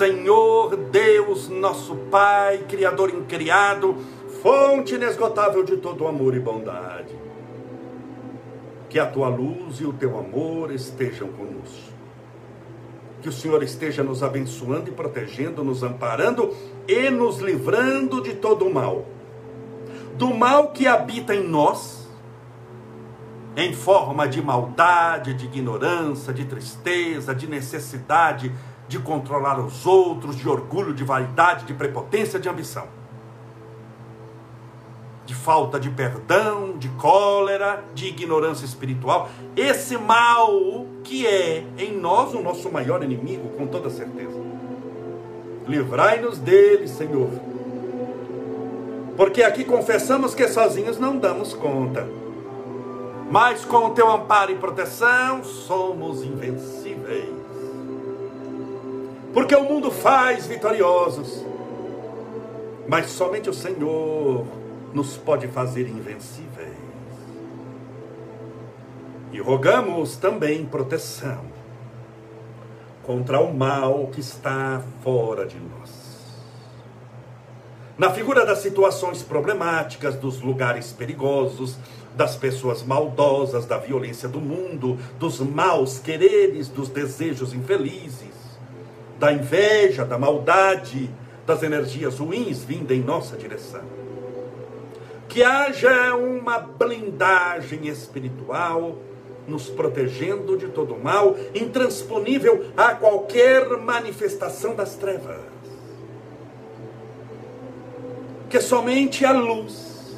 Senhor 0.02 0.41
Deus, 1.32 1.48
nosso 1.48 1.96
Pai, 2.10 2.58
Criador 2.68 3.08
incriado, 3.10 3.96
fonte 4.42 4.96
inesgotável 4.96 5.64
de 5.64 5.78
todo 5.78 6.06
amor 6.06 6.36
e 6.36 6.40
bondade. 6.40 7.14
Que 8.90 8.98
a 8.98 9.06
tua 9.06 9.28
luz 9.28 9.80
e 9.80 9.86
o 9.86 9.94
teu 9.94 10.18
amor 10.18 10.70
estejam 10.70 11.28
conosco. 11.28 11.92
Que 13.22 13.30
o 13.30 13.32
Senhor 13.32 13.62
esteja 13.62 14.02
nos 14.02 14.22
abençoando 14.22 14.90
e 14.90 14.92
protegendo, 14.92 15.64
nos 15.64 15.82
amparando 15.82 16.54
e 16.86 17.08
nos 17.08 17.38
livrando 17.38 18.20
de 18.20 18.34
todo 18.34 18.66
o 18.66 18.74
mal. 18.74 19.06
Do 20.16 20.34
mal 20.34 20.68
que 20.68 20.86
habita 20.86 21.34
em 21.34 21.48
nós, 21.48 22.06
em 23.56 23.72
forma 23.72 24.28
de 24.28 24.42
maldade, 24.42 25.32
de 25.32 25.46
ignorância, 25.46 26.32
de 26.32 26.44
tristeza, 26.44 27.34
de 27.34 27.46
necessidade, 27.46 28.52
de 28.92 28.98
controlar 28.98 29.58
os 29.58 29.86
outros, 29.86 30.36
de 30.36 30.46
orgulho, 30.46 30.92
de 30.92 31.02
vaidade, 31.02 31.64
de 31.64 31.72
prepotência, 31.72 32.38
de 32.38 32.46
ambição, 32.46 32.86
de 35.24 35.34
falta 35.34 35.80
de 35.80 35.88
perdão, 35.88 36.76
de 36.76 36.90
cólera, 36.90 37.82
de 37.94 38.08
ignorância 38.08 38.66
espiritual. 38.66 39.30
Esse 39.56 39.96
mal 39.96 40.86
que 41.02 41.26
é 41.26 41.64
em 41.78 41.96
nós 41.96 42.34
o 42.34 42.42
nosso 42.42 42.70
maior 42.70 43.02
inimigo, 43.02 43.48
com 43.56 43.66
toda 43.66 43.88
certeza. 43.88 44.38
Livrai-nos 45.66 46.36
dele, 46.36 46.86
Senhor. 46.86 47.30
Porque 49.16 49.42
aqui 49.42 49.64
confessamos 49.64 50.34
que 50.34 50.46
sozinhos 50.48 50.98
não 50.98 51.16
damos 51.16 51.54
conta. 51.54 52.06
Mas 53.30 53.64
com 53.64 53.86
o 53.86 53.90
teu 53.90 54.10
amparo 54.10 54.52
e 54.52 54.56
proteção 54.56 55.42
somos 55.42 56.22
invencíveis 56.22 57.41
porque 59.32 59.54
o 59.54 59.64
mundo 59.64 59.90
faz 59.90 60.46
vitoriosos, 60.46 61.44
mas 62.86 63.06
somente 63.06 63.48
o 63.48 63.54
Senhor 63.54 64.46
nos 64.92 65.16
pode 65.16 65.48
fazer 65.48 65.88
invencíveis. 65.88 66.72
E 69.32 69.40
rogamos 69.40 70.16
também 70.16 70.66
proteção 70.66 71.44
contra 73.02 73.40
o 73.40 73.54
mal 73.54 74.08
que 74.08 74.20
está 74.20 74.82
fora 75.02 75.46
de 75.46 75.56
nós. 75.56 75.90
Na 77.96 78.10
figura 78.10 78.44
das 78.44 78.58
situações 78.58 79.22
problemáticas, 79.22 80.16
dos 80.16 80.42
lugares 80.42 80.92
perigosos, 80.92 81.78
das 82.14 82.36
pessoas 82.36 82.82
maldosas, 82.82 83.64
da 83.64 83.78
violência 83.78 84.28
do 84.28 84.40
mundo, 84.40 84.98
dos 85.18 85.40
maus 85.40 85.98
quereres, 85.98 86.68
dos 86.68 86.90
desejos 86.90 87.54
infelizes 87.54 88.41
da 89.18 89.32
inveja, 89.32 90.04
da 90.04 90.18
maldade, 90.18 91.10
das 91.46 91.62
energias 91.62 92.18
ruins 92.18 92.62
vindo 92.62 92.92
em 92.92 93.00
nossa 93.00 93.36
direção. 93.36 93.82
Que 95.28 95.42
haja 95.42 96.14
uma 96.14 96.58
blindagem 96.58 97.86
espiritual 97.88 98.98
nos 99.46 99.68
protegendo 99.68 100.56
de 100.56 100.68
todo 100.68 100.96
mal, 100.96 101.36
intransponível 101.54 102.66
a 102.76 102.94
qualquer 102.94 103.68
manifestação 103.78 104.74
das 104.74 104.94
trevas. 104.94 105.40
Que 108.48 108.60
somente 108.60 109.24
a 109.24 109.32
luz, 109.32 110.16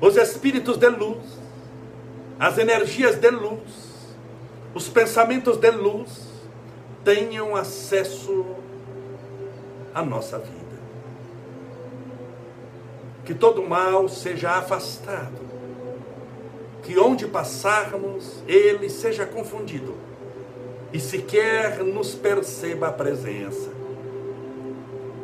os 0.00 0.16
espíritos 0.16 0.76
de 0.76 0.88
luz, 0.88 1.18
as 2.38 2.56
energias 2.56 3.16
de 3.16 3.30
luz, 3.30 4.06
os 4.74 4.88
pensamentos 4.88 5.56
de 5.56 5.70
luz, 5.70 6.27
tenham 7.08 7.56
acesso 7.56 8.44
à 9.94 10.02
nossa 10.02 10.38
vida. 10.38 10.78
Que 13.24 13.32
todo 13.32 13.66
mal 13.66 14.10
seja 14.10 14.50
afastado. 14.50 15.38
Que 16.82 16.98
onde 16.98 17.26
passarmos, 17.26 18.42
ele 18.46 18.90
seja 18.90 19.24
confundido. 19.24 19.94
E 20.92 21.00
sequer 21.00 21.82
nos 21.82 22.14
perceba 22.14 22.88
a 22.88 22.92
presença. 22.92 23.70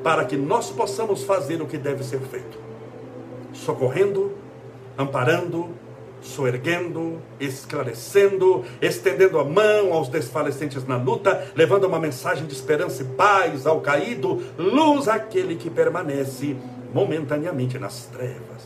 Para 0.02 0.24
que 0.24 0.38
nós 0.38 0.70
possamos 0.70 1.22
fazer 1.22 1.60
o 1.60 1.66
que 1.66 1.76
deve 1.76 2.02
ser 2.02 2.20
feito: 2.20 2.58
socorrendo, 3.52 4.32
amparando, 4.96 5.68
soerguendo, 6.24 7.20
esclarecendo, 7.38 8.64
estendendo 8.80 9.38
a 9.38 9.44
mão 9.44 9.92
aos 9.92 10.08
desfalecentes 10.08 10.86
na 10.86 10.96
luta, 10.96 11.52
levando 11.54 11.84
uma 11.84 12.00
mensagem 12.00 12.46
de 12.46 12.54
esperança 12.54 13.02
e 13.02 13.06
paz 13.06 13.66
ao 13.66 13.82
caído, 13.82 14.42
luz 14.58 15.06
àquele 15.06 15.54
que 15.54 15.68
permanece 15.68 16.56
momentaneamente 16.92 17.78
nas 17.78 18.06
trevas. 18.06 18.64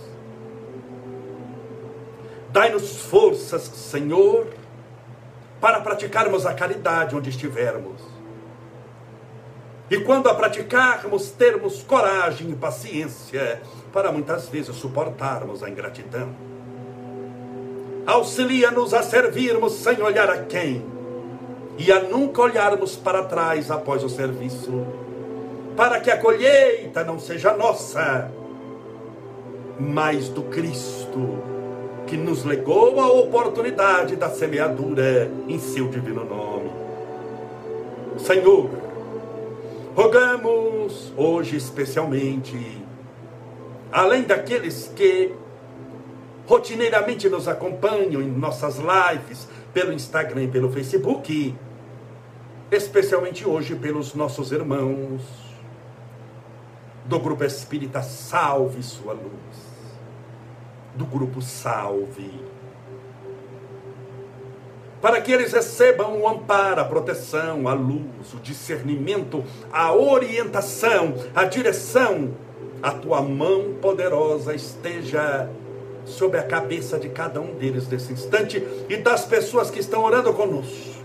Dai-nos 2.51 3.03
forças, 3.03 3.63
Senhor, 3.63 4.47
para 5.61 5.81
praticarmos 5.81 6.47
a 6.47 6.55
caridade 6.55 7.17
onde 7.17 7.29
estivermos. 7.29 8.01
E 9.91 9.99
quando 10.01 10.29
a 10.29 10.35
praticarmos, 10.35 11.31
termos 11.31 11.83
coragem 11.83 12.51
e 12.51 12.55
paciência 12.55 13.61
para 13.93 14.13
muitas 14.13 14.49
vezes 14.49 14.77
suportarmos 14.77 15.63
a 15.63 15.69
ingratidão. 15.69 16.35
Auxilia-nos 18.09 18.95
a 18.95 19.03
servirmos 19.03 19.75
sem 19.75 20.01
olhar 20.01 20.31
a 20.31 20.39
quem 20.39 20.83
e 21.77 21.93
a 21.93 22.01
nunca 22.01 22.41
olharmos 22.41 22.97
para 22.97 23.25
trás 23.25 23.71
após 23.71 24.03
o 24.03 24.09
serviço, 24.09 24.87
para 25.77 26.01
que 26.01 26.11
a 26.11 26.17
colheita 26.17 27.05
não 27.05 27.19
seja 27.19 27.55
nossa, 27.55 28.31
mas 29.79 30.31
do 30.31 30.43
Cristo, 30.45 31.39
que 32.07 32.17
nos 32.17 32.47
legou 32.47 32.99
a 32.99 33.13
oportunidade 33.13 34.17
da 34.17 34.31
semeadura 34.31 35.31
em 35.47 35.59
seu 35.59 35.87
divino 35.89 36.25
nome. 36.25 36.71
Senhor, 38.17 38.71
rogamos 39.95 41.13
hoje 41.15 41.59
especialmente, 41.59 42.83
além 43.93 44.23
daqueles 44.23 44.91
que 44.97 45.35
rotineiramente 46.49 47.29
nos 47.29 47.47
acompanham 47.47 48.23
em 48.23 48.27
nossas 48.27 48.79
lives, 48.79 49.47
pelo 49.73 49.93
Instagram 49.93 50.45
e 50.45 50.49
pelo 50.49 50.73
Facebook, 50.73 51.55
especialmente 52.71 53.47
hoje 53.47 53.77
pelos 53.77 54.15
nossos 54.15 54.51
irmãos 54.51 55.21
do 57.05 57.21
grupo 57.21 57.45
espírita 57.45 58.03
Salve 58.03 58.83
Sua 58.83 59.13
Luz 59.13 59.69
do 60.95 61.05
grupo 61.05 61.41
Salve. 61.41 62.33
Para 65.01 65.21
que 65.21 65.31
eles 65.31 65.53
recebam 65.53 66.21
o 66.21 66.29
amparo, 66.29 66.81
a 66.81 66.85
proteção, 66.85 67.69
a 67.69 67.73
luz, 67.73 68.35
o 68.35 68.39
discernimento, 68.39 69.45
a 69.73 69.95
orientação, 69.95 71.15
a 71.37 71.45
direção, 71.45 72.35
a 72.83 72.91
tua 72.91 73.23
mão 73.23 73.75
poderosa 73.81 74.55
esteja 74.55 75.49
sobre 76.09 76.39
a 76.39 76.43
cabeça 76.43 76.99
de 76.99 77.09
cada 77.09 77.41
um 77.41 77.55
deles 77.55 77.89
nesse 77.89 78.13
instante 78.13 78.67
e 78.89 78.97
das 78.97 79.25
pessoas 79.25 79.71
que 79.71 79.79
estão 79.79 80.05
orando 80.05 80.33
conosco. 80.33 80.99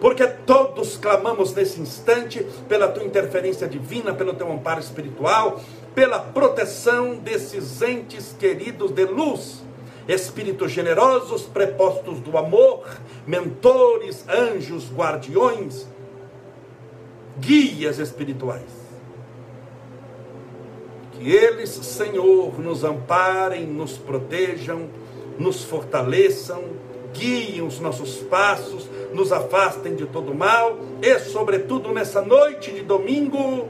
Porque 0.00 0.26
todos 0.26 0.98
clamamos 0.98 1.54
nesse 1.54 1.80
instante 1.80 2.46
pela 2.68 2.88
tua 2.88 3.04
interferência 3.04 3.66
divina, 3.66 4.12
pelo 4.12 4.34
teu 4.34 4.50
amparo 4.52 4.80
espiritual, 4.80 5.60
pela 5.94 6.18
proteção 6.18 7.16
desses 7.16 7.80
entes 7.80 8.36
queridos 8.38 8.90
de 8.90 9.04
luz, 9.06 9.64
espíritos 10.06 10.70
generosos, 10.70 11.42
prepostos 11.44 12.20
do 12.20 12.36
amor, 12.36 12.86
mentores, 13.26 14.24
anjos, 14.28 14.92
guardiões, 14.92 15.86
guias 17.38 17.98
espirituais. 17.98 18.85
Que 21.18 21.30
eles, 21.30 21.70
Senhor, 21.70 22.60
nos 22.60 22.84
amparem, 22.84 23.66
nos 23.66 23.96
protejam, 23.96 24.88
nos 25.38 25.64
fortaleçam, 25.64 26.62
guiem 27.12 27.62
os 27.62 27.80
nossos 27.80 28.16
passos, 28.18 28.88
nos 29.12 29.32
afastem 29.32 29.94
de 29.94 30.06
todo 30.06 30.34
mal 30.34 30.78
e, 31.00 31.18
sobretudo, 31.18 31.92
nessa 31.92 32.20
noite 32.20 32.70
de 32.70 32.82
domingo, 32.82 33.68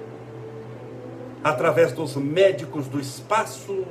através 1.42 1.92
dos 1.92 2.16
médicos 2.16 2.88
do 2.88 2.98
espaço, 2.98 3.84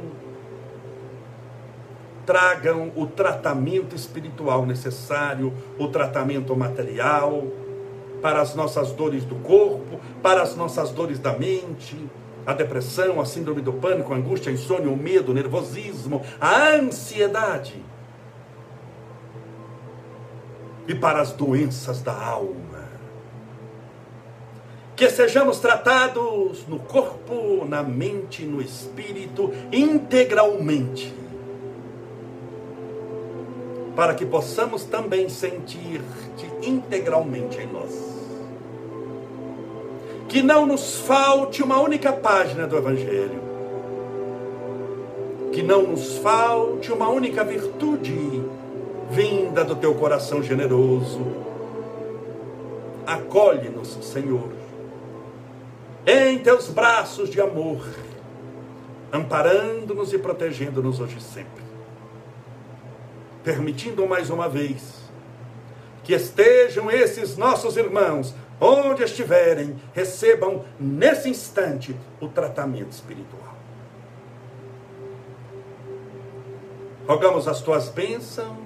tragam 2.25 2.91
o 2.95 3.05
tratamento 3.05 3.95
espiritual 3.95 4.65
necessário, 4.65 5.53
o 5.77 5.87
tratamento 5.87 6.55
material, 6.55 7.45
para 8.21 8.41
as 8.41 8.55
nossas 8.55 8.91
dores 8.91 9.23
do 9.23 9.35
corpo, 9.35 9.99
para 10.21 10.41
as 10.41 10.55
nossas 10.55 10.89
dores 10.89 11.19
da 11.19 11.33
mente, 11.33 11.95
a 12.45 12.53
depressão, 12.53 13.19
a 13.19 13.25
síndrome 13.25 13.61
do 13.61 13.73
pânico, 13.73 14.13
a 14.13 14.17
angústia, 14.17 14.51
a 14.51 14.53
insônia, 14.53 14.89
o 14.89 14.97
medo, 14.97 15.31
o 15.31 15.35
nervosismo, 15.35 16.21
a 16.39 16.69
ansiedade. 16.69 17.83
E 20.87 20.93
para 20.93 21.21
as 21.21 21.31
doenças 21.31 22.01
da 22.01 22.13
alma 22.13 22.75
que 24.95 25.09
sejamos 25.09 25.59
tratados 25.59 26.65
no 26.67 26.79
corpo, 26.79 27.65
na 27.67 27.83
mente, 27.83 28.43
no 28.43 28.61
espírito, 28.61 29.51
integralmente, 29.71 31.13
para 33.95 34.15
que 34.15 34.25
possamos 34.25 34.85
também 34.85 35.27
sentir-te 35.27 36.49
integralmente 36.67 37.59
em 37.59 37.67
nós. 37.67 38.14
Que 40.27 40.41
não 40.41 40.65
nos 40.65 40.95
falte 40.95 41.63
uma 41.63 41.79
única 41.79 42.11
página 42.11 42.67
do 42.67 42.77
Evangelho, 42.77 43.41
que 45.51 45.61
não 45.61 45.83
nos 45.83 46.17
falte 46.17 46.91
uma 46.91 47.09
única 47.09 47.43
virtude 47.43 48.43
vinda 49.11 49.63
do 49.63 49.75
teu 49.75 49.93
coração 49.95 50.41
generoso. 50.41 51.21
Acolhe-nos, 53.05 53.97
Senhor 54.01 54.65
em 56.05 56.37
teus 56.37 56.67
braços 56.67 57.29
de 57.29 57.41
amor, 57.41 57.83
amparando-nos 59.11 60.13
e 60.13 60.19
protegendo-nos 60.19 60.99
hoje 60.99 61.17
e 61.17 61.21
sempre. 61.21 61.63
Permitindo 63.43 64.05
mais 64.07 64.29
uma 64.29 64.47
vez 64.47 65.03
que 66.03 66.13
estejam 66.13 66.91
esses 66.91 67.35
nossos 67.35 67.75
irmãos, 67.75 68.35
onde 68.59 69.03
estiverem, 69.03 69.75
recebam 69.93 70.63
nesse 70.79 71.29
instante 71.29 71.95
o 72.21 72.27
tratamento 72.27 72.91
espiritual. 72.91 73.55
Rogamos 77.07 77.47
as 77.47 77.61
tuas 77.61 77.89
bênçãos 77.89 78.57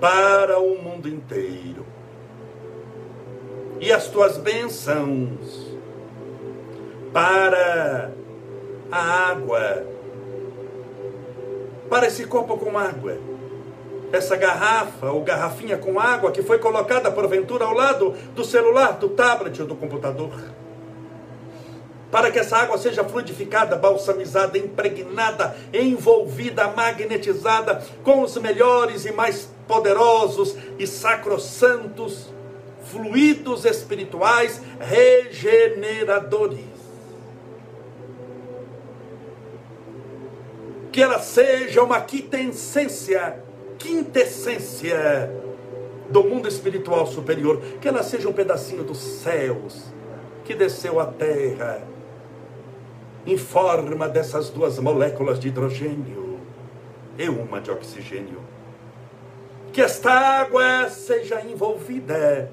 para 0.00 0.58
o 0.58 0.82
mundo 0.82 1.08
inteiro. 1.08 1.86
E 3.80 3.92
as 3.92 4.08
tuas 4.08 4.38
bênçãos 4.38 5.72
para 7.12 8.12
a 8.90 9.30
água, 9.30 9.86
para 11.88 12.06
esse 12.06 12.26
copo 12.26 12.56
com 12.58 12.76
água, 12.76 13.18
essa 14.12 14.36
garrafa 14.36 15.10
ou 15.10 15.22
garrafinha 15.22 15.76
com 15.78 15.98
água 15.98 16.30
que 16.30 16.42
foi 16.42 16.58
colocada 16.58 17.10
porventura 17.10 17.64
ao 17.64 17.72
lado 17.72 18.14
do 18.34 18.44
celular, 18.44 18.92
do 18.92 19.08
tablet 19.08 19.60
ou 19.60 19.66
do 19.66 19.74
computador. 19.74 20.30
Para 22.10 22.30
que 22.30 22.38
essa 22.38 22.58
água 22.58 22.76
seja 22.76 23.02
fluidificada, 23.02 23.74
balsamizada, 23.74 24.58
impregnada, 24.58 25.56
envolvida, 25.72 26.68
magnetizada 26.68 27.82
com 28.04 28.20
os 28.20 28.36
melhores 28.36 29.06
e 29.06 29.12
mais 29.12 29.48
poderosos 29.66 30.54
e 30.78 30.86
sacrossantos 30.86 32.30
fluidos 32.84 33.64
espirituais 33.64 34.60
regeneradores 34.78 36.72
que 40.92 41.02
ela 41.02 41.18
seja 41.18 41.82
uma 41.82 42.02
quintessência, 42.02 43.42
quintessência 43.82 45.30
do 46.08 46.22
mundo 46.22 46.46
espiritual 46.46 47.06
superior, 47.06 47.60
que 47.80 47.88
ela 47.88 48.02
seja 48.02 48.28
um 48.28 48.32
pedacinho 48.32 48.84
dos 48.84 48.98
céus 48.98 49.92
que 50.44 50.54
desceu 50.54 51.00
à 51.00 51.06
terra 51.06 51.82
em 53.26 53.36
forma 53.36 54.08
dessas 54.08 54.50
duas 54.50 54.78
moléculas 54.78 55.38
de 55.38 55.48
hidrogênio 55.48 56.38
e 57.18 57.28
uma 57.28 57.60
de 57.60 57.70
oxigênio. 57.70 58.40
Que 59.72 59.80
esta 59.80 60.12
água 60.12 60.88
seja 60.88 61.40
envolvida 61.40 62.50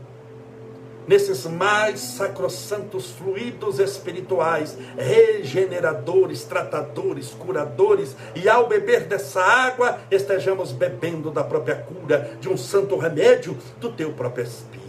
nesses 1.10 1.44
mais 1.46 2.00
sacrossantos 2.00 3.10
fluidos 3.10 3.80
espirituais, 3.80 4.78
regeneradores, 4.96 6.44
tratadores, 6.44 7.30
curadores, 7.32 8.16
e 8.36 8.48
ao 8.48 8.68
beber 8.68 9.06
dessa 9.06 9.42
água, 9.42 9.98
estejamos 10.12 10.72
bebendo 10.72 11.32
da 11.32 11.44
própria 11.44 11.78
cura, 11.78 12.38
de 12.40 12.48
um 12.48 12.56
santo 12.56 12.96
remédio 12.96 13.58
do 13.80 13.92
teu 13.92 14.14
próprio 14.14 14.44
Espírito. 14.44 14.80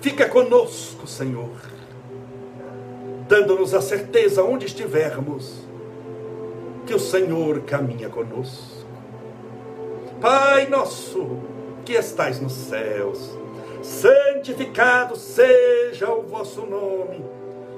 Fica 0.00 0.26
conosco, 0.26 1.06
Senhor, 1.06 1.50
dando-nos 3.28 3.74
a 3.74 3.82
certeza 3.82 4.42
onde 4.42 4.64
estivermos, 4.64 5.66
que 6.86 6.94
o 6.94 6.98
Senhor 6.98 7.60
caminha 7.60 8.08
conosco. 8.08 8.86
Pai 10.18 10.66
nosso, 10.66 11.55
que 11.86 11.92
estais 11.92 12.40
nos 12.40 12.52
céus, 12.52 13.30
santificado 13.80 15.14
seja 15.14 16.10
o 16.12 16.22
vosso 16.22 16.62
nome. 16.66 17.24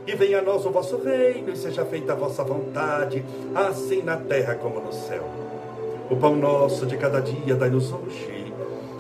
E 0.07 0.17
venha 0.17 0.39
a 0.39 0.43
nós 0.43 0.65
o 0.65 0.71
vosso 0.71 0.97
reino, 0.97 1.53
e 1.53 1.57
seja 1.57 1.85
feita 1.85 2.15
a 2.15 2.17
vossa 2.17 2.43
vontade, 2.43 3.23
assim 3.55 4.03
na 4.03 4.17
terra 4.17 4.55
como 4.55 4.81
no 4.81 4.91
céu. 4.91 5.29
O 6.11 6.17
pão 6.17 6.35
nosso 6.35 6.87
de 6.87 6.97
cada 6.97 7.21
dia 7.21 7.55
dai-nos 7.55 7.93
hoje. 7.93 8.51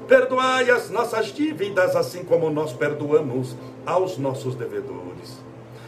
Perdoai 0.06 0.70
as 0.70 0.90
nossas 0.90 1.28
dívidas, 1.28 1.96
assim 1.96 2.22
como 2.22 2.50
nós 2.50 2.74
perdoamos 2.74 3.56
aos 3.86 4.18
nossos 4.18 4.54
devedores. 4.54 5.38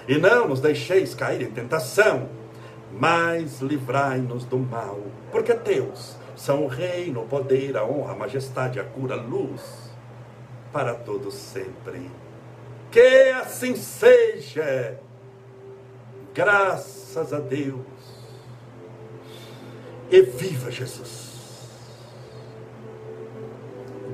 E 0.09 0.17
não 0.17 0.49
nos 0.49 0.61
deixeis 0.61 1.15
cair 1.15 1.43
em 1.43 1.51
tentação, 1.51 2.27
mas 2.99 3.61
livrai-nos 3.61 4.45
do 4.45 4.59
mal, 4.59 4.99
porque 5.31 5.53
teus 5.53 6.17
são 6.41 6.65
o 6.65 6.69
reino, 6.69 7.21
o 7.21 7.27
poder, 7.27 7.77
a 7.77 7.85
honra, 7.85 8.13
a 8.13 8.17
majestade, 8.17 8.81
a 8.81 8.85
cura, 8.85 9.15
a 9.15 9.21
luz, 9.21 9.61
para 10.73 10.95
todos 10.95 11.35
sempre. 11.35 12.11
Que 12.91 13.29
assim 13.33 13.77
seja. 13.77 14.99
Graças 16.33 17.35
a 17.35 17.41
Deus. 17.41 17.85
E 20.11 20.23
viva 20.23 20.71
Jesus. 20.71 21.29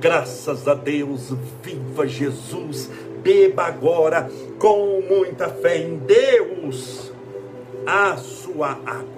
Graças 0.00 0.66
a 0.66 0.74
Deus, 0.74 1.32
viva 1.62 2.08
Jesus. 2.08 2.90
Beba 3.22 3.66
agora 3.66 4.28
com 4.58 5.00
muita 5.00 5.48
fé 5.48 5.78
em 5.78 5.96
Deus 5.98 7.12
a 7.86 8.16
sua 8.16 8.72
água, 8.84 9.15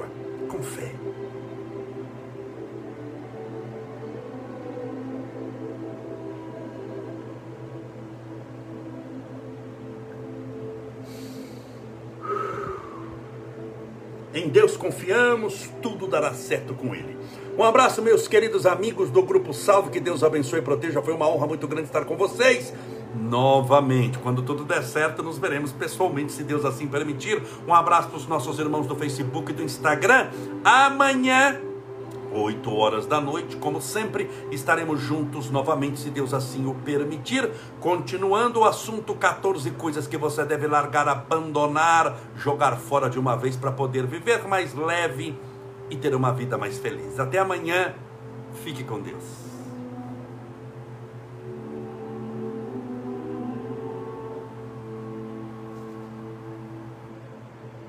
Em 14.39 14.49
Deus 14.49 14.77
confiamos, 14.77 15.69
tudo 15.83 16.07
dará 16.07 16.33
certo 16.33 16.73
com 16.73 16.95
Ele. 16.95 17.19
Um 17.59 17.65
abraço, 17.65 18.01
meus 18.01 18.29
queridos 18.29 18.67
amigos 18.67 19.11
do 19.11 19.21
Grupo 19.21 19.53
Salve, 19.53 19.91
que 19.91 19.99
Deus 19.99 20.23
abençoe 20.23 20.61
e 20.61 20.63
proteja. 20.63 21.03
Foi 21.03 21.13
uma 21.13 21.29
honra 21.29 21.49
muito 21.49 21.67
grande 21.67 21.89
estar 21.89 22.05
com 22.05 22.17
vocês. 22.17 22.73
Novamente, 23.17 24.17
quando 24.19 24.43
tudo 24.43 24.65
der 24.65 24.85
certo, 24.85 25.25
nos 25.25 25.39
veremos 25.39 25.73
pessoalmente, 25.73 26.31
se 26.31 26.45
Deus 26.45 26.65
assim 26.65 26.87
permitir. 26.87 27.43
Um 27.67 27.75
abraço 27.75 28.11
para 28.11 28.17
os 28.17 28.29
nossos 28.29 28.61
irmãos 28.61 28.87
do 28.87 28.95
Facebook 28.95 29.51
e 29.51 29.55
do 29.57 29.63
Instagram. 29.65 30.29
Amanhã 30.63 31.61
8 32.33 32.75
horas 32.75 33.07
da 33.07 33.21
noite, 33.21 33.57
como 33.57 33.81
sempre, 33.81 34.31
estaremos 34.51 35.01
juntos 35.01 35.51
novamente, 35.51 35.99
se 35.99 36.11
Deus 36.11 36.35
assim 36.35 36.67
o 36.67 36.75
permitir. 36.75 37.51
Continuando 37.81 38.61
o 38.61 38.65
assunto: 38.65 39.15
14 39.15 39.71
coisas 39.73 40.07
que 40.07 40.17
você 40.17 40.45
deve 40.45 40.67
largar, 40.67 41.09
abandonar, 41.09 42.17
jogar 42.37 42.77
fora 42.77 43.09
de 43.09 43.19
uma 43.19 43.37
vez 43.37 43.57
para 43.57 43.73
poder 43.73 44.07
viver 44.07 44.47
mais 44.47 44.75
leve 44.75 45.39
e 45.91 45.97
ter 45.97 46.15
uma 46.15 46.33
vida 46.33 46.59
mais 46.59 46.79
feliz. 46.79 47.19
Até 47.19 47.39
amanhã, 47.39 47.95
fique 48.63 48.85
com 48.85 49.01
Deus. 49.01 49.48